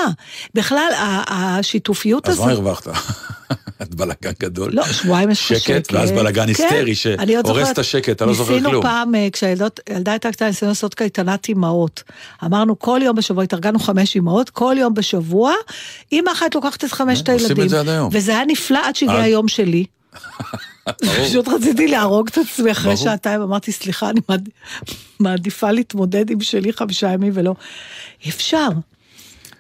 בכלל, 0.54 0.90
השיתופיות 1.28 2.28
אז 2.28 2.34
הזאת... 2.34 2.46
מה 2.46 2.52
הרווחת? 2.52 2.88
את 3.82 3.96
בלאגן 3.96 4.32
גדול. 4.40 4.70
לא, 4.74 4.84
שבועיים 4.92 5.30
יש 5.30 5.40
לך 5.40 5.48
שקט. 5.48 5.60
שקט, 5.86 5.94
ואז 5.94 6.12
בלאגן 6.12 6.54
כן, 6.54 6.64
היסטרי 6.64 6.96
שהורס 6.96 7.70
את 7.72 7.80
השקט, 7.80 8.10
אתה 8.10 8.26
לא 8.26 8.34
זוכר 8.34 8.52
ניסינו 8.52 8.70
כלום. 8.70 8.84
פעם, 8.84 9.16
אה, 9.16 9.28
כשהילדה 9.34 9.68
הייתה 10.12 10.32
קטנה, 10.32 10.48
ניסינו 10.48 10.70
לעשות 10.72 10.94
קייטנת 10.94 11.50
אימהות. 11.50 12.04
אמרנו, 12.46 12.80
כל 12.80 13.00
יום 13.04 13.16
בשבוע, 13.16 13.44
התארגנו 13.44 13.80
חמש 13.80 14.16
אימהות, 14.16 14.50
כל 14.50 14.76
יום 14.80 14.94
בשבוע, 14.94 15.54
אימא 16.12 16.32
אחת 16.32 16.56
לוקחת 16.56 16.84
את 16.84 16.92
חמשת 16.92 17.26
כן, 17.26 17.34
עושים 17.34 17.48
הילדים. 17.48 17.64
את 17.66 17.70
זה 17.70 17.80
עד 17.80 17.90
היום. 17.90 18.10
וזה 18.14 18.32
היה 18.32 18.46
נפלא 18.48 18.80
עד 18.88 18.96
שהגיע 18.96 19.16
עד- 19.16 19.24
היום 19.24 19.48
שלי. 19.48 19.86
פשוט 21.26 21.48
רציתי 21.48 21.88
להרוג 21.88 22.28
את 22.28 22.38
עצמי 22.38 22.72
אחרי. 22.72 22.98
שעתיים, 22.98 23.42
אמרתי, 23.42 23.72
סליחה, 23.72 24.10
אני 24.10 24.20
מעד- 24.30 24.50
מעדיפה 25.20 25.72
להתמודד 25.72 26.30
עם 26.30 26.42
שלי 26.42 26.74
חמישה 26.74 27.08
ימים 27.14 27.32
ולא... 27.36 27.54
אפשר. 28.30 28.68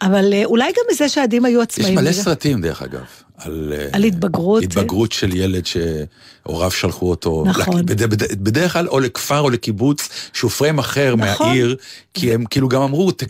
אבל 0.01 0.33
אה, 0.33 0.45
אולי 0.45 0.65
גם 0.65 0.83
מזה 0.91 1.09
שהילדים 1.09 1.45
היו 1.45 1.59
יש 1.59 1.63
עצמאים. 1.63 1.95
מלא 1.95 2.11
בגלל- 2.11 2.23
סרטים, 2.23 2.61
דרך 2.61 2.81
אגב. 2.81 3.01
על, 3.37 3.73
אה, 3.77 3.87
על 3.93 4.03
התבגרות. 4.03 4.63
התבגרות 4.63 5.11
של 5.11 5.35
ילד 5.35 5.63
שהוריו 5.65 6.71
שלחו 6.71 7.09
אותו. 7.09 7.43
נכון. 7.47 7.85
בד- 7.85 8.03
בד- 8.03 8.43
בדרך 8.43 8.73
כלל 8.73 8.87
או 8.87 8.99
לכפר 8.99 9.39
או 9.39 9.49
לקיבוץ 9.49 10.09
שהוא 10.33 10.51
פריים 10.51 10.79
אחר 10.79 11.15
נכון. 11.17 11.47
מהעיר, 11.47 11.75
כי 12.13 12.33
הם 12.33 12.45
כאילו 12.45 12.69
גם 12.69 12.81
אמרו, 12.81 13.11
"ת- 13.11 13.23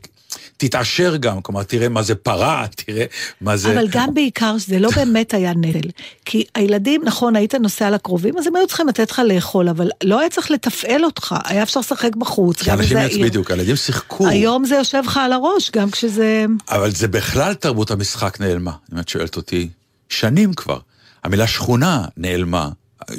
תתעשר 0.58 1.15
גם, 1.15 1.41
כלומר, 1.41 1.63
תראה 1.63 1.89
מה 1.89 2.04
זה 2.04 2.15
פרה, 2.15 2.65
תראה 2.86 3.06
מה 3.41 3.58
זה... 3.58 3.74
אבל 3.74 3.88
גם 3.91 4.13
בעיקר 4.13 4.58
שזה 4.58 4.80
לא 4.80 4.89
באמת 4.96 5.34
היה 5.34 5.54
נטל. 5.56 5.89
כי 6.26 6.43
הילדים, 6.56 7.02
נכון, 7.06 7.36
היית 7.36 7.56
נוסע 7.56 7.89
לקרובים, 7.89 8.38
אז 8.38 8.48
הם 8.48 8.56
היו 8.56 8.67
צריכים 8.67 8.88
לתת 8.88 9.12
לך 9.12 9.22
לאכול, 9.26 9.70
אבל 9.70 9.89
לא 10.04 10.20
היה 10.20 10.30
צריך 10.30 10.52
לתפעל 10.52 11.06
אותך, 11.06 11.36
היה 11.46 11.63
אפשר 11.63 11.80
לשחק 11.80 12.15
בחוץ, 12.15 12.62
כי 12.62 12.70
גם 12.70 12.80
אנשים, 12.80 12.98
בזה 12.98 13.06
יצ- 13.08 13.12
העיר. 13.13 13.26
בדיוק, 13.26 13.52
הילדים 13.52 13.76
שיחקו. 13.76 14.28
היום 14.28 14.65
זה 14.65 14.76
יושב 14.76 15.02
לך 15.06 15.17
על 15.17 15.34
הראש, 15.34 15.72
גם 15.72 15.91
כשזה... 15.91 16.46
אבל 16.70 16.91
זה 16.91 17.08
בכלל 17.08 17.54
תרבות 17.54 17.91
המשחק 17.91 18.38
נעלמה, 18.41 18.72
אם 18.93 19.00
את 19.00 19.10
שואלת 19.10 19.36
אותי. 19.38 19.70
שנים 20.10 20.54
כבר. 20.54 20.80
המילה 21.24 21.48
שכונה 21.48 22.06
נעלמה. 22.17 22.70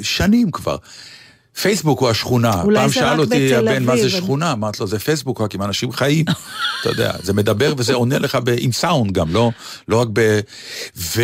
שנים 0.01 0.51
כבר. 0.51 0.77
פייסבוק 1.61 1.99
הוא 1.99 2.09
השכונה. 2.09 2.63
פעם 2.75 2.91
שאל 2.91 3.19
אותי 3.19 3.55
הבן 3.55 3.83
מה 3.83 3.97
זה 3.97 4.09
שכונה, 4.09 4.51
אמרתי 4.51 4.77
לו 4.79 4.87
זה 4.87 4.99
פייסבוק 4.99 5.41
רק 5.41 5.55
עם 5.55 5.61
אנשים 5.61 5.91
חיים. 5.91 6.25
אתה 6.81 6.89
יודע, 6.89 7.13
זה 7.23 7.33
מדבר 7.33 7.73
וזה 7.77 7.93
עונה 7.93 8.19
לך 8.19 8.35
ב- 8.43 8.55
עם 8.57 8.71
סאונד 8.71 9.11
גם, 9.11 9.33
לא, 9.33 9.51
לא 9.87 10.01
רק 10.01 10.07
ב... 10.13 10.39
ו... 10.97 11.21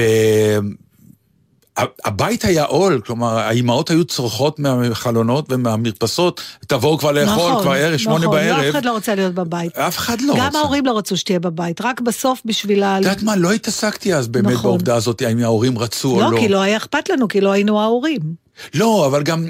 הבית 1.77 2.45
היה 2.45 2.63
עול, 2.63 3.01
כלומר, 3.05 3.39
האימהות 3.39 3.89
היו 3.89 4.05
צורחות 4.05 4.59
מהחלונות 4.59 5.45
ומהמרפסות, 5.49 6.41
תבואו 6.67 6.97
כבר 6.97 7.11
לאכול, 7.11 7.51
נכון, 7.51 7.61
כבר 7.61 7.71
ערב, 7.71 7.97
שמונה 7.97 8.25
נכון, 8.25 8.35
בערב. 8.35 8.63
אף 8.63 8.71
אחד 8.71 8.85
לא 8.85 8.91
רוצה 8.91 9.15
להיות 9.15 9.33
בבית. 9.33 9.77
אף 9.77 9.97
אחד 9.97 10.21
לא 10.21 10.33
גם 10.37 10.47
רצה. 10.47 10.57
ההורים 10.57 10.85
לא 10.85 10.97
רצו 10.97 11.17
שתהיה 11.17 11.39
בבית, 11.39 11.81
רק 11.81 12.01
בסוף 12.01 12.41
בשביל 12.45 12.83
ה... 12.83 12.97
את 12.97 13.03
יודעת 13.03 13.23
מה, 13.23 13.35
לא 13.35 13.51
התעסקתי 13.51 14.15
אז 14.15 14.27
באמת 14.27 14.53
נכון. 14.53 14.63
בעובדה 14.69 14.95
הזאת, 14.95 15.21
האם 15.21 15.39
ההורים 15.39 15.79
רצו 15.79 16.15
או 16.15 16.19
לא, 16.19 16.31
לא. 16.31 16.37
כי 16.39 16.47
לא 16.47 16.61
היה 16.61 16.77
אכפת 16.77 17.09
לנו, 17.09 17.27
כי 17.27 17.41
לא 17.41 17.51
היינו 17.51 17.81
ההורים. 17.81 18.44
לא, 18.73 19.05
אבל 19.07 19.23
גם, 19.23 19.45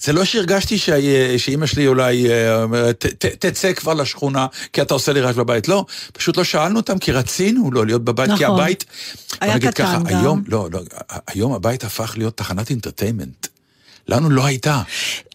זה 0.00 0.12
לא 0.12 0.24
שהרגשתי 0.24 0.78
שאימא 1.38 1.66
שלי 1.66 1.86
אולי 1.86 2.30
אה, 2.30 2.62
אומרת, 2.62 3.06
"ת- 3.06 3.24
ת- 3.26 3.46
תצא 3.46 3.72
כבר 3.72 3.94
לשכונה, 3.94 4.46
כי 4.72 4.82
אתה 4.82 4.94
עושה 4.94 5.12
לי 5.12 5.20
רעש 5.20 5.36
בבית. 5.36 5.68
לא, 5.68 5.84
פשוט 6.12 6.36
לא 6.36 6.44
שאלנו 6.44 6.76
אותם, 6.76 6.98
כי 6.98 7.12
רצינו 7.12 7.70
לא 7.72 7.86
להיות 7.86 8.04
בבית, 8.04 8.30
כי 8.38 8.44
נכון. 8.44 8.60
הבית... 8.60 8.84
היה 9.40 9.58
קטן 9.58 9.70
ככה, 9.70 9.96
גם. 9.98 10.06
היום, 10.06 10.42
לא, 10.48 10.68
לא, 10.72 10.80
היום 11.26 11.52
הבית 11.52 11.84
הפך 11.84 12.14
להיות 12.16 12.36
תחנת 12.36 12.70
אינטרטיימנט. 12.70 13.46
לנו 14.08 14.30
לא 14.30 14.46
הייתה. 14.46 14.82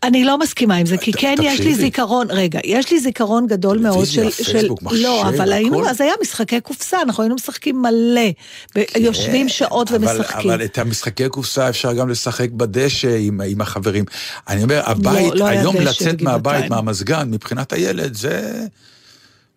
אני 0.04 0.24
לא 0.24 0.38
מסכימה 0.40 0.76
עם 0.76 0.86
זה, 0.86 0.98
כי 0.98 1.12
כן 1.12 1.36
יש 1.42 1.60
לי. 1.60 1.76
זיכרון, 1.76 2.28
רגע, 2.30 2.60
יש 2.64 2.92
לי 2.92 3.00
זיכרון 3.00 3.48
גדול 3.48 3.78
מאוד 3.78 3.94
טלוויזיה, 3.94 4.32
של... 4.32 4.44
של- 4.44 4.52
פייסבוק, 4.52 4.84
מחשב, 4.84 4.98
לא, 4.98 5.30
אבל 5.30 5.54
היינו. 5.54 5.90
אז 5.90 6.02
היה 6.02 6.14
משחקי 6.22 6.62
קופסה, 6.62 7.02
אנחנו 7.02 7.24
היינו 7.24 7.36
משחקים 7.36 7.82
מלא. 7.82 8.30
ב- 8.76 8.84
יושבים 8.98 9.50
שעות 9.50 9.90
כן, 9.90 9.96
ומשחקים. 9.96 10.52
אבל 10.52 10.64
את 10.64 10.78
המשחקי 10.78 11.30
קופסה 11.30 11.70
אפשר 11.70 11.94
גם 11.94 12.10
לשחק 12.10 12.50
בדשא 12.52 13.18
עם, 13.20 13.62
החברים. 13.62 14.06
אני 14.48 14.64
אומר, 14.64 14.82
הבית, 14.86 15.34
לא 15.36 15.48
היום 15.48 15.76
לצאת 15.76 16.22
מהבית. 16.22 16.70
מהמזגן, 16.70 17.32
מבחינת 17.32 17.74
הילד, 17.74 18.14
זה... 18.14 18.66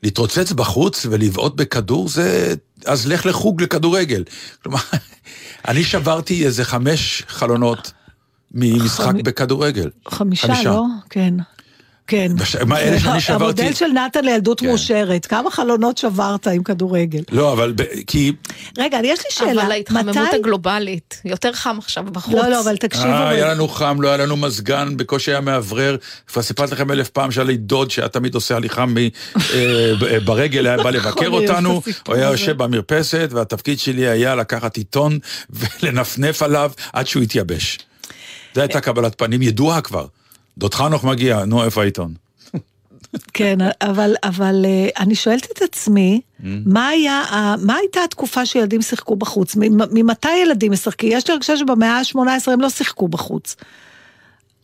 להתרוצץ 0.03 0.53
בחוץ 0.53 1.07
ולבעוט 1.11 1.55
בכדור, 1.57 2.09
זה... 2.09 2.55
אז 2.85 3.07
לך 3.07 3.27
לחוג 3.27 3.63
לכדורגל. 3.63 4.25
כלומר, 4.63 4.79
אני 5.69 5.85
שברתי 5.85 6.47
איזה 6.47 6.65
חמש 6.65 7.23
חלונות 7.29 7.93
ממשחק 8.55 9.05
חמ- 9.15 9.23
בכדורגל. 9.23 9.91
חמישה, 10.09 10.63
לא? 10.65 10.85
כן. 11.11 11.35
כן. 12.07 12.33
בש- 12.37 12.57
מה, 12.57 12.81
אלה 12.81 13.01
שאני 13.01 13.21
שברתי- 13.31 13.33
המודל 13.45 13.73
של 13.75 13.87
נתן 13.87 14.25
לילדות 14.25 14.61
כן. 14.61 14.67
מאושרת, 14.67 15.27
כמה 15.27 15.51
חלונות 15.51 15.99
שברת 15.99 16.47
עם 16.47 16.63
כדורגל? 16.63 17.21
לא, 17.33 17.53
אבל 17.53 17.73
ב- 17.77 17.83
כי... 18.07 18.33
רגע, 18.79 18.99
יש 19.05 19.19
לי 19.19 19.25
שאלה. 19.31 19.63
אבל 19.63 19.73
ההתחממות 19.73 20.17
מתי- 20.17 20.37
הגלובלית, 20.37 21.21
יותר 21.25 21.53
חם 21.53 21.77
עכשיו 21.79 22.05
בחוץ. 22.05 22.35
לא, 22.35 22.49
לא, 22.49 22.61
אבל 22.61 22.77
תקשיבו. 22.77 23.05
אה, 23.07 23.29
היה. 23.29 23.55
לנו 23.55 23.69
חם, 23.69 24.01
לא 24.01 24.09
היה 24.09 24.17
לנו 24.17 24.37
מזגן, 24.37 24.97
בקושי 24.97 25.31
היה 25.31 25.41
מאוורר. 25.41 25.97
כבר 26.27 26.43
סיפרתי 26.43 26.73
לכם 26.75 26.91
אלף 26.91 27.09
פעם 27.09 27.31
שהיה 27.31 27.45
לי 27.47 27.57
דוד 27.57 27.91
שהיה 27.91 28.09
תמיד 28.09 28.35
עושה 28.35 28.57
הליכה 28.57 28.87
מ- 28.87 28.97
אה, 28.99 29.09
ב- 30.01 30.19
ברגל, 30.25 30.67
היה 30.67 30.77
בא 30.77 30.91
לבקר 30.97 31.11
נכון, 31.29 31.45
את 31.45 31.51
אותנו, 31.51 31.83
הוא 32.07 32.15
היה. 32.15 32.27
יושב 32.31 32.57
במרפסת, 32.63 33.29
והתפקיד 33.33 33.79
שלי 33.79 34.09
היה 34.09 34.35
לקחת 34.35 34.77
עיתון 34.77 35.19
ולנפנף 35.51 36.43
עליו 36.43 36.71
עד 36.93 37.07
שהוא 37.07 37.23
יתייבש. 37.23 37.79
זו 38.55 38.61
הייתה 38.61 38.81
קבלת 38.81 39.19
פנים 39.19 39.43
ידועה 39.43 39.81
כבר. 39.81 40.07
דוד 40.59 40.75
חנוך 40.75 41.05
מגיע, 41.05 41.45
נו, 41.45 41.65
איפה 41.65 41.83
העיתון? 41.83 42.15
כן, 43.35 43.59
אבל, 43.83 44.15
אבל 44.23 44.65
אה, 44.65 44.89
אני 44.99 45.15
שואלת 45.15 45.47
את 45.53 45.63
עצמי, 45.63 46.21
Mm. 46.41 46.43
מה 46.67 46.89
היה, 46.89 47.23
מה 47.63 47.77
הייתה 47.77 48.01
התקופה 48.05 48.47
שילדים 48.47 48.83
שיחקו 48.83 49.17
בחוץ? 49.17 49.57
ממ- 49.57 49.65
ממתי 49.95 50.29
ילדים 50.43 50.73
משחקים? 50.73 51.11
יש 51.13 51.29
לי 51.29 51.35
הרגשה 51.35 51.57
שבמאה 51.57 51.99
ה-18 51.99 52.19
הם 52.53 52.61
לא 52.61 52.71
שיחקו 52.71 53.09
בחוץ. 53.09 53.57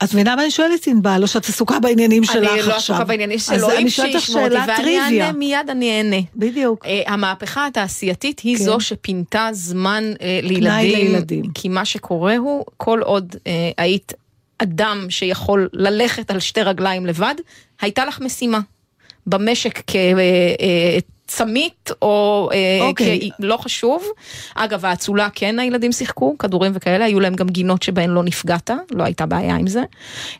את 0.04 0.14
מבינה 0.14 0.36
מה 0.36 0.42
אני 0.42 0.50
שואלת, 0.50 0.86
ענבל, 0.86 1.18
או 1.22 1.26
שאת 1.26 1.48
עסוקה 1.48 1.78
בעניינים 1.78 2.24
שלך 2.24 2.36
אני 2.36 2.46
עכשיו? 2.46 2.68
לא 2.68 2.76
עסוקה 2.76 3.04
בעניינים 3.04 3.38
שלו, 3.38 3.70
אני 3.70 3.82
אם 3.82 3.88
שישמעו 3.88 4.44
אותי, 4.44 4.54
ואני. 4.68 5.00
אענה 5.00 5.32
מיד, 5.32 5.70
אני 5.70 5.98
אענה. 5.98 6.16
בדיוק. 6.36 6.86
אה, 6.86 7.02
המהפכה 7.06 7.66
התעשייתית 7.66 8.40
היא 8.40 8.56
כן. 8.56 8.64
זו 8.64 8.80
שפינתה 8.80 9.48
זמן 9.52 10.04
אה, 10.20 10.40
לילדים, 10.42 11.12
לילדים. 11.12 11.44
כי 11.54 11.68
מה 11.68 11.84
שקורה 11.84 12.36
הוא, 12.36 12.64
כל 12.76 13.00
עוד 13.02 13.36
אה, 13.46 13.70
היית 13.78 14.12
אדם 14.58 15.06
שיכול 15.08 15.68
ללכת 15.72 16.30
על 16.30 16.40
שתי 16.40 16.62
רגליים 16.62 17.06
לבד, 17.06 17.34
הייתה 17.80 18.04
לך 18.04 18.20
משימה. 18.20 18.60
במשק 19.26 19.82
כצמית 21.26 21.90
או 22.02 22.48
אה, 22.52 22.86
אוקיי. 22.86 23.30
כ... 23.30 23.34
לא 23.38 23.56
חשוב. 23.56 24.04
אגב, 24.54 24.84
האצולה 24.84 25.28
כן 25.34 25.58
הילדים 25.58 25.92
שיחקו, 25.92 26.38
כדורים 26.38 26.72
וכאלה, 26.74 27.04
היו 27.04 27.20
להם 27.20 27.34
גם 27.34 27.46
גינות 27.46 27.82
שבהן 27.82 28.10
לא 28.10 28.22
נפגעת, 28.22 28.70
לא 28.90 29.04
הייתה 29.04 29.26
בעיה 29.26 29.56
עם 29.56 29.66
זה. 29.66 29.82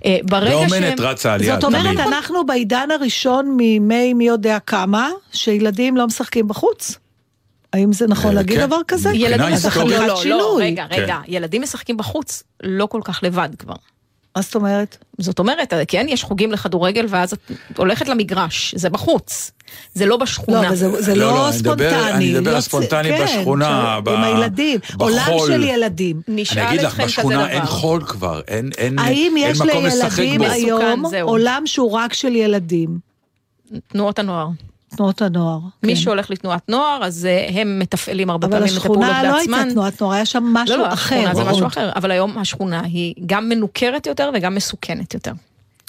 אה, 0.04 0.16
ברגע 0.22 0.56
ואומנת 0.56 0.98
שהם... 0.98 1.06
רצה 1.06 1.34
על 1.34 1.42
יד. 1.42 1.54
זאת 1.54 1.64
אומרת, 1.64 1.82
תמיד. 1.82 2.00
אנחנו 2.00 2.46
בעידן 2.46 2.88
הראשון 2.90 3.56
מימי 3.56 4.14
מי 4.14 4.26
יודע 4.26 4.58
כמה, 4.58 5.10
שילדים 5.32 5.96
לא 5.96 6.06
משחקים 6.06 6.48
בחוץ? 6.48 6.98
האם 7.72 7.92
זה 7.92 8.06
נכון 8.06 8.30
אה, 8.30 8.34
להגיד 8.34 8.58
כן. 8.58 8.66
דבר 8.66 8.78
כזה? 8.88 9.10
ילדים 9.14 9.52
משחקים. 9.52 9.88
לא, 9.88 10.06
לא, 10.06 10.24
לא. 10.24 10.58
רגע, 10.60 10.86
רגע, 10.90 11.18
ילדים 11.28 11.62
משחקים 11.62 11.96
בחוץ, 11.96 12.42
לא 12.62 12.86
כל 12.86 13.00
כך 13.04 13.20
לבד 13.22 13.48
כבר. 13.58 13.74
מה 14.36 14.42
זאת 14.42 14.54
אומרת? 14.54 14.96
זאת 15.18 15.38
אומרת, 15.38 15.72
כן, 15.88 16.06
יש 16.08 16.24
חוגים 16.24 16.52
לכדורגל 16.52 17.06
ואז 17.08 17.32
את 17.72 17.78
הולכת 17.78 18.08
למגרש, 18.08 18.74
זה 18.74 18.90
בחוץ, 18.90 19.50
זה 19.94 20.06
לא 20.06 20.16
בשכונה. 20.16 20.62
לא, 20.62 20.66
אבל 20.68 20.76
זה, 20.76 21.02
זה 21.02 21.14
לא, 21.14 21.26
לא, 21.26 21.32
לא, 21.34 21.48
אני 21.48 21.58
מדבר- 21.58 21.74
ספונטני. 21.90 22.10
אני 22.12 22.32
מדבר 22.38 22.50
יוצא- 22.50 22.60
ספונטני 22.60 23.08
כן, 23.08 23.24
בשכונה, 23.24 24.00
ב- 24.04 24.08
עם 24.08 24.24
הילדים. 24.24 24.80
עולם 24.98 25.16
בחול. 25.32 25.48
של 25.52 25.62
ילדים. 25.62 26.20
נשאל 26.28 26.58
אני 26.58 26.68
אגיד 26.68 26.80
לך, 26.80 27.00
בשכונה 27.00 27.48
אין 27.48 27.58
דבר. 27.62 27.66
חול 27.70 28.04
כבר, 28.04 28.40
אין, 28.48 28.70
אין, 28.78 28.98
האם 28.98 29.34
אין 29.36 29.50
יש 29.50 29.60
מקום 29.60 29.86
לשחק 29.86 30.18
לילדים 30.18 30.38
בו. 30.40 30.46
היום 30.54 30.80
מסוכן, 31.00 31.10
זהו. 31.10 31.28
עולם 31.28 31.62
שהוא 31.66 31.92
רק 31.92 32.12
של 32.12 32.36
ילדים? 32.36 32.98
תנועות 33.88 34.18
הנוער. 34.18 34.48
תנועות 34.96 35.22
הנוער. 35.22 35.58
מי 35.82 35.94
כן. 35.94 36.00
שהולך 36.00 36.30
לתנועת 36.30 36.68
נוער, 36.68 37.04
אז 37.04 37.26
אה, 37.26 37.60
הם 37.60 37.78
מתפעלים 37.78 38.30
הרבה 38.30 38.46
אבל 38.46 38.56
פעמים 38.58 38.72
את 38.72 38.80
הפעולות 38.80 39.02
השכונה 39.02 39.22
לא 39.22 39.38
בעצמן. 39.38 39.58
הייתה 39.58 39.72
תנועת 39.72 40.00
נוער, 40.00 40.12
היה 40.12 40.26
שם 40.26 40.44
משהו 40.44 40.76
לא, 40.76 40.82
לא, 40.82 40.92
אחר. 40.92 41.16
השכונה 41.16 41.34
זה. 41.34 41.50
משהו 41.50 41.66
אחר, 41.66 41.90
אבל 41.96 42.10
היום 42.10 42.38
השכונה 42.38 42.80
היא 42.80 43.14
גם 43.26 43.48
מנוכרת 43.48 44.06
יותר 44.06 44.30
וגם 44.34 44.54
מסוכנת 44.54 45.14
יותר. 45.14 45.32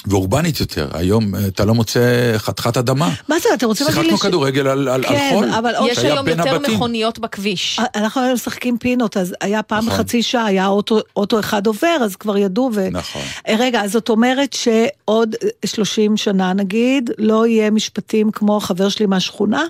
ואורבנית 0.09 0.59
יותר, 0.59 0.87
היום 0.93 1.35
אה, 1.35 1.47
אתה 1.47 1.65
לא 1.65 1.73
מוצא 1.73 2.33
חתיכת 2.37 2.77
אדמה. 2.77 3.13
מה 3.27 3.35
זה, 3.39 3.49
אתם 3.53 3.67
רוצים 3.67 3.87
להגיד 3.87 4.03
לי 4.03 4.09
שיחקנו 4.09 4.29
כדורגל 4.29 4.67
על, 4.67 4.87
על, 4.87 4.87
על 4.89 5.03
כן, 5.03 5.29
חול, 5.33 5.49
אבל 5.49 5.73
יש 5.87 5.97
היום 5.97 6.27
יותר 6.27 6.55
הבתים. 6.55 6.75
מכוניות 6.75 7.19
בכביש. 7.19 7.79
אנחנו 7.95 8.21
היינו 8.21 8.35
משחקים 8.35 8.77
פינות, 8.77 9.17
אז 9.17 9.35
היה 9.41 9.63
פעם 9.63 9.85
נכון. 9.85 9.99
בחצי 9.99 10.23
שעה, 10.23 10.45
היה 10.45 10.67
אוטו, 10.67 10.99
אוטו 11.15 11.39
אחד 11.39 11.67
עובר, 11.67 11.97
אז 12.01 12.15
כבר 12.15 12.37
ידעו. 12.37 12.69
ו... 12.73 12.87
נכון. 12.91 13.21
אה, 13.47 13.55
רגע, 13.59 13.81
אז 13.81 13.91
זאת 13.91 14.09
אומרת 14.09 14.53
שעוד 14.53 15.35
אה, 15.43 15.49
30 15.65 16.17
שנה 16.17 16.53
נגיד, 16.53 17.11
לא 17.17 17.47
יהיה 17.47 17.71
משפטים 17.71 18.31
כמו 18.31 18.57
החבר 18.57 18.89
שלי 18.89 19.05
מהשכונה? 19.05 19.63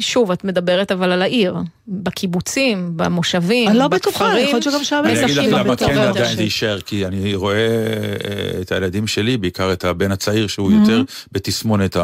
שוב, 0.00 0.30
את 0.30 0.44
מדברת 0.44 0.92
אבל 0.92 1.12
על 1.12 1.22
העיר, 1.22 1.56
בקיבוצים, 1.88 2.92
במושבים, 2.96 3.68
אני 3.68 3.78
לא 3.78 3.88
בטוחה, 3.88 4.24
בכפרים. 4.24 4.46
יכול 4.46 4.60
להיות 4.60 4.62
שגם 4.62 4.84
שם 4.84 5.02
אני 5.04 5.24
אגיד 5.24 5.36
לך 5.36 5.60
למה 5.60 5.76
כן 5.76 5.98
עדיין 5.98 6.36
זה 6.36 6.42
יישאר, 6.42 6.80
כי 6.80 7.06
אני 7.06 7.34
רואה 7.34 7.56
אה, 7.56 8.60
את 8.60 8.72
הילדים 8.72 9.06
שלי, 9.06 9.36
בעיקר 9.36 9.72
את 9.72 9.84
הבן 9.84 10.12
הצעיר 10.12 10.46
שהוא 10.46 10.72
יותר 10.72 11.02
בתסמונת 11.32 11.96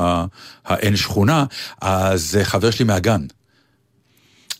האין 0.64 0.96
שכונה, 0.96 1.44
אז 1.80 2.37
אה, 2.38 2.44
חבר 2.44 2.70
שלי 2.70 2.85
מהגן, 2.85 3.20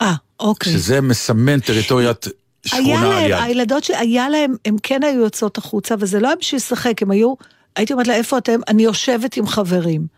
אה, 0.03 0.14
אוקיי. 0.40 0.72
שזה 0.72 1.01
מסמן 1.01 1.61
טריטוריית 1.61 2.27
היה 2.72 2.83
שכונה 2.83 3.01
על 3.01 3.09
להם, 3.09 3.31
יד. 3.31 3.38
הילדות 3.42 3.85
שלי, 3.85 3.96
היה 3.96 4.29
להם, 4.29 4.55
הם 4.64 4.77
כן 4.83 5.03
היו 5.03 5.20
יוצאות 5.20 5.59
החוצה, 5.59 5.94
וזה 5.99 6.20
לא 6.20 6.27
היה 6.27 6.37
בשביל 6.37 6.57
לשחק, 6.59 7.03
הם 7.03 7.11
היו, 7.11 7.35
הייתי 7.77 7.92
אומרת 7.92 8.07
לה, 8.07 8.14
איפה 8.14 8.38
אתם? 8.38 8.61
אני 8.68 8.83
יושבת 8.83 9.37
עם 9.37 9.46
חברים. 9.46 10.15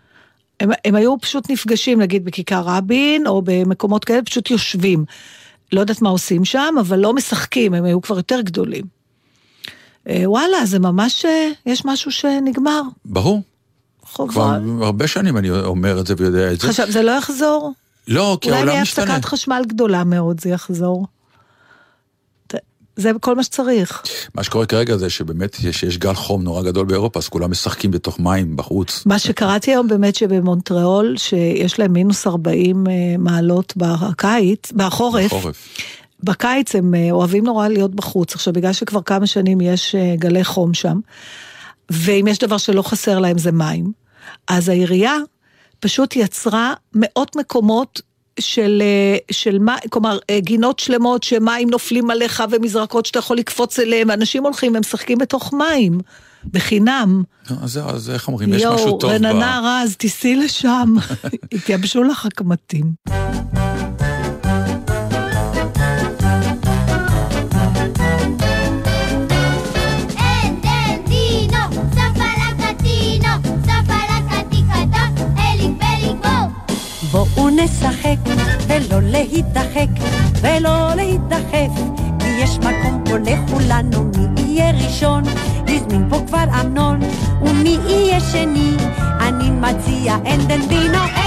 הם, 0.61 0.71
הם 0.85 0.95
היו 0.95 1.19
פשוט 1.21 1.51
נפגשים, 1.51 2.01
נגיד 2.01 2.25
בכיכר 2.25 2.63
רבין, 2.67 3.27
או 3.27 3.43
במקומות 3.45 4.05
כאלה, 4.05 4.23
פשוט 4.23 4.51
יושבים. 4.51 5.05
לא 5.73 5.81
יודעת 5.81 6.03
מה 6.03 6.09
עושים 6.09 6.45
שם, 6.45 6.75
אבל 6.81 6.99
לא 6.99 7.15
משחקים, 7.15 7.75
הם 7.75 7.85
היו 7.85 8.03
כבר 8.03 8.17
יותר 8.17 8.41
גדולים. 8.41 8.85
אה, 10.09 10.23
וואלה, 10.25 10.67
זה 10.67 10.79
ממש, 10.79 11.25
אה, 11.25 11.49
יש 11.67 11.85
משהו 11.85 12.11
שנגמר. 12.11 12.83
ברור, 13.05 13.43
כבר 14.03 14.27
חובה. 14.27 14.59
הרבה 14.81 15.07
שנים 15.07 15.37
אני 15.37 15.51
אומר 15.51 16.01
את 16.01 16.07
זה 16.07 16.15
ויודע 16.19 16.53
את 16.53 16.61
זה. 16.61 16.69
חשב, 16.69 16.91
זה 16.91 17.03
לא 17.03 17.11
יחזור? 17.11 17.73
לא, 18.09 18.39
כי 18.41 18.49
אולי 18.49 18.59
העולם 18.59 18.73
נהיה 18.73 18.83
משתנה. 18.83 19.05
הפסקת 19.05 19.25
חשמל 19.25 19.63
גדולה 19.67 20.05
מאוד, 20.05 20.41
זה 20.41 20.51
יחזור. 20.51 21.07
זה 22.99 23.11
כל 23.21 23.35
מה 23.35 23.43
שצריך. 23.43 24.03
מה 24.35 24.43
שקורה 24.43 24.67
כרגע 24.67 24.97
זה 24.97 25.11
שבאמת 25.11 25.57
יש, 25.61 25.83
יש 25.83 25.99
גל 25.99 26.15
חום 26.15 26.43
נורא 26.43 26.63
גדול 26.63 26.87
באירופה, 26.87 27.19
אז 27.19 27.29
כולם 27.29 27.51
משחקים 27.51 27.91
בתוך 27.91 28.21
מים 28.21 28.57
בחוץ. 28.57 29.03
מה 29.07 29.19
שקראתי 29.19 29.71
היום 29.71 29.89
באמת 29.89 30.15
שבמונטריאול, 30.15 31.17
שיש 31.17 31.79
להם 31.79 31.93
מינוס 31.93 32.27
40 32.27 32.87
אה, 32.87 32.93
מעלות 33.19 33.73
בקיץ, 33.77 34.73
בחורף, 34.73 35.33
בחורף. 35.33 35.69
בקיץ 36.23 36.75
הם 36.75 36.95
אה, 36.95 37.09
אוהבים 37.11 37.45
נורא 37.45 37.69
להיות 37.69 37.95
בחוץ. 37.95 38.35
עכשיו, 38.35 38.53
בגלל 38.53 38.73
שכבר 38.73 39.03
כמה 39.03 39.27
שנים 39.27 39.61
יש 39.61 39.95
אה, 39.95 40.15
גלי 40.19 40.45
חום 40.45 40.75
שם, 40.75 41.01
ואם 41.91 42.27
יש 42.29 42.39
דבר 42.39 42.59
שלא 42.59 42.83
חסר 42.83 43.19
להם 43.19 43.39
זה 43.39 43.53
מים, 43.53 43.93
אז 44.49 44.69
העירייה 44.69 45.17
פשוט 45.81 46.17
יצרה 46.17 46.75
מאות 46.95 47.37
מקומות 47.37 48.01
של, 48.39 48.83
אה, 48.85 49.19
של 49.31 49.59
מה, 49.59 49.77
כלומר, 49.91 50.19
אה, 50.31 50.41
גינות 50.41 50.79
שלמות 50.79 51.23
שמים 51.23 51.71
נופלים 51.71 52.11
עליך 52.11 52.43
ומזרקות 52.51 53.07
שאתה 53.07 53.19
יכול 53.19 53.37
לקפוץ 53.37 53.79
אליהם, 53.79 54.09
ואנשים 54.09 54.45
הולכים 54.45 54.73
ומשחקים 54.77 55.19
בתוך 55.19 55.53
מים, 55.53 56.01
בחינם. 56.53 57.23
אז, 57.63 57.81
אז 57.87 58.11
איך 58.11 58.29
אומרים, 58.29 58.55
יש 58.55 58.65
משהו 58.65 58.99
טוב. 58.99 59.11
ב- 59.11 59.15
רננה 59.15 59.61
רז, 59.65 59.97
תיסעי 59.97 60.37
לשם, 60.37 60.95
התייבשו 61.55 62.03
לך 62.03 62.27
הקמטים. 62.27 62.93
נשחק, 77.65 78.17
ולא 78.69 79.01
להידחק, 79.03 79.89
ולא 80.41 80.95
להידחף, 80.95 81.81
כי 82.19 82.29
יש 82.29 82.59
מקום 82.59 83.03
פה 83.05 83.19
לכולנו, 83.19 84.05
מי 84.05 84.41
יהיה 84.41 84.71
ראשון? 84.71 85.23
הזמין 85.69 86.07
פה 86.11 86.21
כבר 86.27 86.45
אמנון, 86.61 87.01
ומי 87.43 87.79
יהיה 87.87 88.21
שני? 88.21 88.77
אני 89.21 89.51
מציע 89.51 90.15
אנדן 90.15 90.69
בינו. 90.69 91.18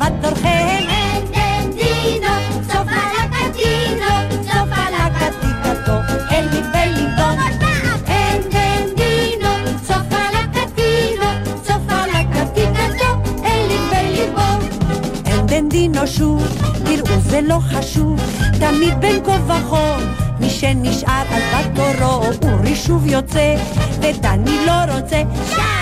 הגיע 0.00 0.18
בתורכם. 0.18 0.48
אין 0.88 1.22
אין 1.32 1.70
דינו, 1.70 2.32
סוף 2.66 2.88
על 2.88 3.16
הקטינו, 3.18 4.06
סוף 4.42 4.68
על 4.72 4.94
קטיקתו, 5.18 5.92
אליק 6.30 6.64
וליבון. 6.74 7.38
אין 8.06 8.42
אין 8.52 8.94
דינו, 8.96 9.48
סוף 9.86 10.12
על 10.12 10.34
הקטינו, 10.34 11.26
סוף 11.64 11.82
על 11.88 12.10
הקטיקתו, 12.10 13.30
אליק 13.44 13.80
וליבו. 13.90 14.66
אין 15.26 15.46
דן 15.46 15.68
דינו 15.68 16.06
שוב, 16.06 16.46
תראו 16.84 17.20
זה 17.20 17.40
לא 17.40 17.58
חשוב, 17.60 18.20
תמיד 18.60 19.00
בין 19.00 19.24
כה 19.24 19.38
וכה, 19.46 19.96
מי 20.40 20.50
שנשאר 20.50 21.24
על 21.30 21.42
בתורו, 21.52 22.24
אורי 22.42 22.76
שוב 22.76 23.06
יוצא, 23.06 23.56
ודני 24.00 24.66
לא 24.66 24.94
רוצה, 24.94 25.22
שברו 25.50 25.73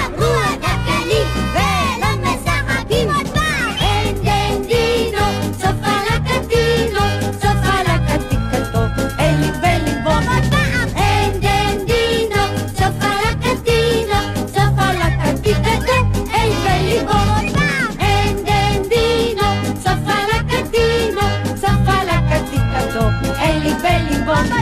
번. 24.32 24.61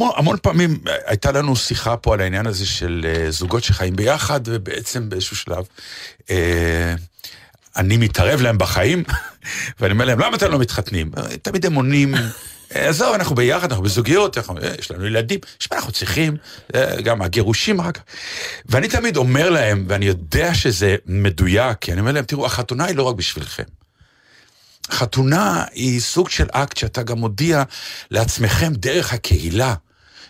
המון, 0.00 0.12
המון 0.16 0.36
פעמים 0.42 0.78
אה, 0.88 0.94
הייתה 1.06 1.32
לנו 1.32 1.56
שיחה 1.56 1.96
פה 1.96 2.14
על 2.14 2.20
העניין 2.20 2.46
הזה 2.46 2.66
של 2.66 3.06
אה, 3.08 3.30
זוגות 3.30 3.64
שחיים 3.64 3.96
ביחד, 3.96 4.40
ובעצם 4.44 5.08
באיזשהו 5.08 5.36
שלב 5.36 5.64
אה, 6.30 6.94
אני 7.76 7.96
מתערב 7.96 8.40
להם 8.40 8.58
בחיים, 8.58 9.04
ואני 9.80 9.92
אומר 9.92 10.04
להם, 10.04 10.18
למה 10.18 10.36
אתם 10.36 10.50
לא 10.50 10.58
מתחתנים? 10.58 11.10
תמיד 11.42 11.66
הם 11.66 11.74
עונים, 11.74 12.14
"אה, 12.14 12.88
עזוב, 12.88 13.14
אנחנו 13.14 13.34
ביחד, 13.34 13.70
אנחנו 13.70 13.84
בזוגיות, 13.84 14.38
אנחנו, 14.38 14.58
יש 14.78 14.90
לנו 14.90 15.06
ילדים, 15.06 15.40
שמע, 15.58 15.76
אנחנו 15.76 15.92
צריכים, 15.92 16.36
גם 17.04 17.22
הגירושים 17.22 17.82
כך. 17.82 18.02
ואני 18.66 18.88
תמיד 18.88 19.16
אומר 19.16 19.50
להם, 19.50 19.84
ואני 19.88 20.06
יודע 20.06 20.54
שזה 20.54 20.96
מדויק, 21.06 21.78
כי 21.80 21.92
אני 21.92 22.00
אומר 22.00 22.12
להם, 22.12 22.24
תראו, 22.24 22.46
החתונה 22.46 22.84
היא 22.84 22.96
לא 22.96 23.02
רק 23.02 23.16
בשבילכם. 23.16 23.64
חתונה 24.90 25.64
היא 25.72 26.00
סוג 26.00 26.30
של 26.30 26.46
אקט 26.52 26.76
שאתה 26.76 27.02
גם 27.02 27.18
מודיע 27.18 27.62
לעצמכם 28.10 28.72
דרך 28.74 29.12
הקהילה, 29.12 29.74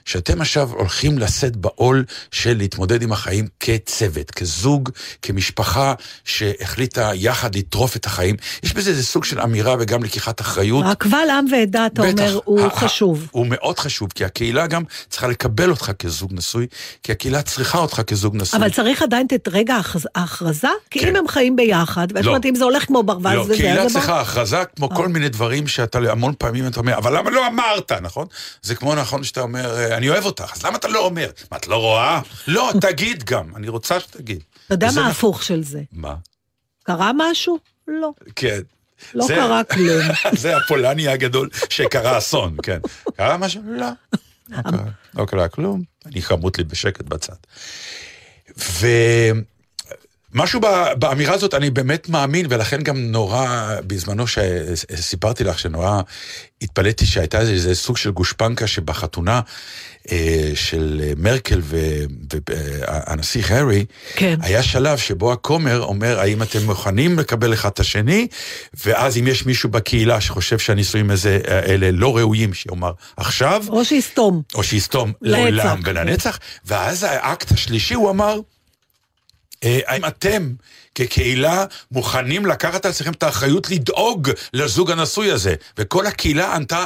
שאתם 0.05 0.41
עכשיו 0.41 0.71
הולכים 0.73 1.19
לשאת 1.19 1.57
בעול 1.57 2.05
של 2.31 2.57
להתמודד 2.57 3.03
עם 3.03 3.13
החיים 3.13 3.47
כצוות, 3.61 4.31
כזוג, 4.31 4.89
כמשפחה 5.23 5.95
שהחליטה 6.25 7.11
יחד 7.15 7.55
לטרוף 7.55 7.97
את 7.97 8.07
החיים. 8.07 8.37
יש 8.63 8.73
בזה 8.75 8.91
איזה 8.91 9.03
סוג 9.05 9.25
של 9.25 9.41
אמירה 9.41 9.75
וגם 9.81 10.03
לקיחת 10.05 10.41
אחריות. 10.41 10.85
הקבל 10.89 11.31
עם 11.39 11.47
ועדה, 11.53 11.87
אתה 11.87 12.03
בטח. 12.03 12.11
אומר, 12.23 12.41
הוא 12.45 12.61
ה- 12.61 12.71
חשוב. 12.71 13.29
הוא 13.31 13.47
מאוד 13.51 13.79
חשוב, 13.79 14.09
כי 14.15 14.25
הקהילה 14.25 14.67
גם 14.67 14.83
צריכה 15.09 15.27
לקבל 15.29 15.71
אותך 15.71 15.93
כזוג 15.99 16.33
נשוי, 16.35 16.67
כי 17.03 17.13
הקהילה 17.13 17.43
צריכה 17.43 17.79
אותך 17.79 18.01
כזוג 18.07 18.37
נשוי. 18.37 18.61
אבל 18.61 18.71
צריך 18.71 19.03
עדיין 19.03 19.27
את 19.35 19.49
רגע 19.53 19.75
ההכרז- 19.75 20.07
ההכרזה? 20.15 20.69
כי 20.91 20.99
כן. 21.01 21.09
אם 21.09 21.17
הם 21.17 21.29
חיים 21.29 21.57
ביחד, 21.57 22.07
ויש 22.15 22.27
לא. 22.27 22.31
אומרת, 22.31 22.47
אם 22.47 22.55
זה 22.55 22.65
הולך 22.65 22.85
כמו 22.87 23.03
ברווז 23.03 23.25
לא, 23.35 23.41
וזה, 23.41 23.57
קהילה 23.57 23.83
אז 23.83 23.93
זה 23.93 23.99
צריכה 23.99 24.21
הכרזה 24.21 24.57
כמו 24.77 24.89
אה. 24.91 24.97
כל 24.97 25.09
מיני 25.09 25.29
דברים 25.29 25.67
שאתה 25.67 25.99
המון 25.99 26.35
פעמים 26.39 26.67
אתה 26.67 26.81
אומר, 26.81 26.99
אבל 26.99 27.17
למה 27.19 27.31
לא 27.31 27.47
אמרת, 27.47 27.93
נכון? 27.93 28.27
זה 28.63 28.75
כמו 28.75 28.95
נכון 28.95 29.25
שאתה 29.25 29.41
אומר, 29.41 29.90
אני 29.97 30.09
אוהב 30.09 30.25
אותך, 30.25 30.53
אז 30.57 30.63
למה 30.63 30.77
אתה 30.77 30.89
לא 30.89 31.05
אומר? 31.05 31.31
מה, 31.51 31.57
את 31.57 31.67
לא 31.69 31.77
רואה? 31.77 32.21
לא, 32.49 32.71
תגיד 32.81 33.25
גם, 33.25 33.57
אני 33.57 33.69
רוצה 33.69 34.01
שתגיד. 34.01 34.43
אתה 34.67 34.75
יודע 34.75 34.89
מה. 34.95 35.07
ההפוך 35.07 35.43
של 35.43 35.63
זה? 35.65 35.83
מה? 35.93 36.15
קרה 36.83 37.11
משהו? 37.17 37.59
לא. 37.89 38.11
כן. 38.37 38.61
לא 39.15 39.27
זה- 39.27 39.35
קרה 39.35 39.65
כלום. 39.65 40.01
זה 40.43 40.57
הפולני 40.57 41.09
הגדול 41.09 41.49
שקרה 41.71 42.19
אסון, 42.19 42.57
כן. 42.63 42.79
קרה 43.17 43.37
משהו? 43.37 43.63
לא. 43.67 43.87
לא 44.49 44.63
קרה- 44.63 44.79
לא 45.15 45.25
קרה 45.25 45.49
כלום, 45.49 45.83
אני 46.07 46.23
חמוד 46.23 46.57
לי 46.59 46.65
בשקט 46.65 47.03
בצד. 47.05 47.35
ומשהו 48.57 49.50
ב- 50.35 50.93
באמירה 50.99 51.35
הזאת 51.35 51.55
אני 51.55 51.71
באמת 51.71 52.09
מאמין, 52.09 52.47
ולכן 52.51 52.83
גם 52.83 52.97
נורא, 52.99 53.75
בזמנו 53.87 54.25
שסיפרתי 54.27 55.45
לך 55.45 55.59
שנורא 55.59 56.01
התפלאתי 56.63 57.07
שהייתה 57.07 57.41
איזה, 57.41 57.75
סוג 57.75 57.97
של 57.97 58.11
גושפנקה 58.11 58.67
שבחתונה 58.67 59.41
אה, 60.13 60.53
של 60.55 61.01
אה, 61.05 61.13
מרקל 61.17 61.61
והנסיך 61.65 63.51
הארי, 63.51 63.85
כן. 64.15 64.39
היה 64.43 64.63
שלב 64.63 64.99
שבו 64.99 65.33
הכומר 65.33 65.83
אומר, 65.83 66.21
האם 66.21 66.43
אתם 66.43 66.65
מוכנים 66.65 67.19
לקבל 67.19 67.53
אחד 67.53 67.69
את 67.69 67.81
השני, 67.81 68.27
ואז 68.85 69.19
אם 69.19 69.27
יש 69.27 69.47
מישהו 69.47 69.69
בקהילה 69.69 70.21
שחושב 70.21 70.59
שהנישואים 70.59 71.11
הזה, 71.11 71.41
האלה 71.47 71.91
לא 71.91 72.17
ראויים, 72.17 72.55
שיאמר 72.55 72.93
עכשיו, 73.17 73.65
או 73.69 73.85
שיסתום. 73.85 74.43
או 74.55 74.63
שיסתום. 74.63 75.13
לעולם 75.23 75.81
ולנצח, 75.85 76.39
ואז 76.65 77.07
האקט 77.09 77.53
השלישי 77.53 77.95
הוא 77.95 78.11
אמר, 78.11 78.35
אה, 78.35 78.41
האם 79.65 80.05
אתם 80.05 80.53
כקהילה 80.95 81.65
מוכנים 81.91 82.47
לקחת 82.47 82.85
על 82.85 82.91
עצמכם 82.91 83.13
את 83.13 83.23
האחריות 83.23 83.71
לדאוג 83.71 84.31
לזוג 84.53 84.91
הנשוי 84.91 85.31
הזה? 85.31 85.55
וכל 85.79 86.07
הקהילה 86.07 86.55
ענתה, 86.55 86.85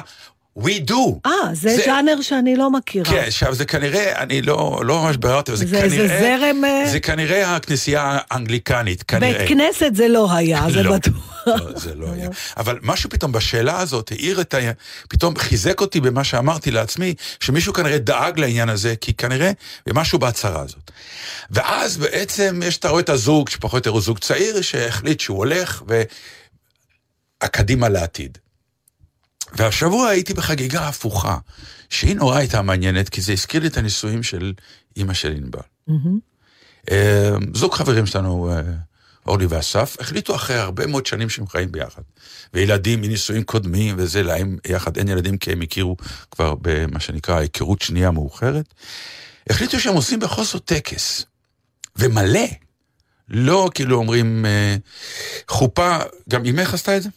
we 0.59 0.91
do. 0.91 0.95
אה, 1.27 1.31
זה 1.53 1.77
ז'אנר 1.87 2.21
שאני 2.23 2.57
לא 2.57 2.71
מכירה. 2.71 3.05
כן, 3.11 3.25
עכשיו 3.27 3.55
זה 3.55 3.65
כנראה, 3.65 4.23
אני 4.23 4.43
לא, 4.43 4.83
לא 4.85 5.03
ממש 5.03 5.17
ביררתי, 5.17 5.51
אבל 5.51 5.59
זה, 5.59 5.67
זה- 5.67 5.89
זה 5.89 5.97
כנראה... 5.97 6.21
זרם, 6.21 6.65
אה, 6.65 6.89
זה 6.91 7.01
כנראה 7.01 7.57
הכנסייה 7.57 8.19
האנגליקנית, 8.31 9.03
כנראה. 9.03 9.39
בית 9.39 9.49
כנסת 9.49 9.91
זה 9.95 10.09
לא 10.09 10.33
היה, 10.33 10.67
זה 10.75 10.83
לא, 10.83 10.97
בטוח. 10.97 11.15
לא, 11.47 11.79
זה 11.79 11.95
לא 11.95 12.07
היה. 12.13 12.29
אבל 12.57 12.79
משהו 12.83 13.11
פתאום 13.11 13.33
בשאלה 13.33 13.81
הזאת 13.81 14.13
העיר 14.13 14.41
את 14.41 14.55
ה... 14.55 14.59
פתאום 15.09 15.37
חיזק 15.37 15.81
אותי 15.81 16.01
במה 16.01 16.25
שאמרתי 16.25 16.71
לעצמי, 16.71 17.15
שמישהו 17.41 17.73
כנראה 17.73 17.99
דאג 17.99 18.41
לעניין 18.41 18.69
הזה, 18.69 18.95
כי 19.01 19.15
כנראה, 19.15 19.51
ומשהו 19.87 20.19
בהצהרה 20.19 20.63
הזאת. 20.63 20.91
ואז 21.51 21.97
בעצם 21.97 22.61
יש, 22.65 22.77
אתה 22.77 22.89
רואה 22.89 23.01
את 23.03 23.09
הזוג, 23.09 23.49
שפחות 23.49 23.73
או 23.73 23.79
יותר 23.79 23.91
הוא 23.91 24.01
זוג 24.01 24.19
צעיר, 24.19 24.61
שהחליט 24.61 25.21
שהוא 25.21 25.39
הולך, 25.39 25.83
והקדימה 27.43 27.89
לעתיד. 27.89 28.39
והשבוע 29.57 30.09
הייתי 30.09 30.35
בחגיגה 30.35 30.89
הפוכה, 30.89 31.39
שהיא 31.91 32.17
נורא 32.17 32.37
הייתה 32.39 32.63
מעניינת, 32.63 33.09
כי 33.09 33.21
זה 33.21 33.33
הזכיר 33.33 33.61
לי 33.61 33.67
את 33.67 33.77
הנישואים 33.77 34.23
של 34.23 34.53
אימא 34.97 35.15
של 35.15 35.33
ענבל. 35.33 35.61
אה, 36.91 37.31
זוג 37.55 37.75
חברים 37.75 38.07
שלנו, 38.07 38.51
אה, 38.53 38.63
אורלי 39.27 39.47
ואסף, 39.47 39.97
החליטו 40.01 40.35
אחרי 40.35 40.57
הרבה 40.57 40.87
מאוד 40.87 41.07
שנים 41.07 41.29
שהם 41.29 41.47
חיים 41.47 41.73
ביחד. 41.73 42.03
וילדים 42.55 43.01
מנישואים 43.01 43.43
קודמים 43.43 43.95
וזה, 43.99 44.23
להם 44.23 44.59
יחד 44.67 44.97
אין 44.97 45.09
ילדים 45.09 45.39
כי 45.39 45.53
הם 45.53 45.63
הכירו 45.63 45.97
כבר 46.31 46.55
במה 46.63 47.01
שנקרא 47.01 47.39
היכרות 47.39 47.83
שנייה 47.83 48.11
מאוחרת. 48.11 48.75
החליטו 49.51 49.81
שהם 49.81 49.95
עושים 49.95 50.21
בכל 50.21 50.45
זאת 50.45 50.65
טקס. 50.65 51.25
ומלא. 51.97 52.47
לא 53.29 53.71
כאילו 53.75 53.97
אומרים 53.97 54.47
אה, 54.47 54.77
חופה, 55.49 55.99
גם 56.29 56.47
אמך 56.47 56.75
עשתה 56.75 56.97
את 56.97 57.03
זה? 57.03 57.09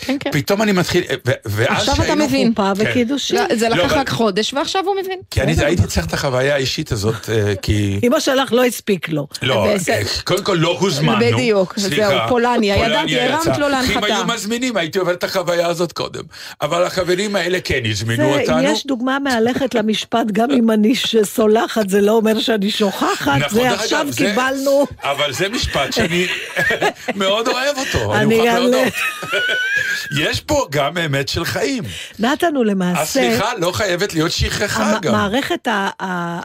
כן, 0.00 0.16
כן. 0.20 0.30
פתאום 0.32 0.62
אני 0.62 0.72
מתחיל, 0.72 1.02
ו- 1.26 1.32
ואז 1.44 1.88
עכשיו 1.88 2.04
אתה 2.04 2.14
מבין. 2.14 2.48
חופה 2.48 2.72
כן. 2.78 2.90
וקידושים. 2.90 3.36
לא, 3.36 3.56
זה 3.56 3.68
לא, 3.68 3.76
לקח 3.76 3.84
אבל- 3.92 4.00
רק 4.00 4.08
חודש, 4.08 4.54
ועכשיו 4.54 4.82
הוא 4.86 4.94
מבין. 5.02 5.18
כי 5.30 5.40
אני 5.42 5.54
הייתי 5.64 5.82
צריך 5.86 6.06
את 6.06 6.12
החוויה 6.12 6.54
האישית 6.54 6.92
הזאת, 6.92 7.30
אה, 7.30 7.54
כי... 7.62 8.00
אמא 8.02 8.20
שלך 8.20 8.52
לא 8.52 8.64
הספיק 8.64 9.08
לו. 9.08 9.26
לא, 9.42 9.68
בסדר. 9.74 9.94
אה, 9.94 10.02
קודם 10.24 10.44
כל 10.44 10.56
לא 10.60 10.76
הוזמנו. 10.80 11.18
בדיוק, 11.20 11.74
סליחה. 11.78 12.08
זהו, 12.08 12.18
פולניה, 12.28 12.76
ידעתי. 12.76 13.20
הרמת 13.20 13.58
לו 13.58 13.66
אם 13.66 13.70
להנחתה. 13.70 14.06
היו 14.06 14.26
מזמינים, 14.26 14.76
הייתי 14.76 14.98
עובר 14.98 15.12
את 15.12 15.24
החוויה 15.24 15.66
הזאת 15.66 15.92
קודם. 15.92 16.22
אבל 16.62 16.84
החברים 16.84 17.36
האלה 17.36 17.58
כן 17.64 17.80
הזמינו 17.90 18.34
אותנו. 18.40 18.62
יש 18.62 18.86
דוגמה 18.86 19.18
מהלכת 19.18 19.74
למשפט, 19.74 20.26
גם 20.32 20.50
אם 20.50 20.70
אני 20.70 20.92
סולחת, 21.22 21.88
זה 21.88 22.00
לא 22.00 22.12
אומר 22.12 22.40
שאני 22.40 22.70
שוכחת, 22.70 23.38
נכון, 23.40 23.58
זה 23.60 23.70
עכשיו 23.70 24.06
קיבלנו. 24.16 24.86
אבל 25.02 25.32
זה 25.32 25.48
משפט 25.48 25.92
שאני 25.92 26.26
מאוד 27.16 27.48
אוהב 27.48 27.76
אותו, 27.78 28.14
אני 28.14 28.36
מוכרח 28.36 28.54
להודות. 28.54 28.92
יש 30.20 30.40
פה 30.40 30.66
גם 30.70 30.98
אמת 30.98 31.28
של 31.28 31.44
חיים. 31.44 31.84
נתן 32.18 32.56
הוא 32.56 32.64
למעשה... 32.64 33.00
הסליחה 33.00 33.54
לא 33.58 33.72
חייבת 33.72 34.14
להיות 34.14 34.32
שכחה 34.32 34.98
גם. 35.02 35.12
מערכת 35.12 35.68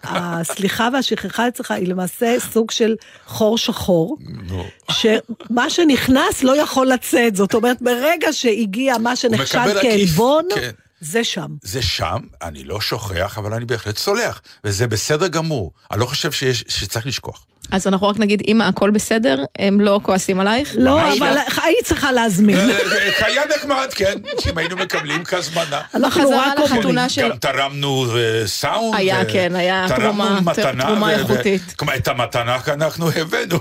הסליחה 0.04 0.90
והשכחה 0.94 1.48
אצלך 1.48 1.72
היא 1.72 1.88
למעשה 1.88 2.36
סוג 2.54 2.72
של 2.72 2.96
חור 3.26 3.58
שחור. 3.58 4.18
שמה 4.92 5.70
שנכנס 5.70 6.44
לא 6.44 6.62
יכול 6.62 6.88
לצאת, 6.88 7.36
זאת 7.36 7.54
אומרת, 7.54 7.82
ברגע 7.82 8.34
שהגיע 8.34 8.98
מה 8.98 9.16
שנחשד 9.16 9.60
עקיף, 9.60 9.82
כעלבון, 9.82 10.46
כן. 10.56 10.72
זה 11.02 11.24
שם. 11.24 11.48
זה 11.62 11.82
שם, 11.82 12.18
אני 12.42 12.64
לא 12.64 12.82
שוכח, 12.82 13.38
אבל 13.38 13.54
אני 13.54 13.66
בהחלט 13.66 13.98
סולח, 13.98 14.42
וזה 14.64 14.88
בסדר 14.88 15.28
גמור. 15.28 15.72
אני 15.92 16.00
לא 16.00 16.06
חושב 16.06 16.32
שיש, 16.32 16.64
שצריך 16.68 17.06
לשכוח. 17.06 17.46
אז 17.72 17.88
אנחנו 17.88 18.08
רק 18.08 18.20
נגיד, 18.20 18.42
אמא, 18.48 18.64
הכל 18.64 18.90
בסדר? 18.90 19.44
הם 19.60 19.82
לא 19.82 20.00
כועסים 20.04 20.40
עלייך? 20.40 20.72
לא, 20.78 21.14
אבל. 21.14 21.38
היית 21.64 21.86
צריכה 21.86 22.12
להזמין. 22.12 22.58
היה 23.20 23.42
נחמד, 23.56 23.88
כן, 23.96 24.18
אם 24.50 24.58
היינו 24.58 24.76
מקבלים 24.76 25.24
כהזמנה. 25.24 25.82
אנחנו 25.96 26.30
רק 26.30 26.60
אומרים. 26.60 26.78
לחתונה 26.78 27.10
של... 27.10 27.22
גם 27.30 27.38
תרמנו 27.38 28.18
אה, 28.18 28.48
סאונד. 28.48 28.96
היה, 28.98 29.20
אה, 29.20 29.26
כן, 29.26 29.56
היה 29.56 29.86
תרומה-. 29.88 30.40
תרומה 30.82 31.12
איכותית. 31.12 31.62
כלומר, 31.76 31.96
את 31.96 32.08
המתנה 32.08 32.58
אנחנו 32.68 33.10
הבאנו. 33.12 33.58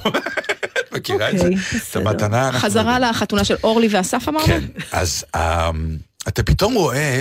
את 0.81 0.93
מכירה 0.97 1.31
את 1.31 1.39
זה? 1.39 1.45
אוקיי, 1.45 1.59
את. 1.91 1.97
המתנה 1.97 2.49
אנחנו... 2.49 2.61
חזרה 2.61 2.99
לחתונה 2.99 3.45
של 3.45 3.57
אורלי 3.65 3.89
ואסף 3.91 4.29
אמרנו? 4.29 4.47
כן, 4.47 4.63
אז 4.93 5.25
אמ, 5.37 5.97
אתה 6.29 6.43
פתאום 6.43 6.75
רואה 6.75 7.21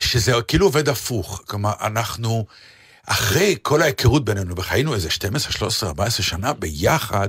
שזה 0.00 0.32
כאילו 0.48 0.66
עובד 0.66 0.88
הפוך. 0.88 1.42
כלומר, 1.46 1.72
אנחנו, 1.80 2.46
אחרי 3.06 3.56
כל 3.62 3.82
ההיכרות 3.82 4.24
בינינו, 4.24 4.56
וחיינו 4.56 4.94
איזה 4.94 5.10
12, 5.10 5.52
13, 5.52 5.88
14 5.88 6.26
שנה 6.26 6.52
ביחד, 6.52 7.28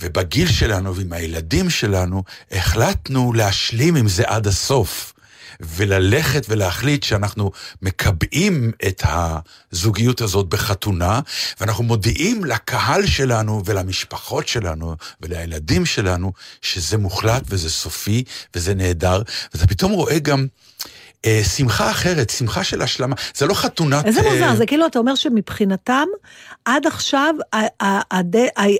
ובגיל 0.00 0.48
שלנו 0.48 0.96
ועם 0.96 1.12
הילדים 1.12 1.70
שלנו, 1.70 2.22
החלטנו 2.52 3.32
להשלים 3.32 3.96
עם 3.96 4.08
זה 4.08 4.22
עד 4.26 4.46
הסוף. 4.46 5.14
וללכת 5.60 6.46
ולהחליט 6.48 7.02
שאנחנו 7.02 7.50
מקבעים 7.82 8.72
את 8.88 9.02
הזוגיות 9.06 10.20
הזאת 10.20 10.48
בחתונה, 10.48 11.20
ואנחנו 11.60 11.84
מודיעים 11.84 12.44
לקהל 12.44 13.06
שלנו 13.06 13.62
ולמשפחות 13.64 14.48
שלנו 14.48 14.96
ולילדים 15.20 15.86
שלנו 15.86 16.32
שזה 16.62 16.98
מוחלט 16.98 17.42
וזה 17.48 17.70
סופי 17.70 18.24
וזה 18.54 18.74
נהדר, 18.74 19.22
ואתה 19.54 19.66
פתאום 19.66 19.92
רואה 19.92 20.18
גם 20.18 20.46
שמחה 21.56 21.90
אחרת, 21.90 22.30
שמחה 22.30 22.64
של 22.64 22.82
השלמה. 22.82 23.16
זה 23.34 23.46
לא 23.46 23.54
חתונת... 23.54 24.06
איזה 24.06 24.20
אה, 24.20 24.32
מוזר, 24.32 24.54
זה 24.54 24.66
כאילו 24.66 24.86
אתה 24.86 24.98
אומר 24.98 25.14
שמבחינתם, 25.14 26.06
עד 26.64 26.86
עכשיו 26.86 27.34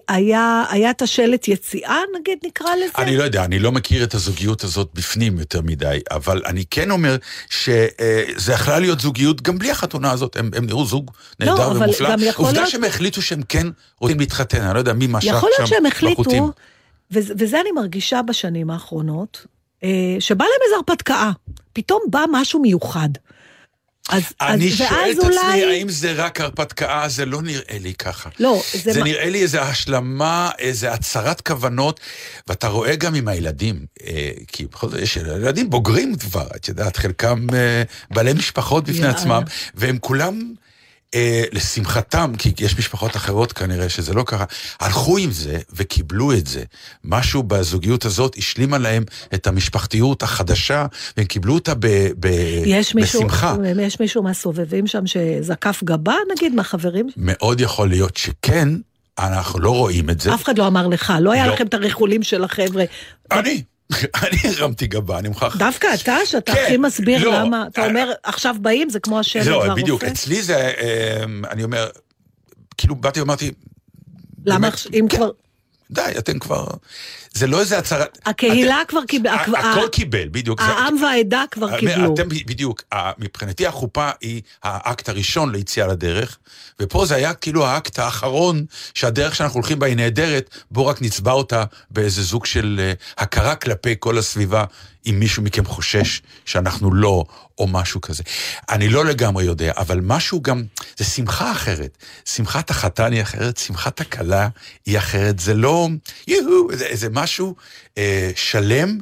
היה 0.09 0.65
היה 0.71 0.91
את 0.91 1.03
השלט 1.03 1.49
יציאה, 1.49 1.99
נגיד, 2.21 2.39
נקרא 2.45 2.75
לזה? 2.75 2.93
אני 2.99 3.17
לא 3.17 3.23
יודע, 3.23 3.45
אני 3.45 3.59
לא 3.59 3.73
מכיר 3.73 4.05
את 4.05 4.15
הזוגיות 4.15 4.65
הזאת 4.65 4.91
בפנים 4.95 5.39
יותר 5.39 5.61
מדי, 5.63 5.99
אבל 6.11 6.43
אני 6.47 6.65
כן 6.71 6.91
אומר 6.91 7.17
שזה 7.51 8.53
יכלה 8.53 8.79
להיות 8.79 9.01
זוגיות 9.01 9.43
גם 9.43 9.59
בלי 9.59 9.71
החתונה 9.71 10.11
הזאת, 10.11 10.37
הם, 10.37 10.51
הם 10.57 10.67
נראו 10.67 10.85
זוג 10.85 11.11
נהדר 11.41 11.73
לא, 11.73 11.79
ומופלא. 11.79 12.09
עובדה 12.37 12.53
להיות- 12.61 12.71
שהם 12.71 12.85
החליטו 12.85 13.23
שהם 13.23 13.43
כן 13.49 13.67
רוצים 14.01 14.21
להתחתן, 14.21 14.63
אני 14.63 14.75
לא 14.75 14.79
יודע 14.79 14.93
מי 14.93 15.07
משך 15.07 15.29
שם 15.31 15.37
יכול 15.37 15.51
להיות 15.59 15.69
שהם 15.69 15.87
החליטו, 15.87 16.23
בחוטים. 16.23 16.45
וזה, 17.11 17.61
אני 17.61 17.71
מרגישה 17.73 18.23
בשנים 18.23 18.71
האחרונות, 18.71 19.39
אה, 19.41 19.49
שבא 20.21 20.45
להם 20.45 20.61
איזו 20.67 20.77
הרפתקה, 20.77 21.31
פתאום 21.73 22.01
בא 22.11 22.25
משהו 22.33 22.61
מיוחד. 22.61 23.09
אז, 24.09 24.23
אני 24.41 24.69
אז, 24.69 24.75
שואל 24.75 25.11
את 25.13 25.19
עצמי, 25.19 25.29
אולי... 25.29 25.65
האם 25.65 25.89
זה 25.89 26.13
רק 26.13 26.41
הרפתקה? 26.41 27.05
זה 27.09 27.27
לא 27.27 27.43
נראה 27.43 27.79
לי 27.81 27.95
ככה. 27.95 28.31
לא, 28.41 28.63
זה, 28.73 28.93
זה 28.93 29.01
מה... 29.01 29.07
נראה 29.07 29.31
לי 29.31 29.43
איזו 29.43 29.59
השלמה, 29.59 30.51
איזו 30.59 30.87
הצהרת 30.87 31.41
כוונות, 31.41 32.01
ואתה 32.49 32.69
רואה 32.69 32.97
גם 32.97 33.15
עם 33.15 33.29
הילדים, 33.29 33.87
אה, 34.07 34.31
כי 34.49 34.67
בכל 34.67 34.89
זאת 34.89 35.01
יש 35.01 35.17
ילדים 35.17 35.71
בוגרים 35.71 36.17
כבר, 36.17 36.47
את 36.57 36.69
יודעת, 36.69 36.97
חלקם 36.97 37.47
אה, 37.55 37.83
בעלי 38.11 38.33
משפחות 38.33 38.85
בפני 38.85 38.99
יאללה. 38.99 39.11
עצמם, 39.11 39.43
והם 39.75 39.99
כולם... 39.99 40.55
אה, 41.15 41.45
לשמחתם, 41.53 42.33
כי 42.39 42.53
יש 42.61 42.79
משפחות 42.79 43.17
אחרות 43.17 43.53
כנראה 43.53 43.89
שזה 43.89 44.15
לא 44.15 44.23
ככה, 44.27 44.45
הלכו 44.81 45.19
עם 45.19 45.31
זה 45.31 45.59
וקיבלו 45.73 46.33
את 46.33 46.47
זה. 46.47 46.63
משהו 47.05 47.43
בזוגיות 47.43 48.05
הזאת 48.05 48.35
השלימה 48.39 48.79
להם 48.79 49.05
את 49.35 49.47
המשפחתיות 49.47 50.23
החדשה, 50.23 50.87
והם 51.17 51.27
קיבלו 51.27 51.55
אותה 51.55 51.75
ב, 51.75 51.87
ב, 52.21 52.27
יש 52.67 52.95
מישהו, 52.95 53.21
בשמחה. 53.21 53.57
יש 53.83 54.01
מישהו 54.01 54.23
מהסובבים 54.23 54.87
שם 54.87 55.07
שזקף 55.07 55.81
גבה, 55.85 56.15
נגיד, 56.33 56.55
מהחברים? 56.55 57.09
מאוד 57.17 57.61
יכול 57.61 57.89
להיות 57.89 58.17
שכן, 58.17 58.69
אנחנו 59.19 59.61
לא 59.61 59.71
רואים 59.71 60.11
את 60.11 60.21
זה. 60.21 60.35
אף 60.35 60.45
אחד 60.45 60.59
לא 60.59 60.67
אמר 60.67 60.87
לך, 60.89 61.13
לא 61.21 61.33
היה 61.33 61.47
לא. 61.47 61.55
לכם 61.55 61.67
את 61.67 61.75
הריחולים 61.75 62.23
של 62.23 62.45
החבר'ה. 62.45 62.85
אני, 63.33 63.63
אני 64.23 64.37
הרמתי 64.45 64.87
גבה, 64.87 65.19
אני 65.19 65.29
מוכרח. 65.29 65.57
דווקא 65.57 65.89
אתה, 65.95 66.17
שאתה 66.25 66.53
כן, 66.53 66.63
הכי 66.65 66.77
מסביר 66.77 67.25
לא. 67.25 67.41
למה, 67.41 67.67
אתה 67.73 67.87
אומר, 67.87 68.13
עכשיו 68.23 68.57
באים, 68.61 68.91
זה 68.91 69.01
כמו 69.01 69.19
השמן 69.19 69.47
לא, 69.47 69.57
והרופא? 69.57 69.83
בדיוק, 69.83 70.05
אצלי 70.05 70.43
זה, 70.43 70.57
אה, 70.57 71.25
אני 71.51 71.65
אומר, 71.65 71.89
כאילו 72.77 72.95
באתי 72.95 73.21
ואמרתי, 73.21 73.51
למה, 74.47 74.59
באמת, 74.59 74.75
אם 74.93 75.07
כן. 75.09 75.17
כבר, 75.17 75.31
די, 75.91 76.13
אתם 76.19 76.39
כבר, 76.39 76.67
זה 77.35 77.47
לא 77.47 77.61
איזה 77.61 77.79
הצהרת... 77.79 78.19
הקהילה 78.27 78.83
אתם- 78.83 78.89
כבר 78.89 79.05
קיבל, 79.09 79.29
ה- 79.31 79.45
הכ- 79.45 79.57
ה- 79.57 79.71
הכל 79.73 79.89
קיבל, 79.93 80.29
בדיוק. 80.31 80.61
זה- 80.63 80.67
העם 80.67 80.97
והעדה 81.03 81.45
כבר 81.51 81.79
קיבלו. 81.79 82.15
אתם 82.15 82.29
בדיוק, 82.29 82.83
מבחינתי 83.19 83.67
החופה 83.67 84.11
היא 84.21 84.43
האקט 84.63 85.09
הראשון 85.09 85.53
ליציאה 85.53 85.87
לדרך, 85.87 86.39
ופה 86.81 87.07
זה 87.07 87.15
היה 87.15 87.35
כאילו 87.35 87.67
האקט 87.67 87.99
האחרון, 87.99 88.65
שהדרך 88.95 89.35
שאנחנו 89.35 89.59
הולכים 89.61 89.79
בה 89.79 89.87
היא 89.87 89.97
נהדרת, 89.97 90.51
בואו 90.71 90.87
רק 90.87 91.03
נצבע 91.03 91.33
אותה 91.33 91.65
באיזה 91.91 92.23
זוג 92.23 92.47
של 92.47 92.81
אה, 92.83 92.93
הכרה 93.25 93.55
כלפי 93.57 93.95
כל 93.99 94.19
הסביבה, 94.19 94.65
אם 95.07 95.17
מישהו 95.21 95.43
מכם 95.43 95.65
חושש 95.65 96.23
שאנחנו 96.45 96.95
לא, 96.95 97.25
או 97.59 97.67
משהו 97.67 98.01
כזה. 98.01 98.23
אני 98.71 98.89
לא 98.89 99.05
לגמרי 99.05 99.45
יודע, 99.45 99.73
אבל 99.77 100.01
משהו 100.03 100.43
גם, 100.43 100.63
זה 100.97 101.05
שמחה 101.05 101.53
אחרת. 101.53 101.99
שמחת 102.25 102.71
החתן 102.71 103.13
היא 103.13 103.23
אחרת, 103.23 103.57
שמחת 103.57 104.01
הכלה 104.01 104.49
היא 104.87 104.99
אחרת, 104.99 105.39
זה 105.39 105.55
לא, 105.55 105.89
יהו, 106.27 106.69
זה, 106.73 106.89
זה 106.93 107.09
משהו 107.25 107.55
אה, 107.99 108.31
שלם. 108.37 108.99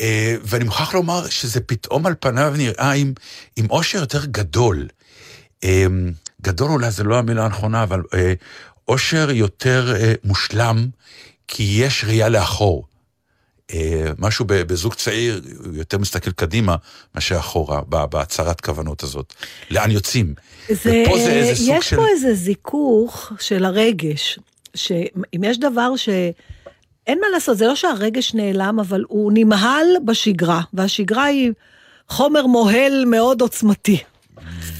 אה, 0.00 0.36
ואני 0.42 0.64
מוכרח 0.64 0.94
לומר 0.94 1.28
שזה 1.28 1.60
פתאום 1.60 2.06
על 2.06 2.14
פניו 2.20 2.54
נראה 2.56 2.92
עם, 2.92 3.12
עם 3.56 3.70
אושר 3.70 3.98
יותר 3.98 4.24
גדול. 4.24 4.88
אה, 5.64 5.86
גדול 6.42 6.70
אולי 6.70 6.90
זה 6.90 7.04
לא 7.04 7.18
המילה 7.18 7.44
הנכונה, 7.44 7.82
אבל 7.82 8.02
אה, 8.14 8.34
אושר 8.88 9.30
יותר 9.30 9.94
אה, 9.96 10.12
מושלם, 10.24 10.86
כי 11.48 11.62
יש 11.62 12.04
ראייה 12.04 12.28
לאחור. 12.28 12.86
אה, 13.74 14.10
משהו 14.18 14.44
בזוג 14.48 14.94
צעיר, 14.94 15.42
יותר 15.72 15.98
מסתכל 15.98 16.30
קדימה 16.30 16.76
מאשר 17.14 17.38
אחורה, 17.38 17.80
בהצהרת 17.84 18.60
כוונות 18.60 19.02
הזאת. 19.02 19.34
לאן 19.70 19.90
יוצאים? 19.90 20.34
זה, 20.68 21.02
ופה 21.06 21.18
זה 21.18 21.32
איזה 21.32 21.64
סוג 21.64 21.74
יש 21.78 21.90
של... 21.90 21.96
פה 21.96 22.08
איזה 22.08 22.34
זיכוך 22.34 23.32
של 23.40 23.64
הרגש, 23.64 24.38
שאם 24.74 25.44
יש 25.44 25.58
דבר 25.58 25.96
ש... 25.96 26.08
אין 27.06 27.18
מה 27.20 27.26
לעשות, 27.32 27.58
זה 27.58 27.66
לא 27.66 27.74
שהרגש 27.74 28.34
נעלם, 28.34 28.80
אבל 28.80 29.04
הוא 29.08 29.32
נמהל 29.34 29.86
בשגרה, 30.04 30.60
והשגרה 30.72 31.24
היא 31.24 31.52
חומר 32.08 32.46
מוהל 32.46 33.04
מאוד 33.04 33.40
עוצמתי. 33.40 33.98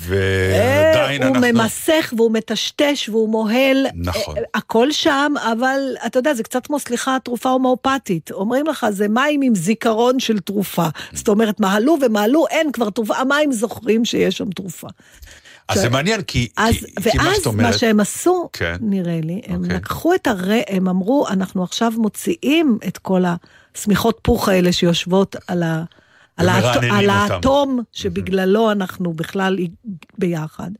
ועדיין 0.06 1.22
אה, 1.22 1.28
הוא 1.28 1.36
אנחנו... 1.36 1.52
ממסך 1.52 2.12
והוא 2.16 2.30
מטשטש 2.30 3.08
והוא 3.08 3.28
מוהל. 3.28 3.86
נכון. 3.94 4.36
אה, 4.36 4.42
הכל 4.54 4.92
שם, 4.92 5.32
אבל 5.52 5.96
אתה 6.06 6.18
יודע, 6.18 6.34
זה 6.34 6.42
קצת 6.42 6.66
כמו, 6.66 6.78
סליחה, 6.78 7.16
תרופה 7.24 7.48
הומאופתית. 7.48 8.30
אומרים 8.30 8.66
לך, 8.66 8.86
זה 8.90 9.08
מים 9.08 9.40
עם 9.42 9.54
זיכרון 9.54 10.20
של 10.20 10.38
תרופה. 10.38 10.86
זאת 11.12 11.28
אומרת, 11.28 11.60
מהלו 11.60 11.96
ומהלו, 12.02 12.46
אין 12.46 12.72
כבר 12.72 12.90
תרופה, 12.90 13.16
המים 13.16 13.52
זוכרים 13.52 14.04
שיש 14.04 14.38
שם 14.38 14.50
תרופה. 14.50 14.88
אז 15.68 15.80
זה 15.80 15.88
מעניין, 15.88 16.22
כי, 16.22 16.48
אז, 16.56 16.74
כי, 16.74 17.10
כי 17.10 17.18
מה 17.18 17.24
ואז 17.24 17.36
שאת 17.36 17.46
מה 17.46 17.52
אומרת... 17.52 17.78
שהם 17.78 18.00
עשו, 18.00 18.48
כן. 18.52 18.76
נראה 18.80 19.20
לי, 19.22 19.40
הם 19.46 19.62
אוקיי. 19.62 19.76
לקחו 19.76 20.14
את 20.14 20.26
הר... 20.26 20.50
הם 20.68 20.88
אמרו, 20.88 21.28
אנחנו 21.28 21.62
עכשיו 21.62 21.92
מוציאים 21.96 22.78
את 22.86 22.98
כל 22.98 23.22
השמיכות 23.74 24.18
פוך 24.22 24.48
האלה 24.48 24.72
שיושבות 24.72 25.36
על, 25.46 25.62
ה... 25.62 25.84
על, 26.36 26.48
האט... 26.48 26.84
על. 26.92 27.10
האטום 27.10 27.82
שבגללו 27.92 28.72
אנחנו 28.72 29.12
בכלל 29.12 29.58
ביחד. 30.18 30.70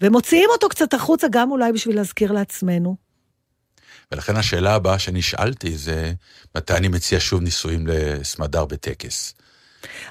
ומוציאים 0.00 0.50
אותו 0.52 0.68
קצת 0.68 0.94
החוצה, 0.94 1.26
גם 1.30 1.50
אולי 1.50 1.72
בשביל 1.72 1.96
להזכיר 1.96 2.32
לעצמנו. 2.32 2.96
ולכן 4.12 4.36
השאלה 4.36 4.74
הבאה 4.74 4.98
שנשאלתי 4.98 5.76
זה, 5.76 6.12
מתי 6.56 6.74
אני 6.74 6.88
מציע 6.88 7.20
שוב 7.20 7.40
נישואים 7.40 7.86
לסמדר 7.86 8.64
בטקס? 8.64 9.34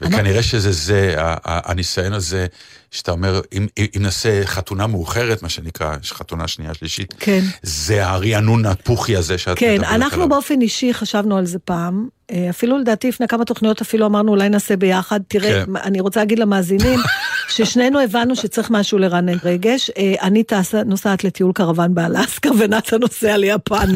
וכנראה 0.01 0.43
שזה 0.43 0.71
זה, 0.71 1.15
הניסיון 1.45 2.13
הזה, 2.13 2.47
שאתה 2.93 3.11
אומר, 3.11 3.41
אם, 3.53 3.67
אם 3.79 4.01
נעשה 4.01 4.45
חתונה 4.45 4.87
מאוחרת, 4.87 5.43
מה 5.43 5.49
שנקרא, 5.49 5.95
חתונה 6.03 6.47
שנייה, 6.47 6.73
שלישית, 6.73 7.13
כן. 7.19 7.41
זה 7.63 8.07
הרענון 8.07 8.65
הפוכי 8.65 9.15
הזה 9.15 9.37
שאת 9.37 9.57
כן, 9.57 9.73
מדברת 9.73 9.89
אנחנו 9.89 10.15
עליו. 10.15 10.29
באופן 10.29 10.61
אישי 10.61 10.93
חשבנו 10.93 11.37
על 11.37 11.45
זה 11.45 11.59
פעם. 11.59 12.07
אה, 12.31 12.49
אפילו 12.49 12.77
לדעתי 12.77 13.07
לפני 13.09 13.27
כמה 13.27 13.45
תוכניות 13.45 13.81
אפילו 13.81 14.05
אמרנו 14.05 14.31
אולי 14.31 14.49
נעשה 14.49 14.77
ביחד. 14.77 15.19
תראה, 15.27 15.65
כן. 15.65 15.75
אני 15.83 15.99
רוצה 15.99 16.19
להגיד 16.19 16.39
למאזינים 16.39 16.99
ששנינו 17.55 17.99
הבנו 17.99 18.35
שצריך 18.35 18.71
משהו 18.71 18.97
לרענן 18.97 19.37
רגש. 19.43 19.91
אה, 19.97 20.13
אני 20.21 20.43
טסה, 20.43 20.83
נוסעת 20.83 21.23
לטיול 21.23 21.51
קרוון 21.51 21.95
באלסקה 21.95 22.49
ונתן 22.59 22.99
נוסע 22.99 23.37
ליפן. 23.37 23.93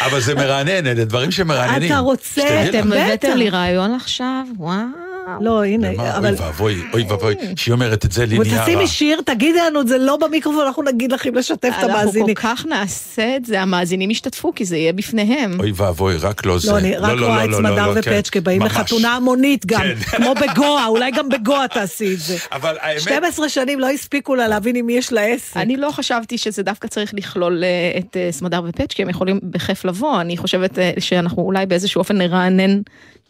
אבל 0.00 0.20
זה 0.20 0.34
מרענן, 0.34 0.86
אלה 0.86 1.04
דברים 1.04 1.30
שמרעננים. 1.30 1.92
אתה 1.92 1.98
רוצה. 1.98 2.64
אתם. 2.68 2.92
הבאתם 2.92 3.36
לי 3.36 3.50
רעיון 3.50 3.94
עכשיו? 3.94 4.44
וואו. 4.58 5.07
לא, 5.40 5.64
הנה, 5.64 5.90
אבל... 6.16 6.34
אוי 6.34 6.46
ואבוי, 6.46 6.82
אוי 6.92 7.02
ואבוי, 7.08 7.34
שהיא 7.56 7.72
אומרת 7.72 8.04
את 8.04 8.12
זה 8.12 8.26
לי 8.26 8.38
נהיה 8.38 8.56
רע. 8.56 8.62
ותשימי 8.62 8.86
שיר, 8.86 9.20
תגידי 9.24 9.58
לנו 9.58 9.80
את 9.80 9.88
זה 9.88 9.98
לא 9.98 10.16
במיקרופון, 10.16 10.66
אנחנו 10.66 10.82
נגיד 10.82 11.12
לכם 11.12 11.34
לשתף 11.34 11.68
את 11.68 11.84
אנחנו 11.84 11.88
המאזינים. 11.88 12.34
כל 12.34 12.42
כך 12.42 12.66
נעשה 12.66 13.36
את 13.36 13.44
זה, 13.44 13.60
המאזינים 13.60 14.10
ישתתפו, 14.10 14.54
כי 14.54 14.64
זה 14.64 14.76
יהיה 14.76 14.92
בפניהם. 14.92 15.60
אוי 15.60 15.72
ואבוי, 15.74 16.16
רק 16.16 16.46
לא 16.46 16.58
זה. 16.58 16.72
לא, 16.72 16.78
אני 16.78 16.96
רק 16.96 17.18
רואה 17.18 17.44
את 17.44 17.50
סמדר 17.52 18.02
כן, 18.02 18.10
ופצ'קה 18.16 18.40
באים. 18.40 18.62
לחתונה 18.62 19.16
המונית 19.16 19.66
גם, 19.66 19.80
כן. 19.80 19.94
כמו 20.16 20.34
בגואה, 20.34 20.86
אולי 20.86 21.10
גם 21.10 21.28
בגואה 21.28 21.68
תעשי 21.68 22.14
את 22.14 22.18
זה. 22.20 22.36
אבל 22.52 22.76
האמת, 22.80 23.00
12 23.00 23.48
שנים 23.48 23.80
לא 23.80 23.90
הספיקו 23.90 24.34
לה 24.34 24.48
להבין 24.48 24.76
עם 24.76 24.86
מי 24.86 24.92
יש 24.92 25.12
לה 25.12 25.20
עסק. 25.20 25.56
אני 25.56 25.76
לא 25.76 25.90
חשבתי 25.90 26.38
שזה 26.38 26.62
דווקא 26.62 26.88
צריך 26.88 27.14
לכלול 27.14 27.64
אה, 27.64 27.98
את 27.98 28.16
אה, 28.16 28.28
סמדר 28.32 28.62
ופצ' 28.68 28.92
כי 28.92 29.02
הם 29.02 29.08
יכולים 29.08 29.40
בכיף 29.42 29.84
לבוא, 29.84 30.20
אני 30.20 30.36
חושבת 30.36 30.78
אה, 30.78 30.92
שאנחנו 30.98 31.42
אולי 31.42 31.66
באיזשהו 31.66 31.98
אופן 31.98 32.18
נרענן 32.18 32.80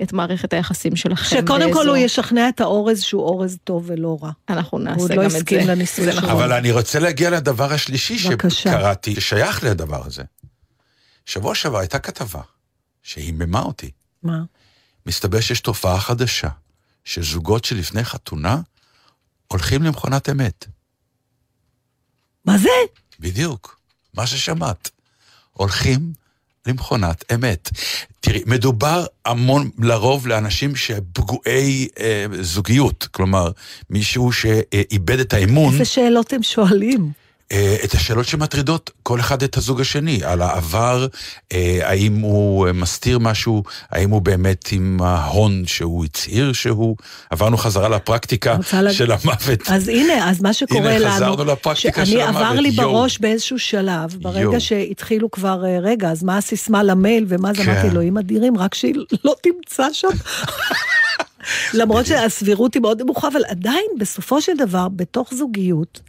את 0.03 0.13
מערכת 0.13 0.53
היחסים 0.53 0.97
שלכם. 0.97 1.37
שקודם 1.37 1.73
כל 1.73 1.79
באזור. 1.79 1.89
הוא 1.89 1.97
ישכנע 1.97 2.49
את 2.49 2.61
האורז 2.61 3.03
שהוא 3.03 3.23
אורז 3.23 3.59
טוב 3.65 3.85
ולא 3.87 4.19
רע. 4.23 4.31
אנחנו 4.49 4.79
נעשה 4.79 5.01
עוד 5.01 5.11
גם 5.11 5.19
לא 5.19 5.27
את 5.27 5.31
זה. 5.31 5.37
הסכים 5.37 5.69
לניסוי 5.69 6.13
שלו. 6.13 6.21
נכון. 6.21 6.31
אבל 6.31 6.53
אני 6.53 6.71
רוצה 6.71 6.99
להגיע 6.99 7.31
לדבר 7.31 7.73
השלישי 7.73 8.29
בבקשה. 8.29 8.71
שקראתי, 8.71 9.15
ששייך 9.15 9.65
לדבר 9.65 10.07
הזה. 10.07 10.23
שבוע 11.27 11.55
שעבר 11.55 11.79
הייתה 11.79 11.99
כתבה 11.99 12.41
שהיממה 13.03 13.61
אותי. 13.63 13.91
מה? 14.23 14.43
מסתבר 15.07 15.41
שיש 15.41 15.61
תופעה 15.61 16.01
חדשה, 16.01 16.49
שזוגות 17.05 17.65
שלפני 17.65 18.05
חתונה 18.05 18.61
הולכים 19.49 19.83
למכונת 19.83 20.29
אמת. 20.29 20.67
מה 22.45 22.59
זה? 22.59 22.69
בדיוק, 23.21 23.81
מה 24.15 24.27
ששמעת. 24.27 24.91
הולכים 25.53 26.13
למכונת 26.67 27.33
אמת. 27.35 27.71
תראי, 28.21 28.43
מדובר 28.47 29.05
המון, 29.25 29.71
לרוב, 29.79 30.27
לאנשים 30.27 30.77
שפגועי 30.77 31.89
אה, 32.01 32.27
זוגיות. 32.41 33.09
כלומר, 33.11 33.51
מישהו 33.91 34.33
שאיבד 34.33 35.21
את 35.21 35.33
האמון, 35.33 35.73
איזה 35.73 35.85
שאלות 35.85 36.33
הם 36.33 36.43
שואלים? 36.43 37.13
אה, 37.53 37.77
את 37.85 37.95
השאלות 37.95 38.27
שמטרידות 38.27 38.91
כל 39.03 39.21
אחד 39.21 39.43
את 39.43 39.57
הזוג 39.57 39.81
השני, 39.81 40.21
על 40.25 40.43
העבר, 40.43 41.07
אה, 41.53 41.79
האם 41.83 42.21
הוא 42.21 42.67
אה, 42.67 42.73
מסתיר 42.73 43.19
משהו, 43.19 43.63
האם 43.91 44.11
הוא 44.11 44.23
באמת 44.23 44.69
עם 44.73 45.01
ההון 45.03 45.63
שהוא 45.67 46.05
הצהיר 46.05 46.53
שהוא, 46.53 46.97
עברנו 47.31 47.57
חזרה 47.57 47.89
לפרקטיקה 47.89 48.57
של 48.91 49.13
המוות. 49.13 49.71
אז 49.71 49.89
הנה, 49.89 50.31
אז 50.31 50.43
מה 50.43 50.53
שקורה 50.53 50.81
הנה, 50.81 50.99
לנו, 50.99 51.11
חזרנו 51.11 51.45
לפרקטיקה 51.45 52.07
של 52.07 52.21
המוות, 52.21 52.43
עבר 52.43 52.61
לי 52.61 52.69
יואו. 52.69 52.93
בראש 52.93 53.19
באיזשהו 53.19 53.59
שלב, 53.59 54.17
ברגע 54.21 54.41
יואו. 54.41 54.61
שהתחילו 54.61 55.31
כבר, 55.31 55.63
רגע, 55.83 56.11
אז 56.11 56.23
מה 56.23 56.37
הסיסמה 56.37 56.83
למייל 56.83 57.25
ומה 57.29 57.53
זה, 57.57 57.65
כן. 57.65 57.71
אמרתי, 57.71 57.89
אלוהים 57.89 58.19
אדירים, 58.19 58.59
רק 58.59 58.75
שהיא 58.75 58.95
לא 59.25 59.35
תמצא 59.43 59.89
שם. 59.93 60.09
למרות 61.75 62.07
שהסבירות 62.07 62.75
היא 62.75 62.83
מאוד 62.83 63.03
נמוכה, 63.03 63.29
אבל 63.29 63.41
עדיין, 63.49 63.87
בסופו 63.99 64.41
של 64.43 64.53
דבר, 64.59 64.89
בתוך 64.97 65.35
זוגיות, 65.35 66.01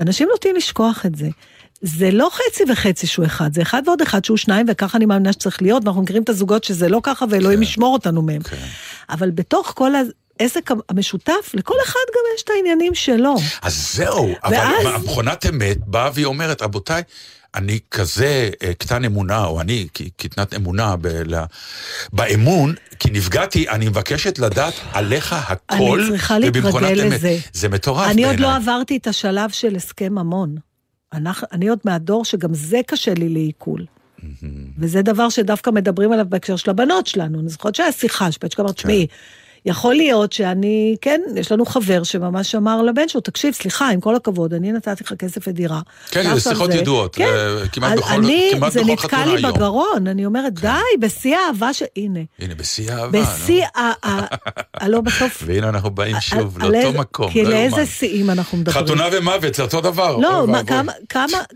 אנשים 0.00 0.28
נוטים 0.30 0.56
לשכוח 0.56 1.06
את 1.06 1.14
זה. 1.14 1.28
זה 1.82 2.10
לא 2.10 2.30
חצי 2.32 2.64
וחצי 2.72 3.06
שהוא 3.06 3.26
אחד, 3.26 3.54
זה 3.54 3.62
אחד 3.62 3.82
ועוד 3.86 4.02
אחד 4.02 4.24
שהוא 4.24 4.36
שניים, 4.36 4.66
וככה 4.68 4.98
אני 4.98 5.06
מאמינה 5.06 5.32
שצריך 5.32 5.62
להיות, 5.62 5.84
ואנחנו 5.84 6.02
מכירים 6.02 6.22
את 6.22 6.28
הזוגות 6.28 6.64
שזה 6.64 6.88
לא 6.88 7.00
ככה, 7.02 7.24
ואלוהים 7.30 7.62
ישמור 7.62 7.92
אותנו 7.92 8.22
מהם. 8.22 8.42
כן. 8.42 8.56
אבל 9.10 9.30
בתוך 9.30 9.72
כל 9.76 9.90
העסק 10.40 10.70
המשותף, 10.88 11.50
לכל 11.54 11.74
אחד 11.84 12.00
גם 12.14 12.22
יש 12.36 12.42
את 12.42 12.50
העניינים 12.50 12.94
שלו. 12.94 13.34
אז 13.62 13.92
זהו, 13.94 14.28
אבל 14.44 14.52
ואז- 14.54 15.04
מכונת 15.04 15.46
אמת 15.46 15.78
באה 15.86 16.10
והיא 16.14 16.26
אומרת, 16.26 16.62
רבותיי, 16.62 17.02
אני 17.58 17.78
כזה 17.90 18.50
אה, 18.62 18.74
קטן 18.74 19.04
אמונה, 19.04 19.44
או 19.44 19.60
אני 19.60 19.86
קטנת 20.16 20.54
אמונה 20.54 20.96
ב- 20.96 21.06
ל- 21.06 21.44
באמון, 22.12 22.74
כי 22.98 23.10
נפגעתי, 23.10 23.68
אני 23.68 23.88
מבקשת 23.88 24.38
לדעת 24.38 24.74
עליך 24.92 25.32
הכל, 25.32 26.00
אני 26.00 26.10
צריכה 26.10 26.38
להתרגל 26.38 27.00
אמת. 27.00 27.12
לזה. 27.12 27.38
זה 27.52 27.68
מטורף 27.68 28.10
אני 28.10 28.24
עוד 28.24 28.40
לא 28.40 28.48
בעיניי. 28.48 28.72
עברתי 28.72 28.96
את 28.96 29.06
השלב 29.06 29.50
של 29.50 29.76
הסכם 29.76 30.12
ממון. 30.12 30.54
אנחנו, 31.12 31.46
אני 31.52 31.68
עוד 31.68 31.78
מהדור 31.84 32.24
שגם 32.24 32.54
זה 32.54 32.80
קשה 32.86 33.14
לי 33.14 33.28
לעיכול. 33.28 33.86
וזה 34.78 35.02
דבר 35.02 35.28
שדווקא 35.28 35.70
מדברים 35.70 36.12
עליו 36.12 36.26
בהקשר 36.28 36.56
של 36.56 36.70
הבנות 36.70 37.06
שלנו. 37.06 37.40
אני 37.40 37.48
זוכרת 37.48 37.74
שהיה 37.74 37.92
שיחה, 37.92 38.32
שפצ'קה 38.32 38.62
אמרת, 38.62 38.74
תשמעי, 38.74 39.06
יכול 39.68 39.94
להיות 39.94 40.32
שאני, 40.32 40.96
כן, 41.00 41.20
יש 41.36 41.52
לנו 41.52 41.66
חבר 41.66 42.02
שממש 42.02 42.54
אמר 42.54 42.82
לבן 42.82 43.08
שלו, 43.08 43.20
תקשיב, 43.20 43.54
סליחה, 43.54 43.88
עם 43.90 44.00
כל 44.00 44.16
הכבוד, 44.16 44.54
אני 44.54 44.72
נתתי 44.72 45.04
לך 45.04 45.12
כסף 45.18 45.42
ודירה. 45.48 45.80
כן, 46.10 46.34
זה 46.34 46.40
שיחות 46.40 46.70
ידועות, 46.74 47.14
כן. 47.16 47.24
כמעט 47.72 47.98
בכל- 47.98 48.12
אני, 48.12 48.50
כמעט 48.54 48.72
זה 48.72 48.80
בכל 48.82 48.92
נתקע 48.92 49.06
חתונה 49.06 49.24
לי 49.24 49.30
היום. 49.30 49.52
כן. 49.52 49.58
בגרון, 49.58 50.06
אני 50.06 50.26
אומרת, 50.26 50.60
די, 50.60 50.68
בשיא 51.00 51.36
האהבה 51.36 51.72
ש... 51.72 51.82
הנה. 51.96 52.20
הנה, 52.38 52.54
בשיא 52.54 52.92
האהבה. 52.92 53.22
בשיא. 53.22 53.64
ה... 53.76 53.92
הלא 54.74 55.00
בסוף... 55.00 55.42
והנה 55.46 55.68
אנחנו 55.68 55.90
באים 55.90 56.16
שוב 56.20 56.58
לאותו 56.58 56.98
מקום, 56.98 57.30
כי 57.30 57.42
לא 57.42 57.50
לאיזה. 57.50 57.86
שיאים 57.86 58.30
אנחנו 58.30 58.58
מדברים. 58.58 58.84
חתונה 58.84 59.04
ומוות, 59.12 59.54
זה 59.54 59.62
אותו 59.62 59.80
דבר. 59.80 60.16
לא. 60.16 60.46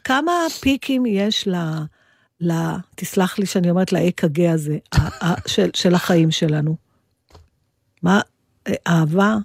כמה, 0.05 0.33
פיקים 0.61 1.07
יש 1.07 1.49
ל... 1.49 1.55
ל... 2.41 2.53
תסלח 2.95 3.39
לי 3.39 3.47
שאני 3.47 3.71
אומרת 3.71 3.93
לאק"ג 3.93 4.41
הזה, 4.41 4.77
של 5.75 5.95
החיים 5.95 6.31
שלנו. 6.31 6.92
מה, 8.03 8.21
אה, 8.67 8.73
אהבה, 8.87 9.37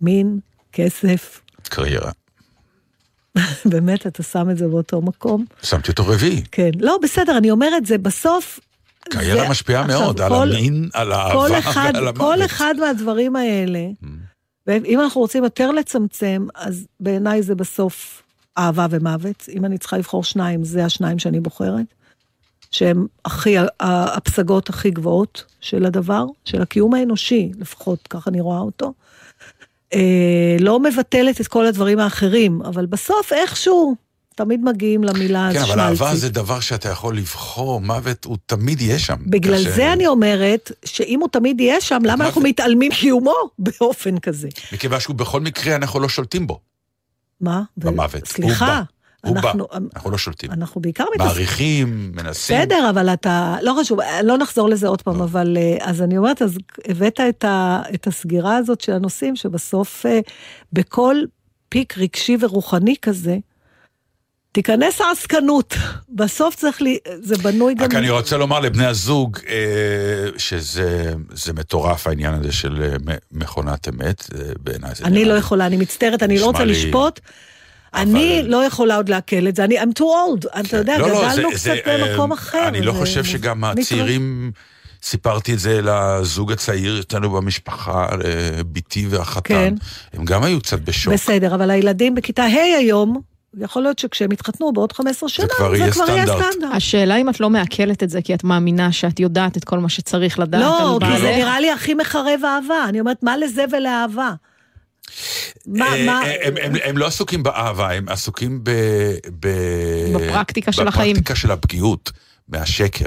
מין, 0.00 0.38
כסף, 0.72 1.40
קריירה. 1.62 2.10
באמת, 3.64 4.06
אתה 4.06 4.22
שם 4.22 4.50
את 4.50 4.58
זה 4.58 4.68
באותו 4.68 5.00
מקום? 5.02 5.44
שמתי 5.62 5.90
אותו 5.90 6.06
רביעי. 6.06 6.42
כן. 6.52 6.70
לא, 6.80 6.98
בסדר, 7.02 7.38
אני 7.38 7.50
אומרת, 7.50 7.86
זה 7.86 7.98
בסוף... 7.98 8.60
קריירה 9.10 9.42
זה- 9.44 9.48
משפיעה 9.50 9.82
עכשיו, 9.84 10.00
מאוד, 10.00 10.20
על 10.20 10.28
כל- 10.28 10.52
המין, 10.52 10.88
על 10.94 11.08
כל 11.08 11.14
האהבה 11.52 11.58
אחד, 11.58 11.90
ועל 11.94 12.08
המוות. 12.08 12.16
כל 12.16 12.44
אחד 12.44 12.74
מהדברים 12.80 13.36
האלה, 13.36 13.86
Mm. 14.02 14.06
ואם 14.66 15.00
אנחנו 15.00 15.20
רוצים 15.20 15.44
יותר 15.44 15.70
לצמצם, 15.70 16.46
אז 16.54 16.86
בעיניי 17.00 17.42
זה 17.42 17.54
בסוף 17.54 18.22
אהבה 18.58 18.86
ומוות. 18.90 19.46
אם 19.52 19.64
אני 19.64 19.78
צריכה 19.78 19.98
לבחור 19.98 20.24
שניים, 20.24 20.64
זה 20.64 20.84
השניים 20.84 21.18
שאני 21.18 21.40
בוחרת, 21.40 21.86
שהם 22.72 23.06
הכי, 23.24 23.56
הפסגות 23.80 24.68
הכי 24.68 24.90
גבוהות 24.90 25.44
של 25.60 25.86
הדבר, 25.86 26.24
של 26.44 26.62
הקיום 26.62 26.94
האנושי, 26.94 27.52
לפחות 27.58 28.08
ככה 28.10 28.30
אני 28.30 28.40
רואה 28.40 28.58
אותו. 28.58 28.92
אה, 29.94 30.56
לא 30.60 30.80
מבטלת 30.80 31.40
את 31.40 31.48
כל 31.48 31.66
הדברים 31.66 31.98
האחרים, 31.98 32.62
אבל 32.62 32.86
בסוף 32.86 33.32
איכשהו 33.32 33.96
תמיד 34.34 34.64
מגיעים 34.64 35.04
למילה 35.04 35.48
כן, 35.52 35.58
שמלצי. 35.58 35.72
אבל 35.72 35.80
אהבה 35.80 36.14
זה 36.14 36.28
דבר 36.28 36.60
שאתה 36.60 36.88
יכול 36.88 37.16
לבחור, 37.16 37.80
מוות 37.80 38.24
הוא 38.24 38.36
תמיד 38.46 38.80
יהיה 38.80 38.98
שם. 38.98 39.16
בגלל 39.26 39.64
קשה. 39.64 39.70
זה 39.70 39.92
אני 39.92 40.06
אומרת, 40.06 40.72
שאם 40.84 41.20
הוא 41.20 41.28
תמיד 41.28 41.60
יהיה 41.60 41.80
שם, 41.80 41.98
למה 42.04 42.16
מה 42.16 42.26
אנחנו 42.26 42.42
זה? 42.42 42.48
מתעלמים 42.48 42.92
קיומו 42.92 43.34
באופן 43.58 44.18
כזה? 44.18 44.48
מכיוון 44.72 45.00
שהוא 45.00 45.16
בכל 45.16 45.40
מקרה 45.40 45.76
אנחנו 45.76 46.00
לא 46.00 46.08
שולטים 46.08 46.46
בו. 46.46 46.60
מה? 47.40 47.62
במוות. 47.76 48.26
סליחה, 48.26 48.82
הוא 49.26 49.34
בא, 49.34 49.48
אנחנו- 49.50 49.66
אנחנו 49.94 50.10
לא 50.10 50.18
שולטים. 50.18 50.50
אנחנו 50.50 50.80
בעיקר 50.80 51.04
מתעסקים... 51.14 51.26
מעריכים, 51.34 52.12
מנסים. 52.14 52.56
בסדר, 52.56 52.90
אבל 52.90 53.08
אתה, 53.08 53.56
לא 53.62 53.76
חשוב, 53.80 53.98
לא 54.24 54.38
נחזור 54.38 54.68
לזה 54.68 54.88
עוד 54.88 55.02
פעם, 55.02 55.22
אבל 55.22 55.56
אה, 55.56 55.76
אז 55.80 56.02
אני 56.02 56.18
אומרת, 56.18 56.42
אז 56.42 56.58
הבאת 56.88 57.20
את, 57.28 57.44
ה, 57.44 57.82
את 57.94 58.06
הסגירה 58.06 58.56
הזאת 58.56 58.80
של 58.80 58.92
הנושאים, 58.92 59.36
שבסוף 59.36 60.06
אה, 60.06 60.20
בכל 60.72 61.16
פיק 61.68 61.98
רגשי 61.98 62.36
ורוחני 62.40 62.94
כזה, 63.02 63.36
תיכנס 64.52 65.00
העסקנות. 65.00 65.74
בסוף 66.18 66.54
צריך, 66.54 66.82
לי, 66.82 66.98
זה 67.20 67.36
בנוי 67.38 67.74
גם... 67.74 67.84
רק 67.84 67.94
אני 67.94 68.10
רוצה 68.10 68.36
לומר 68.36 68.60
לבני 68.60 68.86
הזוג 68.86 69.38
אה, 69.48 70.28
שזה 70.38 71.14
זה 71.32 71.52
מטורף 71.52 72.06
העניין 72.06 72.34
הזה 72.34 72.52
של 72.52 72.96
מכונת 73.32 73.88
אמת, 73.88 74.24
בעיניי 74.60 74.94
זה 74.94 75.04
אני 75.04 75.24
לא 75.24 75.34
יכולה, 75.34 75.66
אני 75.66 75.76
מצטערת, 75.76 76.22
אני 76.22 76.38
לא 76.38 76.46
רוצה 76.46 76.64
לשפוט. 76.64 77.20
אני 77.94 78.42
לא 78.44 78.64
יכולה 78.64 78.96
עוד 78.96 79.08
לעכל 79.08 79.48
את 79.48 79.56
זה, 79.56 79.64
אני, 79.64 79.80
I'm 79.80 79.98
too 79.98 80.02
old, 80.02 80.60
אתה 80.60 80.76
יודע, 80.76 80.98
לא, 80.98 81.08
לא, 81.08 81.18
גדלנו 81.28 81.48
זה- 81.50 81.54
קצת 81.54 81.84
זה, 81.84 82.08
במקום 82.08 82.32
אה, 82.32 82.36
אחר. 82.38 82.68
אני 82.68 82.80
לא 82.82 82.92
זה- 82.92 82.98
חושב 82.98 83.24
שגם 83.24 83.60
מתרס- 83.64 83.78
הצעירים, 83.86 84.52
סיפרתי 85.02 85.54
את 85.54 85.58
זה 85.58 85.80
לזוג 85.82 86.52
הצעיר 86.52 87.00
אצלנו 87.00 87.30
במשפחה, 87.30 88.06
לביתי 88.24 89.06
והחתן, 89.10 89.48
כן. 89.54 89.74
הם 90.12 90.24
גם 90.24 90.42
היו 90.42 90.60
קצת 90.60 90.80
בשוק. 90.80 91.12
בסדר, 91.12 91.54
אבל 91.54 91.70
הילדים 91.70 92.14
בכיתה 92.14 92.42
ה' 92.42 92.76
היום, 92.78 93.20
יכול 93.60 93.82
להיות 93.82 93.98
שכשהם 93.98 94.32
יתחתנו 94.32 94.72
בעוד 94.72 94.92
15 94.92 95.28
שנה, 95.28 95.46
כבר 95.56 95.74
יהיה 95.76 95.92
סטנדרט. 95.92 96.44
השאלה 96.72 97.16
אם 97.16 97.28
את 97.28 97.40
לא 97.40 97.50
מעכלת 97.50 98.02
את 98.02 98.10
זה, 98.10 98.22
כי 98.22 98.34
את 98.34 98.44
מאמינה 98.44 98.92
שאת 98.92 99.20
יודעת 99.20 99.56
את 99.56 99.64
כל 99.64 99.78
מה 99.78 99.88
שצריך 99.88 100.38
לדעת 100.38 100.60
לא, 100.60 100.92
על 100.94 100.98
כי 101.00 101.16
זה 101.18 101.22
בעלך. 101.24 101.36
נראה 101.38 101.60
לי 101.60 101.70
הכי 101.72 101.94
מחרב 101.94 102.40
אהבה. 102.44 102.84
אני 102.88 103.00
אומרת, 103.00 103.22
מה 103.22 103.36
לזה 103.36 103.64
ולאהבה? 103.72 104.30
מה, 105.66 105.86
אה, 105.86 106.06
מה... 106.06 106.22
אה, 106.24 106.48
הם, 106.48 106.54
הם, 106.62 106.72
הם 106.84 106.98
לא 106.98 107.06
עסוקים 107.06 107.42
באהבה, 107.42 107.90
הם 107.90 108.08
עסוקים 108.08 108.60
ב, 108.62 108.70
ב, 109.40 109.48
בפרקטיקה 110.14 110.72
של 110.72 110.88
החיים. 110.88 111.12
בפרקטיקה 111.12 111.34
של 111.34 111.50
הפגיעות, 111.50 112.10
מהשקר. 112.48 113.06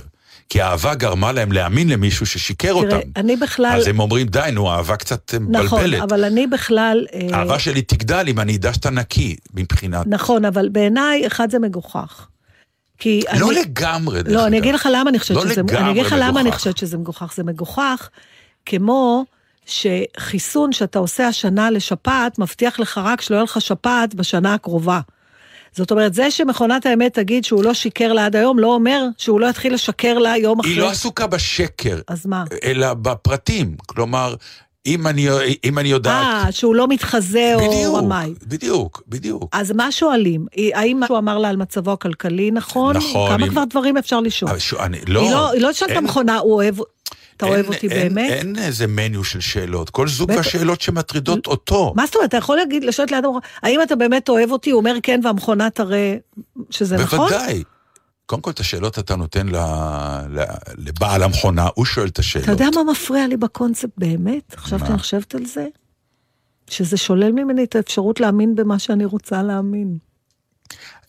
כי 0.50 0.62
האהבה 0.62 0.96
גרמה 0.96 1.32
להם 1.32 1.52
להאמין 1.52 1.90
למישהו 1.90 2.26
ששיקר 2.26 2.68
תראה, 2.68 2.84
אותם. 2.84 3.10
אני 3.16 3.36
בכלל... 3.36 3.76
אז 3.78 3.88
הם 3.88 4.00
אומרים, 4.00 4.28
די, 4.28 4.50
נו, 4.54 4.72
האהבה 4.72 4.96
קצת 4.96 5.34
אה, 5.34 5.40
נכון, 5.40 5.80
מבלבלת. 5.80 6.02
אבל 6.02 6.24
אני 6.24 6.48
בכלל... 6.48 7.06
אה, 7.14 7.38
האהבה 7.38 7.60
שלי 7.60 7.82
תגדל 7.82 8.26
אם 8.28 8.40
אני 8.40 8.56
אדע 8.56 8.74
שאתה 8.74 8.90
נקי, 8.90 9.36
מבחינת... 9.54 10.08
נכון, 10.08 10.46
אבל 10.46 10.70
בעיניי, 10.70 11.28
אחד 11.28 11.52
זה 11.52 11.60
מגוחך. 11.60 12.28
כי 13.00 13.22
לא 13.40 13.52
אני... 13.52 13.60
לגמרי, 13.60 14.24
דרך 14.24 14.34
לא, 14.34 14.48
אני 14.48 14.58
אגב. 14.58 14.64
אגיד 14.64 14.76
לך 14.76 14.90
למה 14.92 15.10
אני 15.10 15.20
חושבת 15.20 15.38
לא 15.38 15.44
שזה... 15.44 15.62
לגמרי 15.62 15.78
אני 15.78 15.92
אגיד 15.92 16.06
לך 16.06 16.16
למה 16.20 16.42
אני. 16.42 16.52
חושבת 16.52 16.78
שזה 16.78 16.98
מגוחך. 16.98 17.34
זה 17.36 17.44
מגוחך 17.44 18.10
כמו 18.66 19.26
שחיסון 19.66 20.72
שאתה 20.72 21.00
עושה 21.00 21.28
השנה 21.28 21.70
לשפעת, 21.72 22.40
מבטיח 22.40 22.80
לך 22.80 22.98
רק 23.04 23.22
שלא 23.22 23.36
יהיה 23.36 23.44
לך 23.44 23.62
שפעת 23.62 24.16
בשנה 24.16 24.54
הקרובה. 24.54 25.00
זאת 25.72 25.92
אומרת, 25.92 26.14
זה 26.14 26.32
שמכונת 26.32 26.86
האמת 26.86 27.14
תגיד 27.14 27.44
שהוא 27.46 27.64
לא 27.64 27.74
שיקר 27.74 28.14
לה 28.14 28.26
עד 28.26 28.36
היום, 28.36 28.60
לא 28.60 28.68
אומר 28.68 29.06
שהוא 29.18 29.40
לא 29.40 29.48
יתחיל 29.48 29.74
לשקר 29.74 30.18
לה 30.18 30.38
יום 30.38 30.60
אחרי. 30.60 30.72
היא 30.72 30.80
לא 30.80 30.90
עסוקה 30.90 31.28
בשקר, 31.28 32.00
אז 32.08 32.26
מה? 32.26 32.44
אלא 32.64 32.94
בפרטים. 32.94 33.76
כלומר, 33.86 34.36
אם 34.86 35.08
אני, 35.08 35.28
אם 35.64 35.80
אני 35.80 35.90
יודעת... 35.90 36.46
אה, 36.46 36.52
שהוא 36.52 36.76
לא 36.76 36.88
מתחזה 36.88 37.52
או 37.56 37.60
בדיוק, 37.60 37.98
רמאי. 37.98 38.34
בדיוק, 38.48 39.04
בדיוק. 39.08 39.44
אז 39.54 39.72
מה 39.72 39.92
שואלים? 39.92 40.46
האם 40.74 41.00
מה 41.00 41.08
שהוא 41.08 41.18
אמר 41.18 41.38
לה 41.38 41.50
על 41.50 41.56
מצבו 41.58 41.92
הכלכלי 41.92 42.52
נכון? 42.52 42.98
נכון, 42.98 43.30
כמה 43.32 43.46
אם- 43.46 43.52
כבר 43.52 43.64
דברים 43.70 43.98
אפשר 43.98 44.20
לשאול? 44.20 44.52
אבל 44.52 44.60
שוב, 44.60 44.80
אני, 44.80 44.98
לא, 45.08 45.22
היא 45.22 45.32
לא, 45.32 45.52
היא 45.52 45.62
לא 45.62 45.72
תשאל 45.72 45.92
את 45.92 45.98
המכונה, 45.98 46.38
הוא 46.38 46.54
אוהב, 46.54 46.76
אתה 47.38 47.46
אוהב 47.46 47.66
אין- 47.66 47.74
אותי 47.74 47.88
אין- 47.88 48.14
באמת? 48.14 48.32
אין 48.32 48.56
איזה 48.60 48.88
מניו 48.88 49.24
של 49.24 49.40
שאלות. 49.40 49.90
כל 49.90 50.08
זוג 50.08 50.28
בטח. 50.30 50.38
והשאלות 50.38 50.82
שמטרידות 50.82 51.48
אותו. 51.48 51.94
מה 51.96 52.06
זאת 52.06 52.16
אומרת, 52.16 52.30
אתה 52.30 52.38
יכול 52.38 52.58
להגיד, 52.58 52.84
לשאול 52.84 53.06
את 53.06 53.12
ליד 53.12 53.26
המכונה, 53.26 53.40
האם 53.64 53.80
אתה 53.84 53.96
באמת 53.96 54.30
אוהב 54.30 54.52
אותי? 54.52 54.70
הוא 54.72 54.80
אומר 54.80 54.96
כן, 55.04 55.20
והמכונה 55.24 55.70
תראה 55.70 56.16
שזה 56.70 56.98
נכון? 56.98 57.20
בוודאי. 57.20 57.64
קודם 58.26 58.42
כל, 58.42 58.52
את 58.52 58.60
השאלות 58.60 59.00
אתה 59.00 59.16
נותן 59.16 59.48
ל- 59.48 59.56
ל- 60.30 60.44
לבעל 60.78 61.24
המכונה, 61.24 61.68
הוא 61.76 61.86
שואל 61.86 62.08
את 62.08 62.20
השאלות. 62.20 62.46
אתה 62.50 62.64
יודע 62.64 62.68
מה 62.84 62.92
מפריע 62.92 63.28
לי 63.28 63.38
בקונספט 63.38 63.90
באמת? 63.98 64.54
עכשיו? 64.54 64.80
שאני 64.80 64.98
חושבת 65.00 65.36
על 65.36 65.46
זה? 65.46 65.66
שזה 66.70 66.98
שולל 66.98 67.32
ממני 67.32 67.64
את 67.64 67.76
האפשרות 67.76 68.20
להאמין 68.20 68.56
במה 68.56 68.80
שאני 68.80 69.06
רוצה 69.06 69.44
להאמין. 69.44 69.98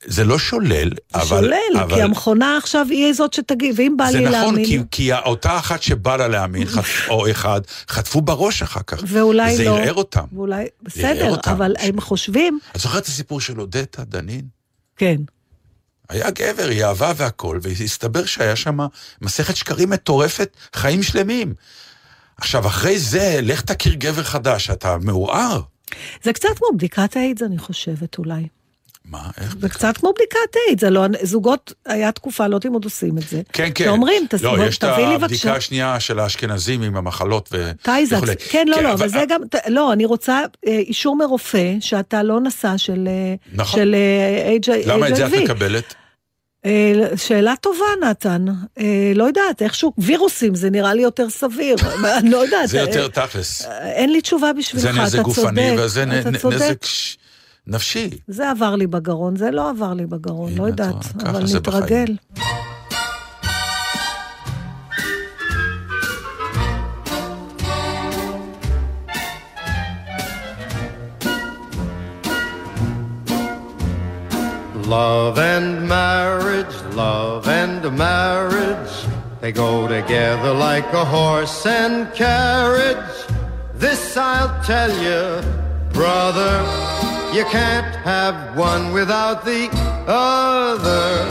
זה 0.07 0.25
לא 0.25 0.39
שולל, 0.39 0.89
זה 0.91 0.97
אבל... 1.15 1.25
שולל, 1.25 1.81
אבל... 1.81 1.95
כי 1.95 2.03
המכונה 2.03 2.59
עכשיו 2.59 2.87
היא 2.91 3.13
זאת 3.13 3.33
שתגיד, 3.33 3.75
ואם 3.79 3.97
בא 3.97 4.11
זה 4.11 4.19
לי 4.19 4.25
נכון, 4.25 4.33
להאמין... 4.41 4.65
כי, 4.67 4.79
כי 4.91 5.13
אותה 5.13 5.59
אחת 5.59 5.83
שבא 5.83 6.17
לה 6.17 6.29
להאמין, 6.29 6.67
חט- 6.67 7.09
או 7.11 7.31
אחד, 7.31 7.61
חטפו 7.89 8.21
בראש 8.21 8.63
אחר 8.63 8.81
כך. 8.87 9.03
ואולי 9.07 9.55
וזה 9.55 9.65
לא. 9.65 9.79
ערער 9.79 9.95
אותם. 9.95 10.25
ואולי, 10.33 10.67
בסדר, 10.83 11.31
אותם. 11.31 11.51
אבל 11.51 11.75
הם 11.79 12.01
חושבים, 12.01 12.59
את 12.77 12.81
זוכרת 12.81 13.03
את 13.03 13.09
הסיפור 13.09 13.41
של 13.41 13.61
אודטה 13.61 14.05
דנין? 14.05 14.43
כן. 14.97 15.17
היה 16.09 16.31
גבר, 16.31 16.69
היא 16.69 16.85
אהבה 16.85 17.13
והכל, 17.17 17.59
והסתבר 17.63 18.25
שהיה 18.25 18.57
שם 18.57 18.79
מסכת 19.23 19.57
שקרים 19.57 19.91
מטורפת, 19.91 20.57
חיים 20.75 21.03
שלמים. 21.03 21.55
עכשיו, 22.37 22.67
אחרי 22.67 22.99
זה, 22.99 23.39
לך 23.43 23.61
תכיר 23.61 23.95
גבר 23.95 24.23
חדש, 24.23 24.71
אתה 24.71 24.97
מעורער. 25.03 25.61
זה 26.23 26.33
קצת 26.33 26.49
כמו 26.57 26.69
בדיקת 26.75 27.17
האיידס, 27.17 27.43
אני 27.43 27.59
חושבת, 27.59 28.19
אולי. 28.19 28.47
מה, 29.11 29.19
איך? 29.41 29.57
זה 29.61 29.69
קצת 29.69 29.97
כמו 29.97 30.13
בדיקת 30.17 30.37
איידס, 30.69 30.81
זה 30.81 30.91
לא, 30.91 31.07
זוגות, 31.23 31.73
היה 31.87 32.13
תקופה, 32.13 32.47
לא 32.47 32.55
יודעת 32.55 32.67
אם 32.67 32.73
עוד 32.73 32.85
עושים 32.85 33.19
את 33.19 33.29
זה. 33.29 33.43
כן, 33.53 33.69
כן. 33.75 33.85
שאומרים, 33.85 34.27
תס- 34.31 34.43
לא, 34.43 34.57
יש 34.67 34.79
את 34.79 34.85
תביא 34.85 34.97
לי 35.07 35.15
הבדיקה 35.15 35.27
בבקשה. 35.27 35.55
השנייה 35.57 36.01
של 36.01 36.19
האשכנזים 36.19 36.83
עם 36.83 36.97
המחלות 36.97 37.49
וכולי. 37.53 38.37
כן, 38.49 38.69
לא, 38.69 38.83
לא, 38.83 38.93
אבל 38.93 39.09
זה 39.09 39.25
גם, 39.29 39.41
לא, 39.69 39.93
אני 39.93 40.05
רוצה 40.05 40.41
אה, 40.67 40.73
אישור 40.79 41.17
מרופא 41.17 41.75
שאתה 41.81 42.23
לא 42.23 42.41
נשא 42.41 42.77
של 42.77 43.09
אה, 43.09 43.35
נכון. 43.53 43.81
של 43.81 43.95
אה, 43.95 44.57
HIV. 44.83 44.87
למה 44.89 45.09
את 45.09 45.17
זה 45.17 45.27
את 45.27 45.33
מקבלת? 45.43 45.95
אה, 46.67 46.93
שאלה 47.17 47.55
טובה, 47.61 47.85
נתן. 48.11 48.45
אה, 48.79 48.85
לא 49.15 49.25
יודעת, 49.25 49.63
איכשהו, 49.63 49.93
וירוסים 49.99 50.55
זה 50.55 50.71
נראה 50.71 50.95
לי 50.95 51.03
יותר 51.03 51.31
סביר. 51.31 51.77
אני 52.19 52.31
לא 52.31 52.37
יודעת. 52.45 52.69
זה 52.69 52.79
אה, 52.79 52.83
יותר 52.83 53.09
תכלס. 53.09 53.65
אה, 53.67 53.93
אין 53.93 54.13
לי 54.13 54.21
תשובה 54.21 54.53
בשבילך, 54.53 54.83
זה 54.85 54.91
אתה 54.91 55.03
נזק 55.03 55.13
צודק. 55.17 55.25
גופני 55.25 55.71
וזה 55.79 56.05
נ- 56.05 56.21
אתה 56.21 56.31
נ- 56.31 56.39
צודק. 56.39 56.57
נזק 56.57 56.85
נפשי. 57.67 58.11
זה 58.29 58.51
עבר 58.51 58.77
לי 58.77 58.87
בגרון, 58.87 59.37
זה 59.37 59.51
לא 59.51 59.71
עבר 59.71 59.95
לי 59.95 60.07
בגרון, 60.07 60.53
לא 60.57 60.67
יודעת, 60.67 61.23
אבל. 61.27 61.45
נתרגל. 61.57 62.17
Love 74.89 75.39
and 75.39 75.89
marriage, 75.89 76.77
love 76.95 77.49
and 77.49 77.83
marriage, 77.99 78.95
they 79.41 79.51
go 79.51 79.89
together 79.89 80.53
like 80.55 80.89
a 80.93 81.05
horse 81.05 81.67
and 81.67 81.95
carriage. 82.15 83.17
This 83.75 84.17
I'll 84.17 84.55
tell 84.63 84.93
you, 85.09 85.23
brother, 85.93 86.86
you 87.37 87.45
can't 87.45 87.95
have 87.97 88.57
one 88.57 88.95
without 88.95 89.45
the 89.45 89.69
other. 90.07 91.29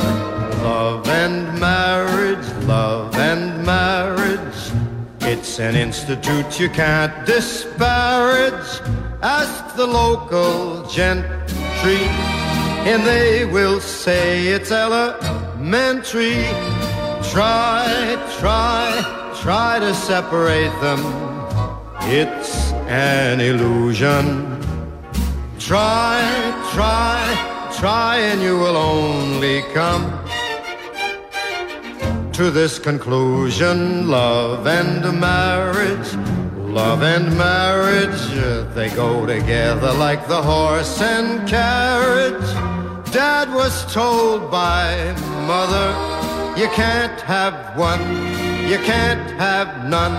Love 0.64 1.08
and 1.10 1.60
marriage, 1.60 2.48
love 2.66 3.16
and 3.16 3.66
marriage, 3.66 4.60
it's 5.22 5.60
an 5.60 5.76
institute 5.76 6.60
you 6.60 6.70
can't 6.70 7.26
disparage. 7.26 8.82
Ask 9.24 9.76
the 9.76 9.88
local 9.88 10.88
gentry 10.88 12.04
and 12.86 13.02
they 13.04 13.46
will 13.46 13.80
say 13.80 14.50
it's 14.50 14.72
elementary. 14.72 16.44
Try, 17.32 17.84
try, 18.38 19.34
try 19.42 19.80
to 19.80 19.92
separate 19.96 20.76
them. 20.82 21.02
It's 22.02 22.72
an 22.88 23.42
illusion. 23.42 24.55
Try, 25.66 26.22
try, 26.76 27.72
try, 27.80 28.18
and 28.18 28.40
you 28.40 28.56
will 28.56 28.78
only 28.78 29.64
come 29.74 30.06
to 32.34 32.52
this 32.52 32.78
conclusion. 32.78 34.08
Love 34.08 34.68
and 34.68 35.20
marriage, 35.20 36.14
love 36.56 37.02
and 37.02 37.36
marriage, 37.36 38.76
they 38.76 38.92
go 38.92 39.26
together 39.26 39.92
like 39.94 40.28
the 40.28 40.40
horse 40.40 41.02
and 41.02 41.50
carriage. 41.50 42.48
Dad 43.12 43.52
was 43.52 43.92
told 43.92 44.52
by 44.52 45.16
mother, 45.48 45.90
you 46.62 46.68
can't 46.76 47.20
have 47.22 47.76
one, 47.76 48.06
you 48.70 48.78
can't 48.86 49.32
have 49.40 49.90
none, 49.90 50.14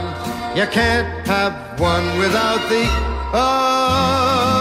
you 0.57 0.67
can't 0.67 1.25
have 1.25 1.79
one 1.79 2.19
without 2.19 2.69
the 2.69 2.85
other. 3.33 4.56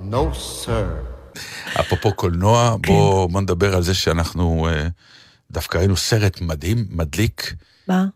No, 0.00 0.32
sir. 0.34 1.38
אפרופו 1.80 2.12
קולנוע, 2.14 2.76
בוא 2.86 3.30
בוא 3.30 3.40
נדבר 3.40 3.76
על 3.76 3.82
זה 3.82 3.94
שאנחנו 3.94 4.68
אה, 4.68 4.88
דווקא 5.50 5.78
ראינו 5.78 5.96
סרט 5.96 6.40
מדהים, 6.40 6.86
מדליק, 6.90 7.54
מה? 7.88 8.06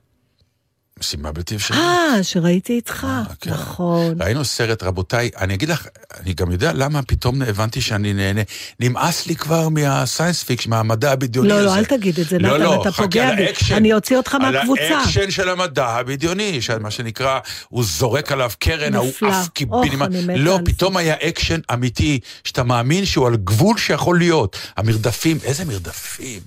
משימה 1.01 1.33
בלתי 1.33 1.57
אפשרית. 1.57 1.81
אה, 1.81 2.23
שראיתי 2.23 2.73
איתך, 2.73 3.07
כן. 3.41 3.51
נכון. 3.51 4.23
ראינו 4.23 4.45
סרט, 4.45 4.83
רבותיי, 4.83 5.31
אני 5.39 5.55
אגיד 5.55 5.69
לך, 5.69 5.87
אני 6.21 6.35
גם 6.35 6.53
יודע 6.53 6.73
למה 6.75 7.03
פתאום 7.03 7.43
הבנתי 7.43 7.81
שאני 7.81 8.13
נהנה. 8.13 8.41
נמאס 8.81 9.27
לי 9.27 9.37
כבר 9.37 9.69
מה 9.69 9.85
science 9.85 10.43
fiction, 10.43 10.71
מהמדע 10.71 11.13
הבדיוני 11.13 11.49
לא, 11.49 11.55
הזה. 11.55 11.65
לא, 11.65 11.77
אל 11.77 11.85
תגיד 11.85 12.21
את 12.21 12.29
זה, 12.29 12.39
לא, 12.39 12.49
נתן, 12.49 12.63
לא, 12.63 12.83
אתה 12.83 12.93
פוגע 12.93 13.29
על 13.29 13.37
בי. 13.37 13.47
אני 13.73 13.93
אוציא 13.93 14.17
אותך 14.17 14.35
על 14.35 14.53
מהקבוצה. 14.53 14.83
האקשן 14.83 15.31
של 15.31 15.49
המדע 15.49 15.87
הבדיוני, 15.87 16.61
מה 16.81 16.91
שנקרא, 16.91 17.39
הוא 17.69 17.85
זורק 17.85 18.33
עליו 18.33 18.51
קרן, 18.59 18.95
ההוא. 18.95 19.13
עף 19.29 19.49
קיבינימה. 19.49 20.07
לא, 20.37 20.57
על. 20.57 20.65
פתאום 20.65 20.97
היה 20.97 21.15
אקשן 21.23 21.61
אמיתי, 21.73 22.21
שאתה 22.45 22.63
מאמין 22.63 23.05
שהוא 23.05 23.27
על 23.27 23.37
גבול 23.37 23.79
שיכול 23.79 24.19
להיות. 24.19 24.57
המרדפים, 24.77 25.39
איזה 25.45 25.65
מרדפים. 25.65 26.41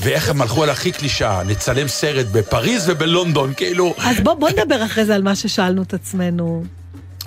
ואיך 0.00 0.28
הם 0.28 0.42
הלכו 0.42 0.62
על 0.62 0.70
הכי 0.70 0.92
קלישאה, 0.92 1.44
נצלם 1.44 1.88
סרט 1.88 2.26
בפריז 2.32 2.84
ובלונדון, 2.88 3.54
כאילו... 3.56 3.77
אז 3.98 4.20
בוא, 4.20 4.34
בוא 4.34 4.50
נדבר 4.50 4.84
אחרי 4.84 5.04
זה 5.04 5.14
על 5.14 5.22
מה 5.22 5.34
ששאלנו 5.34 5.82
את 5.82 5.94
עצמנו. 5.94 6.64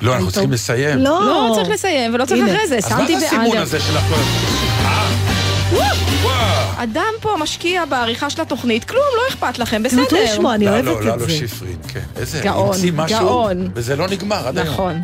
לא, 0.02 0.16
אנחנו 0.16 0.32
צריכים 0.32 0.52
לסיים. 0.52 0.98
לא. 1.00 1.26
לא 1.26 1.52
צריך 1.56 1.70
לסיים 1.70 2.14
ולא 2.14 2.26
צריך. 2.26 2.44
אחרי 2.50 2.68
זה, 2.68 2.78
אז 2.78 2.92
מה 2.92 2.98
שמתי 3.00 3.20
זה 3.20 3.26
הסימון. 3.26 3.58
הזה 3.58 3.80
של 3.80 3.98
הכל? 3.98 4.16
אה? 5.76 6.84
אדם 6.84 7.14
פה 7.22 7.36
משקיע 7.40 7.86
בעריכה 7.86 8.30
של 8.30 8.42
התוכנית, 8.42 8.84
כלום, 8.84 9.04
לא 9.18 9.34
אכפת 9.34 9.60
לכם, 9.60 9.84
בסדר. 9.84 10.06
תנותו 10.06 10.16
לשמוע, 10.24 10.56
אני 10.56 10.66
לא, 10.66 10.70
אוהבת 10.70 10.86
לא, 10.86 11.00
את 11.00 11.20
לא 11.20 11.26
זה. 11.26 11.30
שיפרין, 11.32 11.78
כן. 11.88 12.00
איזה, 12.16 12.40
גאון, 12.44 12.68
המציא 12.76 12.92
משהו, 12.96 13.20
גאון. 13.20 13.70
וזה 13.74 13.96
לא 13.96 14.08
נגמר 14.08 14.48
עד 14.48 14.58
היום. 14.58 14.70
נכון. 14.74 15.02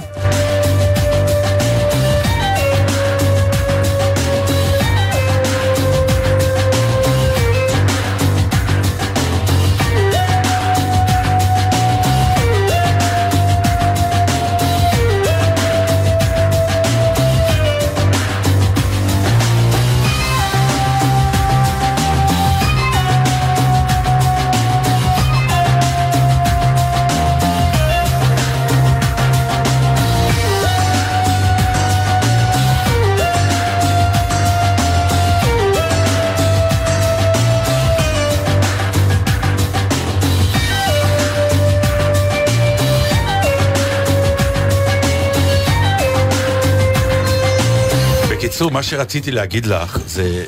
בקיצור, 48.58 48.72
מה 48.72 48.84
שרציתי 48.84 49.32
להגיד 49.32 49.66
לך 49.66 50.00
זה 50.08 50.46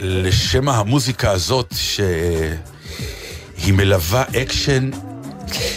שלשם 0.00 0.68
המוזיקה 0.68 1.30
הזאת, 1.30 1.74
שהיא 1.76 3.72
מלווה 3.72 4.24
אקשן 4.42 4.90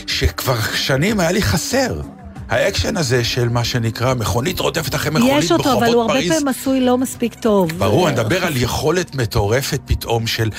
שכבר 0.07 0.55
שנים 0.73 1.19
היה 1.19 1.31
לי 1.31 1.41
חסר. 1.41 2.01
האקשן 2.49 2.97
הזה 2.97 3.23
של 3.23 3.49
מה 3.49 3.63
שנקרא 3.63 4.13
מכונית 4.13 4.59
רודפת 4.59 4.95
אחרי 4.95 5.11
מכונית 5.11 5.43
יש 5.43 5.51
אותו, 5.51 5.63
ברחובות 5.63 5.83
אבל 5.83 5.93
הוא 5.93 6.01
הרבה 6.01 6.13
פריז. 6.13 6.31
פעמים 6.31 6.47
עשוי 6.47 6.79
לא 6.79 6.97
מספיק 6.97 7.33
טוב. 7.33 7.71
ברור, 7.77 8.09
אני 8.09 8.15
מדבר 8.15 8.45
על 8.45 8.57
יכולת 8.57 9.15
מטורפת 9.15 9.79
פתאום 9.85 10.27
של... 10.27 10.49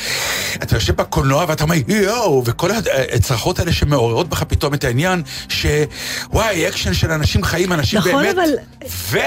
אתה 0.63 0.77
יושב 0.77 0.97
בקולנוע 0.97 1.45
ואתה 1.49 1.65
אומר, 1.65 1.75
יואו, 1.89 2.43
וכל 2.47 2.71
הצרחות 3.13 3.59
האלה 3.59 3.73
שמעוררות 3.73 4.29
בך 4.29 4.43
פתאום 4.43 4.75
את 4.75 4.85
העניין, 4.85 5.23
שוואי, 5.49 6.69
אקשן 6.69 6.95
של 6.95 7.11
אנשים 7.11 7.45
חיים, 7.45 7.73
אנשים 7.73 7.99
נכון, 7.99 8.13
באמת... 8.13 8.35
אבל- 8.35 8.51
ו... 8.89 9.19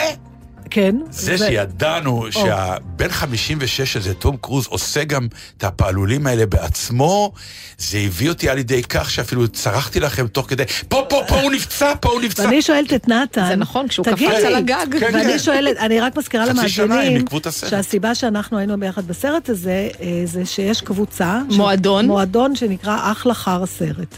כן. 0.70 0.96
זה 1.12 1.36
ו- 1.36 1.38
שידענו 1.38 2.26
שהבן 2.32 3.10
56 3.10 3.96
הזה, 3.98 4.14
תום 4.14 4.38
קרוז, 4.42 4.68
עושה 4.68 5.04
גם 5.04 5.28
את 5.58 5.64
הפעלולים 5.64 6.28
האלה 6.28 6.46
בעצמו, 6.46 7.32
זה 7.78 7.98
הביא 7.98 8.30
אותי 8.30 8.50
על 8.50 8.58
ידי 8.58 8.84
כך 8.84 9.10
שאפילו 9.12 9.48
צרחתי 9.48 10.00
לכם 10.00 10.28
תוך 10.28 10.50
כדי, 10.50 10.64
פה, 10.90 11.06
פה, 11.10 11.22
פה 11.28 11.42
הוא 11.42 11.52
נפצע, 11.52 11.94
פה 12.02 12.10
הוא 12.10 12.22
נפצע. 12.22 12.44
ואני 12.44 12.62
שואלת 12.62 12.94
את 12.94 13.08
נתן, 13.08 13.48
זה 13.48 13.56
נכון, 13.56 13.88
כשהוא 13.88 14.06
קפץ 14.06 14.22
על 14.46 14.56
הגג. 14.56 14.86
כן, 15.00 15.10
ואני 15.14 15.24
כן. 15.34 15.40
שואלת, 15.40 15.78
אני 15.78 16.00
רק 16.00 16.18
מזכירה 16.18 16.46
למאזינים. 16.46 17.26
שהסיבה 17.70 18.16
שאנחנו 18.16 18.58
היינו 18.58 18.80
ביחד 18.80 19.08
בסרט 19.08 19.50
הזה, 19.50 19.90
אה, 20.02 20.22
זה 20.26 20.46
שיש 20.46 20.82
קבוצה, 20.82 21.42
ש- 21.50 21.56
מועדון. 21.58 22.06
מועדון 22.06 22.56
שנקרא 22.56 23.12
אחלה 23.12 23.34
חר 23.34 23.64
הסרט. 23.64 24.18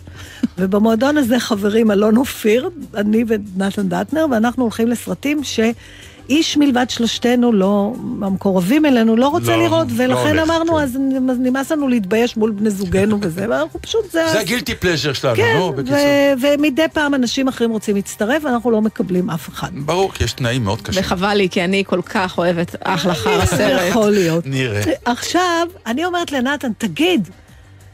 ובמועדון 0.57 1.17
הזה 1.17 1.39
חברים 1.39 1.91
אלון 1.91 2.17
אופיר, 2.17 2.69
אני 2.95 3.23
ונתן 3.27 3.89
דטנר, 3.89 4.25
ואנחנו 4.31 4.63
הולכים 4.63 4.87
לסרטים 4.87 5.43
ש... 5.43 5.59
איש 6.31 6.57
מלבד 6.57 6.89
שלושתנו, 6.89 7.53
לא, 7.53 7.93
המקורבים 8.21 8.85
אלינו, 8.85 9.15
לא 9.15 9.27
רוצה 9.27 9.55
לא, 9.57 9.63
לראות, 9.63 9.87
לא 9.91 10.03
ולכן 10.03 10.37
הולך, 10.37 10.49
אמרנו, 10.49 10.75
כן. 10.75 10.83
אז 10.83 10.97
נמאס 11.39 11.71
לנו 11.71 11.87
להתבייש 11.87 12.37
מול 12.37 12.51
בני 12.51 12.69
זוגנו 12.69 13.17
וזה, 13.21 13.45
ואנחנו 13.49 13.81
פשוט, 13.81 14.11
זה... 14.11 14.25
זה 14.31 14.39
הגילטי 14.39 14.75
פלז'ר 14.75 15.13
שלנו, 15.13 15.35
כן, 15.35 15.57
נו, 15.57 15.73
בקיצור. 15.73 15.97
ו- 16.41 16.57
ומדי 16.57 16.85
פעם 16.93 17.13
אנשים 17.13 17.47
אחרים 17.47 17.71
רוצים 17.71 17.95
להצטרף, 17.95 18.45
ואנחנו 18.45 18.71
לא 18.71 18.81
מקבלים 18.81 19.29
אף 19.29 19.49
אחד. 19.49 19.69
ברור, 19.73 20.13
כי 20.13 20.23
יש 20.23 20.33
תנאים 20.33 20.63
מאוד 20.63 20.81
קשים. 20.81 21.01
וחבל 21.03 21.33
לי, 21.33 21.49
כי 21.49 21.63
אני 21.63 21.83
כל 21.87 22.01
כך 22.01 22.37
אוהבת 22.37 22.75
אחלה 22.83 23.13
חר 23.13 23.41
הסרט. 23.41 23.81
יכול 23.89 24.11
להיות. 24.11 24.47
נראה. 24.47 24.81
עכשיו, 25.05 25.67
אני 25.85 26.05
אומרת 26.05 26.31
לנתן, 26.31 26.71
תגיד, 26.77 27.29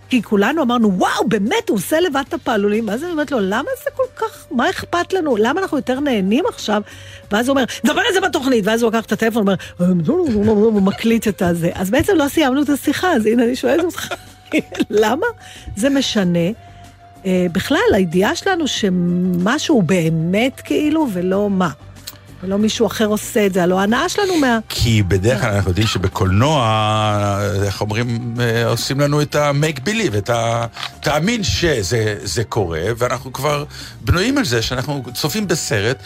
כי 0.09 0.23
כולנו 0.23 0.61
אמרנו, 0.61 0.93
וואו, 0.97 1.27
באמת, 1.27 1.69
הוא 1.69 1.77
עושה 1.77 1.99
לבד 1.99 2.23
את 2.27 2.33
הפעלולים. 2.33 2.87
ואז 2.87 3.03
אני 3.03 3.11
אומרת 3.11 3.31
לו, 3.31 3.39
למה 3.39 3.69
זה 3.83 3.89
כל 3.95 4.03
כך, 4.15 4.45
מה 4.51 4.69
אכפת 4.69 5.13
לנו? 5.13 5.37
למה 5.37 5.61
אנחנו 5.61 5.77
יותר 5.77 5.99
נהנים 5.99 6.45
עכשיו? 6.47 6.81
ואז 7.31 7.47
הוא 7.47 7.55
אומר, 7.55 7.65
דבר 7.85 8.01
על 8.07 8.13
זה 8.13 8.21
בתוכנית. 8.21 8.67
ואז 8.67 8.83
הוא 8.83 8.91
לקח 8.91 9.05
את 9.05 9.11
הטלפון, 9.11 9.47
אומר, 9.47 9.55
הוא 9.79 10.81
מקליט 10.81 11.27
את 11.27 11.41
הזה. 11.41 11.69
אז 11.73 11.89
בעצם 11.89 12.15
לא 12.15 12.27
סיימנו 12.27 12.61
את 12.61 12.69
השיחה, 12.69 13.13
אז 13.13 13.25
הנה, 13.25 13.43
אני 13.43 13.55
שואלת 13.55 13.83
אותך, 13.83 14.13
למה 14.89 15.27
זה 15.75 15.89
משנה? 15.89 16.49
אה, 17.25 17.45
בכלל, 17.51 17.93
הידיעה 17.93 18.35
שלנו 18.35 18.67
שמשהו 18.67 19.81
באמת 19.81 20.61
כאילו, 20.61 21.07
ולא 21.13 21.49
מה. 21.49 21.69
ולא 22.43 22.57
מישהו 22.57 22.87
אחר 22.87 23.05
עושה 23.05 23.45
את 23.45 23.53
זה, 23.53 23.63
הלוא 23.63 23.79
ההנאה 23.79 24.09
שלנו 24.09 24.37
מה... 24.37 24.59
כי 24.69 25.03
בדרך 25.03 25.41
כלל 25.41 25.53
אנחנו 25.53 25.71
יודעים 25.71 25.87
שבקולנוע, 25.87 27.39
איך 27.65 27.81
אומרים, 27.81 28.35
אה, 28.39 28.65
עושים 28.67 28.99
לנו 28.99 29.21
את 29.21 29.35
ה-make 29.35 29.79
believe, 29.79 30.17
את 30.17 30.29
ה... 30.29 30.65
תאמין 31.01 31.43
שזה 31.43 32.15
זה 32.23 32.43
קורה, 32.43 32.81
ואנחנו 32.97 33.33
כבר 33.33 33.65
בנויים 34.01 34.37
על 34.37 34.45
זה 34.45 34.61
שאנחנו 34.61 35.03
צופים 35.13 35.47
בסרט. 35.47 35.97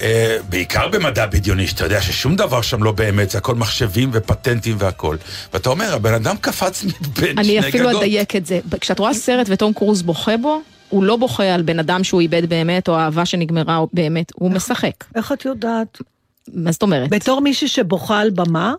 אה, 0.00 0.36
בעיקר 0.48 0.88
במדע 0.88 1.26
בדיוני, 1.26 1.66
שאתה 1.66 1.84
יודע 1.84 2.02
ששום 2.02 2.36
דבר 2.36 2.62
שם 2.62 2.82
לא 2.82 2.92
באמת, 2.92 3.30
זה 3.30 3.38
הכל 3.38 3.54
מחשבים 3.54 4.10
ופטנטים 4.12 4.76
והכל. 4.78 5.16
ואתה 5.52 5.70
אומר, 5.70 5.94
הבן 5.94 6.14
אדם 6.14 6.36
קפץ 6.40 6.84
מבין 6.84 7.38
אני 7.38 7.44
שני 7.44 7.68
אפילו 7.68 7.88
גגות. 7.88 8.02
אדייק 8.02 8.36
את 8.36 8.46
זה. 8.46 8.60
כשאת 8.80 8.98
רואה 8.98 9.14
סרט 9.14 9.46
וטום 9.50 9.72
קרוז 9.72 10.02
בוכה 10.02 10.36
בו, 10.36 10.62
הוא 10.94 11.04
לא 11.04 11.16
בוכה 11.16 11.54
על 11.54 11.62
בן 11.62 11.78
אדם 11.78 12.04
שהוא 12.04 12.20
איבד 12.20 12.48
באמת, 12.48 12.88
או 12.88 12.96
אהבה 12.96 13.24
שנגמרה 13.26 13.80
באמת, 13.92 14.32
הוא 14.34 14.50
משחק. 14.50 15.04
איך 15.14 15.32
את 15.32 15.44
יודעת? 15.44 15.98
מה 16.54 16.72
זאת 16.72 16.82
אומרת? 16.82 17.10
בתור 17.10 17.40
מישהי 17.40 17.68
שבוכה 17.68 18.20
על 18.20 18.30
במה, 18.30 18.74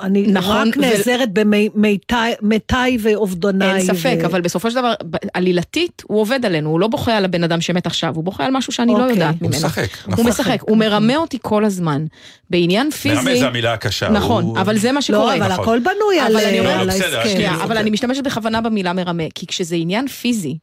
אני 0.00 0.26
נכון, 0.26 0.68
רק 0.68 0.76
ו- 0.76 0.80
נעזרת 0.80 1.28
במתי 1.32 2.98
ואובדניי. 3.00 3.76
אין 3.76 3.94
ספק, 3.94 4.16
ו- 4.22 4.26
אבל 4.26 4.40
בסופו 4.40 4.70
של 4.70 4.76
דבר, 4.76 4.94
עלילתית, 5.34 6.02
הוא 6.06 6.20
עובד 6.20 6.44
עלינו, 6.46 6.70
הוא 6.70 6.80
לא 6.80 6.86
בוכה 6.88 7.16
על 7.16 7.24
הבן 7.24 7.44
אדם 7.44 7.60
שמת 7.60 7.86
עכשיו, 7.86 8.14
הוא 8.14 8.24
בוכה 8.24 8.44
על 8.44 8.50
משהו 8.52 8.72
שאני 8.72 8.92
לא 8.92 8.98
אוקיי. 8.98 9.10
יודעת 9.10 9.34
הוא 9.40 9.48
ממנו. 9.48 9.56
משחק, 9.56 9.88
הוא 10.04 10.12
נכון. 10.12 10.26
משחק, 10.26 10.58
הוא 10.62 10.76
מרמה 10.76 11.16
אותי 11.16 11.38
כל 11.42 11.64
הזמן. 11.64 12.04
בעניין 12.50 12.90
פיזי... 12.90 13.14
מרמה 13.14 13.36
זה 13.38 13.46
המילה 13.46 13.72
הקשה. 13.72 14.08
נכון, 14.08 14.44
הוא- 14.44 14.58
אבל 14.58 14.78
זה 14.78 14.88
מה 14.92 14.96
לא, 14.96 15.00
שקורה. 15.00 15.36
אבל 15.36 15.48
נכון. 15.52 15.64
הכל 15.64 15.78
בנוי 15.78 16.20
על 16.20 16.36
אבל 16.36 16.44
אני 16.46 16.60
אומרת- 16.60 16.80
על 16.80 16.86
לא, 16.86 16.92
בסדר, 16.92 17.20
ההסכם. 17.20 17.52
אבל 17.54 17.62
אוקיי. 17.62 17.78
אני 17.78 17.90
משתמשת 17.90 18.24
בכוונה 18.24 18.60
במילה 18.60 18.92
מרמה, 18.92 19.22
כי 19.34 19.46
כשזה 19.46 19.76
עניין 19.76 20.08
פיזי, 20.08 20.58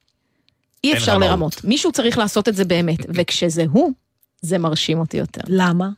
אי 0.83 0.93
אפשר 0.93 1.11
רמאות. 1.11 1.29
לרמות. 1.29 1.61
מישהו 1.63 1.91
צריך 1.91 2.17
לעשות 2.17 2.49
את 2.49 2.55
זה 2.55 2.65
באמת, 2.65 2.97
וכשזה 3.15 3.63
הוא, 3.71 3.91
זה 4.41 4.57
מרשים 4.57 4.99
אותי 4.99 5.17
יותר. 5.17 5.41
למה? 5.47 5.89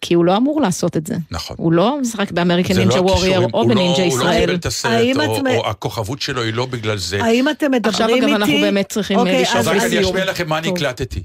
כי 0.00 0.14
הוא 0.14 0.24
לא 0.24 0.36
אמור 0.36 0.60
לעשות 0.60 0.96
את 0.96 1.06
זה. 1.06 1.14
נכון. 1.30 1.56
הוא 1.58 1.72
לא 1.72 1.98
משחק 2.00 2.30
באמריקן 2.32 2.76
נינג'ה 2.78 3.02
וורייר 3.02 3.40
או 3.54 3.62
לא- 3.62 3.74
בנינג'ה 3.74 4.02
הוא 4.02 4.18
לא 4.18 4.24
ישראל. 4.24 4.40
קיבל 4.40 4.54
את 4.54 4.66
הסרט, 4.66 5.16
או- 5.56 5.66
הכוכבות 5.70 6.22
שלו 6.22 6.42
היא 6.42 6.54
לא 6.54 6.66
בגלל 6.66 6.96
זה. 6.98 7.24
האם 7.24 7.48
אתם 7.48 7.70
מדברים 7.70 7.92
עכשיו, 7.94 8.08
איתי? 8.08 8.20
אגב, 8.26 8.34
אנחנו 8.34 8.54
באמת 8.60 8.88
צריכים, 8.88 9.18
אוקיי, 9.18 9.42
לשאול 9.42 9.58
אז- 9.58 9.68
אז 9.68 9.72
רק 9.72 9.76
לסיום. 9.76 9.92
אני 10.02 10.08
אשמיע 10.10 10.24
לכם 10.24 10.48
מה 10.48 10.58
אני. 10.58 10.68
הקלטתי. 10.68 11.22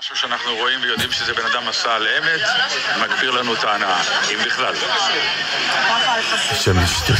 משהו 0.00 0.16
שאנחנו 0.16 0.56
רואים 0.56 0.78
ויודעים 0.82 1.10
שזה 1.12 1.34
בן 1.34 1.42
אדם 1.52 1.68
עשה 1.68 1.94
על 1.94 2.06
אמת, 2.18 2.40
מגביר 3.02 3.30
לנו 3.30 3.54
את 3.54 3.64
ההנאה, 3.64 4.02
אם 4.32 4.38
בכלל. 4.46 4.74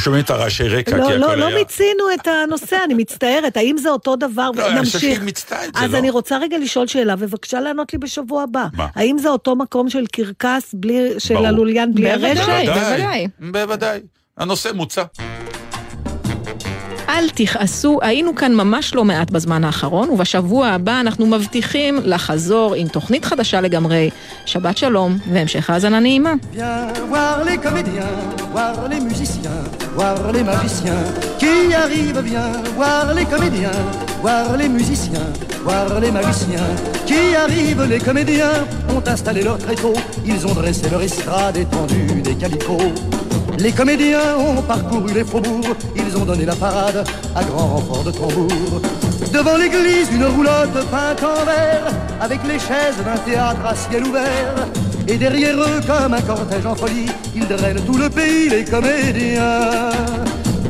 שומעים 0.05 0.25
את 0.25 0.31
הרעשי 0.31 0.69
רקע, 0.69 0.91
כי 0.91 0.99
לא, 0.99 1.05
הכל 1.05 1.15
לא, 1.15 1.27
היה... 1.27 1.37
לא 1.37 1.55
מיצינו 1.55 2.05
את 2.15 2.27
הנושא, 2.27 2.77
אני 2.85 2.95
מצטערת. 2.95 3.57
האם 3.57 3.77
זה 3.79 3.91
אותו 3.91 4.17
דבר? 4.17 4.51
לא, 4.55 4.69
אני 4.69 4.85
חושב 4.85 4.95
נמשיך. 4.95 5.01
שהיא 5.01 5.21
מיצתה 5.21 5.65
את 5.65 5.75
זה, 5.75 5.85
אז 5.85 5.93
לא? 5.93 5.99
אני 5.99 6.11
רוצה 6.11 6.39
רגע 6.39 6.59
לשאול 6.59 6.87
שאלה, 6.87 7.15
ובבקשה 7.19 7.61
לענות 7.61 7.93
לי 7.93 7.99
בשבוע 7.99 8.43
הבא. 8.43 8.67
מה? 8.73 8.87
האם 8.95 9.19
זה 9.19 9.29
אותו 9.29 9.57
מקום 9.57 9.91
של 9.91 10.07
קרקס 10.13 10.75
של. 11.19 11.37
הלוליין 11.37 11.95
בלי. 11.95 12.11
הרשת? 12.11 12.47
בוודאי. 12.67 13.27
בוודאי. 13.41 14.01
הנושא 14.39 14.71
מוצע. 14.75 15.03
אל 17.10 17.30
תכעסו, 17.30 18.00
היינו 18.02 18.36
כאן 18.36 18.54
ממש 18.54 18.96
לא 18.96 19.06
מעט 19.06 19.32
בזמן 19.32 19.64
האחרון, 19.64 20.10
ובשבוע 20.10 20.68
הבא 20.68 21.00
אנחנו 21.00 21.26
מבטיחים 21.26 22.00
לחזור 22.04 22.74
עם 22.74 22.88
תוכנית 22.88 23.26
חדשה 23.26 23.62
לגמרי. 23.62 24.10
שבת 24.46 24.78
שלום, 24.78 25.18
והמשך 25.32 25.70
האזנה 25.70 26.00
נעימה. 26.00 26.34
Viens 26.54 26.94
voir 27.12 27.44
les 27.50 27.58
comédiens, 27.58 28.14
voir 28.54 28.76
les 28.92 29.00
musiciens, 29.00 29.62
voir 29.96 30.32
les 30.36 30.44
magiciens 30.44 31.04
qui 31.42 31.74
arrivent. 31.84 32.20
Viens 32.32 32.54
voir 32.78 33.14
les 33.18 33.26
comédiens, 33.34 33.80
voir 34.22 34.58
les 34.58 34.70
musiciens, 34.78 35.28
voir 35.64 36.00
les 36.00 36.12
magiciens 36.12 36.70
qui 37.10 37.36
arrivent. 37.44 37.84
Les 37.94 38.00
comédiens 38.00 38.58
ont 38.96 39.04
installé 39.14 39.42
leur 39.44 39.58
tréteau, 39.58 39.94
ils 40.26 40.42
ont 40.48 40.56
dressé 40.62 40.90
leur 40.90 41.02
estrade 41.02 41.58
étendue 41.58 42.22
des 42.28 42.36
calicots. 42.36 42.94
Les 43.58 43.72
comédiens 43.72 44.36
ont 44.38 44.62
parcouru 44.62 45.14
les 45.14 45.24
faubourgs, 45.24 45.76
ils 45.96 46.18
ont 46.18 46.26
donné 46.26 46.46
la 46.46 46.56
parade 46.56 46.99
à 47.35 47.45
grand 47.45 47.67
renfort 47.67 48.05
de 48.05 48.11
tambour. 48.11 48.81
Devant 49.33 49.57
l'église, 49.57 50.09
une 50.13 50.25
roulotte 50.25 50.75
peinte 50.91 51.23
en 51.23 51.45
vert, 51.45 51.87
avec 52.21 52.41
les 52.47 52.59
chaises 52.59 52.99
d'un 53.05 53.19
théâtre 53.19 53.65
à 53.65 53.75
ciel 53.75 54.05
ouvert. 54.05 54.67
Et 55.09 55.17
derrière 55.17 55.57
eux, 55.61 55.81
comme 55.87 56.15
un 56.15 56.21
cortège 56.21 56.67
en 56.67 56.75
folie, 56.75 57.07
ils 57.35 57.47
drainent 57.47 57.85
tout 57.85 57.99
le 57.99 58.09
pays, 58.09 58.49
les 58.49 58.65
comédiens. 58.65 59.91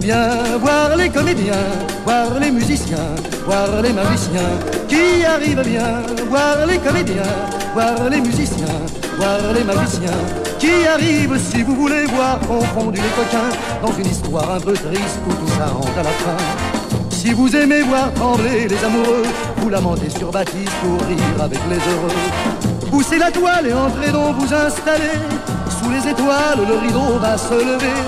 Viens 0.01 0.57
voir 0.59 0.97
les 0.97 1.11
comédiens, 1.11 1.69
voir 2.05 2.39
les 2.41 2.51
musiciens, 2.51 3.15
voir 3.45 3.83
les 3.83 3.93
magiciens 3.93 4.53
qui 4.89 5.25
arrivent 5.25 5.67
bien. 5.67 6.03
Voir 6.31 6.65
les 6.65 6.79
comédiens, 6.79 7.35
voir 7.75 8.09
les 8.09 8.21
musiciens, 8.21 8.81
voir 9.21 9.53
les 9.55 9.65
magiciens 9.65 10.23
qui 10.59 10.87
arrivent. 10.87 11.39
Si 11.51 11.63
vous 11.63 11.77
voulez 11.77 12.05
voir 12.07 12.41
confondus 12.41 13.01
les 13.01 13.15
coquins 13.19 13.53
dans 13.83 13.93
une 13.99 14.07
histoire 14.07 14.51
un 14.51 14.61
peu 14.61 14.73
triste 14.73 15.19
où 15.27 15.33
tout 15.33 15.53
ça 15.59 15.69
à 16.01 16.03
la 16.03 16.15
fin. 16.25 16.41
Si 17.11 17.33
vous 17.33 17.55
aimez 17.55 17.83
voir 17.83 18.13
trembler 18.15 18.67
les 18.67 18.83
amoureux, 18.83 19.27
vous 19.59 19.69
lamentez 19.69 20.09
sur 20.09 20.31
Baptiste 20.31 20.73
pour 20.83 21.07
rire 21.07 21.39
avec 21.47 21.61
les 21.69 21.83
heureux. 21.93 22.21
Poussez 22.91 23.19
la 23.19 23.31
toile 23.31 23.67
et 23.67 23.75
entrez 23.75 24.11
donc 24.11 24.37
vous 24.39 24.55
installer. 24.55 25.19
Sous 25.77 25.91
les 25.91 26.11
étoiles, 26.11 26.63
le 26.67 26.77
rideau 26.87 27.19
va 27.21 27.37
se 27.37 27.55
lever. 27.55 28.01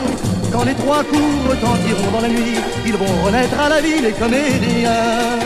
Quand 0.50 0.64
les 0.64 0.74
trois 0.74 1.02
coups 1.04 1.34
retentiront 1.50 2.10
dans 2.12 2.20
la 2.20 2.28
nuit, 2.28 2.58
ils 2.86 2.96
vont 2.96 3.24
renaître 3.24 3.58
à 3.60 3.68
la 3.68 3.80
vie 3.80 4.00
les 4.00 4.12
comédiens. 4.12 5.38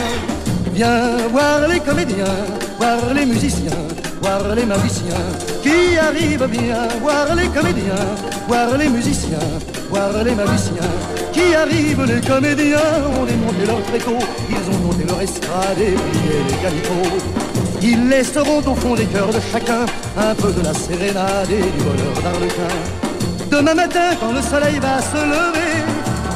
Viens 0.74 1.16
voir 1.32 1.66
les 1.68 1.80
comédiens, 1.80 2.36
voir 2.78 2.98
les 3.14 3.26
musiciens, 3.26 3.82
voir 4.26 4.54
les 4.54 4.66
magiciens 4.66 5.26
qui 5.62 5.98
arrivent 5.98 6.48
bien. 6.48 6.88
Voir 7.00 7.34
les 7.34 7.48
comédiens, 7.48 8.06
voir 8.48 8.76
les 8.76 8.88
musiciens, 8.88 9.48
voir 9.90 10.12
les 10.24 10.34
magiciens 10.34 10.92
qui 11.32 11.54
arrivent. 11.54 12.06
Les 12.12 12.20
comédiens 12.20 12.92
ont 13.18 13.24
démonté 13.24 13.62
leur 13.66 13.82
tréteau, 13.88 14.18
ils 14.54 14.66
ont 14.72 14.80
monté 14.86 15.04
leur 15.04 15.20
estrade 15.20 15.78
et 15.78 15.94
plié 16.04 16.36
les 16.48 16.58
calicots. 16.62 17.16
Ils 17.82 18.08
laisseront 18.08 18.62
au 18.72 18.74
fond 18.74 18.94
des 18.94 19.06
cœurs 19.06 19.32
de 19.38 19.42
chacun 19.52 19.84
un 20.18 20.34
peu 20.34 20.50
de 20.52 20.62
la 20.68 20.74
sérénade 20.74 21.50
et 21.50 21.66
du 21.74 21.80
bonheur 21.86 22.16
d'Arlequin. 22.22 22.74
Demain 23.50 23.74
matin, 23.74 24.08
quand 24.20 24.32
le 24.32 24.42
soleil 24.42 24.78
va 24.80 25.00
se 25.00 25.20
lever, 25.34 25.74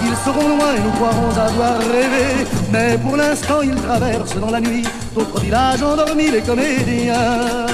ils 0.06 0.18
seront 0.24 0.48
loin 0.54 0.70
et 0.76 0.80
nous 0.80 0.94
croirons 0.98 1.34
avoir 1.48 1.78
rêvé. 1.78 2.26
Mais 2.70 2.96
pour 3.04 3.16
l'instant, 3.16 3.62
ils 3.62 3.74
traversent 3.74 4.36
dans 4.36 4.50
la 4.50 4.60
nuit 4.60 4.84
d'autres 5.13 5.39
villages 5.41 5.83
endormis, 5.83 6.29
les 6.31 6.41
comédiens. 6.41 7.65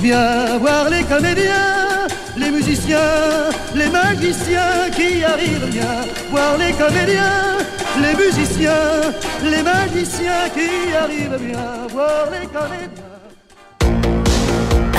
Viens 0.00 0.58
voir 0.58 0.84
les 0.90 1.04
comédiens, 1.04 2.08
les 2.36 2.50
musiciens, 2.50 3.50
les 3.80 3.90
magiciens 4.00 4.90
qui 4.96 5.10
arrivent. 5.32 5.68
Viens 5.76 6.00
voir 6.32 6.52
les 6.62 6.72
comédiens, 6.82 7.40
les 8.04 8.14
musiciens, 8.22 8.90
les 9.52 9.62
magiciens 9.62 10.44
qui 10.56 10.70
arrivent. 11.02 11.38
Viens 11.46 11.86
voir 11.94 12.24
les 12.34 12.46
comédiens. 12.56 13.10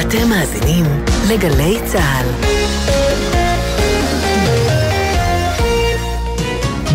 אתם 0.01 0.29
מאזינים 0.29 0.85
לגלי 1.29 1.77
צה"ל. 1.85 2.25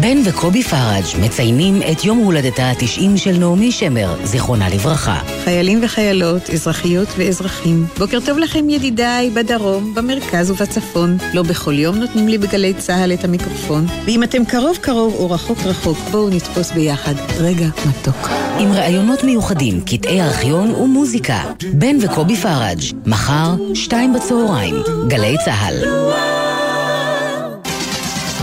בן 0.04 0.18
וקובי 0.26 0.64
פראג' 0.64 1.04
מציינים 1.22 1.82
את 1.92 2.06
יום 2.06 2.18
הולדתה 2.18 2.64
ה-90 2.64 3.18
של 3.18 3.38
נעמי 3.38 3.72
שמר, 3.72 4.16
זיכרונה 4.24 4.70
לברכה. 4.70 5.20
חיילים 5.44 5.80
וחיילות, 5.84 6.50
אזרחיות 6.50 7.08
ואזרחים, 7.18 7.86
בוקר 8.00 8.20
טוב 8.26 8.38
לכם 8.38 8.70
ידידיי 8.70 9.30
בדרום, 9.30 9.94
במרכז 9.96 10.52
ובצפון. 10.52 11.18
לא 11.34 11.44
בכל 11.44 11.74
יום 11.74 11.96
נותנים 11.96 12.28
לי 12.28 12.38
בגלי 12.38 12.74
צה"ל 12.74 13.14
את 13.14 13.24
המיקרופון, 13.24 13.86
ואם 14.06 14.24
אתם 14.24 14.46
קרוב 14.46 14.78
קרוב 14.78 15.14
או 15.14 15.32
רחוק 15.32 15.58
רחוק, 15.66 15.98
בואו 16.12 16.30
נתפוס 16.30 16.72
ביחד 16.72 17.14
רגע 17.40 17.68
מתוק. 17.86 18.30
עם 18.60 18.72
ראיונות 18.72 19.24
מיוחדים, 19.24 19.82
קטעי 19.82 20.22
ארכיון 20.22 20.76
ומוזיקה. 20.76 21.44
בן 21.74 21.96
וקובי 22.02 22.36
פראג', 22.36 22.82
מחר, 23.06 23.56
שתיים 23.74 24.14
בצהריים, 24.14 24.76
גלי 25.08 25.36
צה"ל. 25.46 26.33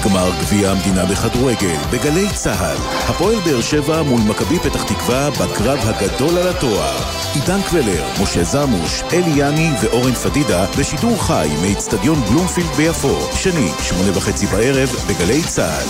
גמר 0.05 0.31
גביע 0.41 0.71
המדינה 0.71 1.05
בכדורגל 1.07 1.77
בגלי 1.91 2.27
צה"ל. 2.35 2.77
הפועל 3.09 3.41
באר 3.45 3.61
שבע 3.61 4.03
מול 4.03 4.21
מכבי 4.21 4.59
פתח 4.59 4.83
תקווה 4.83 5.31
בקרב 5.31 5.79
הגדול 5.83 6.39
על 6.39 6.49
התואר. 6.49 6.97
עידן 7.35 7.63
קבלר, 7.63 8.05
משה 8.23 8.45
זמוש, 8.45 9.03
אלי 9.13 9.33
יני 9.37 9.71
ואורן 9.83 10.13
פדידה 10.13 10.67
בשידור 10.79 11.23
חי 11.23 11.49
מאיצטדיון 11.63 12.21
בלומפילד 12.21 12.71
ביפו. 12.77 13.19
שני, 13.35 13.71
שמונה 13.83 14.19
וחצי 14.19 14.47
בערב 14.47 14.89
בגלי 15.09 15.43
צה"ל. 15.43 15.89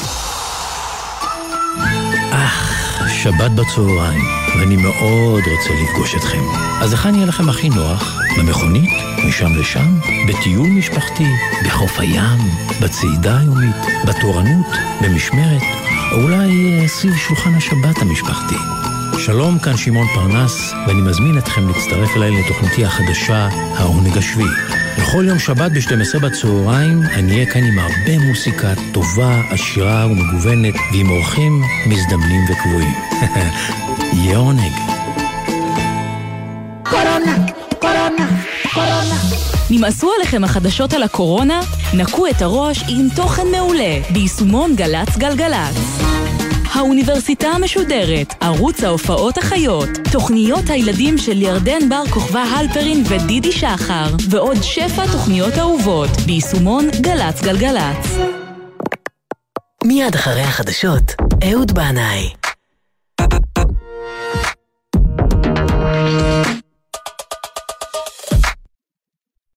שבת 3.22 3.50
בצהריים, 3.50 4.24
ואני 4.58 4.76
מאוד 4.76 5.42
רוצה 5.50 5.70
לפגוש 5.82 6.14
אתכם. 6.14 6.42
אז 6.80 6.92
היכן 6.92 7.14
יהיה 7.14 7.26
לכם 7.26 7.48
הכי 7.48 7.68
נוח? 7.68 8.20
במכונית? 8.38 8.90
משם 9.28 9.54
לשם? 9.60 9.98
בטיול 10.28 10.68
משפחתי? 10.68 11.26
בחוף 11.66 12.00
הים? 12.00 12.38
בצעידה 12.82 13.38
היומית? 13.38 13.76
בתורנות? 14.04 14.66
במשמרת? 15.02 15.62
או 16.12 16.22
אולי 16.22 16.80
אה, 16.80 16.88
סביב 16.88 17.16
שולחן 17.16 17.54
השבת 17.54 18.02
המשפחתי? 18.02 18.79
שלום, 19.26 19.58
כאן 19.58 19.76
שמעון 19.76 20.06
פרנס, 20.14 20.72
ואני 20.86 21.00
מזמין 21.02 21.38
אתכם 21.38 21.68
להצטרף 21.68 22.16
אליי 22.16 22.30
לתוכניתי 22.30 22.84
החדשה, 22.84 23.48
העונג 23.52 24.18
השביעי. 24.18 24.48
בכל 24.98 25.24
יום 25.28 25.38
שבת 25.38 25.72
ב-12 25.72 26.18
בצהריים 26.18 27.02
אני 27.02 27.32
אהיה 27.32 27.46
כאן 27.46 27.64
עם 27.64 27.78
הרבה 27.78 28.18
מוסיקה 28.28 28.72
טובה, 28.92 29.40
עשירה 29.50 30.06
ומגוונת, 30.06 30.74
ועם 30.92 31.10
אורחים 31.10 31.62
מזדמנים 31.86 32.44
וקבועים. 32.50 32.94
יהיה 34.22 34.36
עונג. 34.36 34.72
קורונה, 36.82 37.36
קורונה, 37.80 38.28
קורונה. 38.74 39.16
נמאסו 39.70 40.10
עליכם 40.16 40.44
החדשות 40.44 40.92
על 40.92 41.02
הקורונה? 41.02 41.60
נקו 41.94 42.26
את 42.26 42.42
הראש 42.42 42.84
עם 42.88 43.08
תוכן 43.16 43.46
מעולה 43.52 43.98
ביישומון 44.12 44.76
גל"צ 44.76 45.16
גלגלצ. 45.16 46.09
האוניברסיטה 46.72 47.48
המשודרת, 47.48 48.34
ערוץ 48.40 48.84
ההופעות 48.84 49.38
החיות, 49.38 49.88
תוכניות 50.12 50.70
הילדים 50.70 51.18
של 51.18 51.42
ירדן 51.42 51.88
בר 51.88 52.06
כוכבא 52.10 52.40
הלפרין 52.40 53.02
ודידי 53.08 53.52
שחר, 53.52 54.06
ועוד 54.30 54.56
שפע 54.62 55.06
תוכניות 55.12 55.58
אהובות 55.58 56.10
ביישומון 56.26 56.88
גל"צ 57.00 57.42
גלגלצ. 57.42 58.18
מיד 59.84 60.14
אחרי 60.14 60.42
החדשות, 60.42 61.12
אהוד 61.50 61.72
בנאי. 61.72 62.39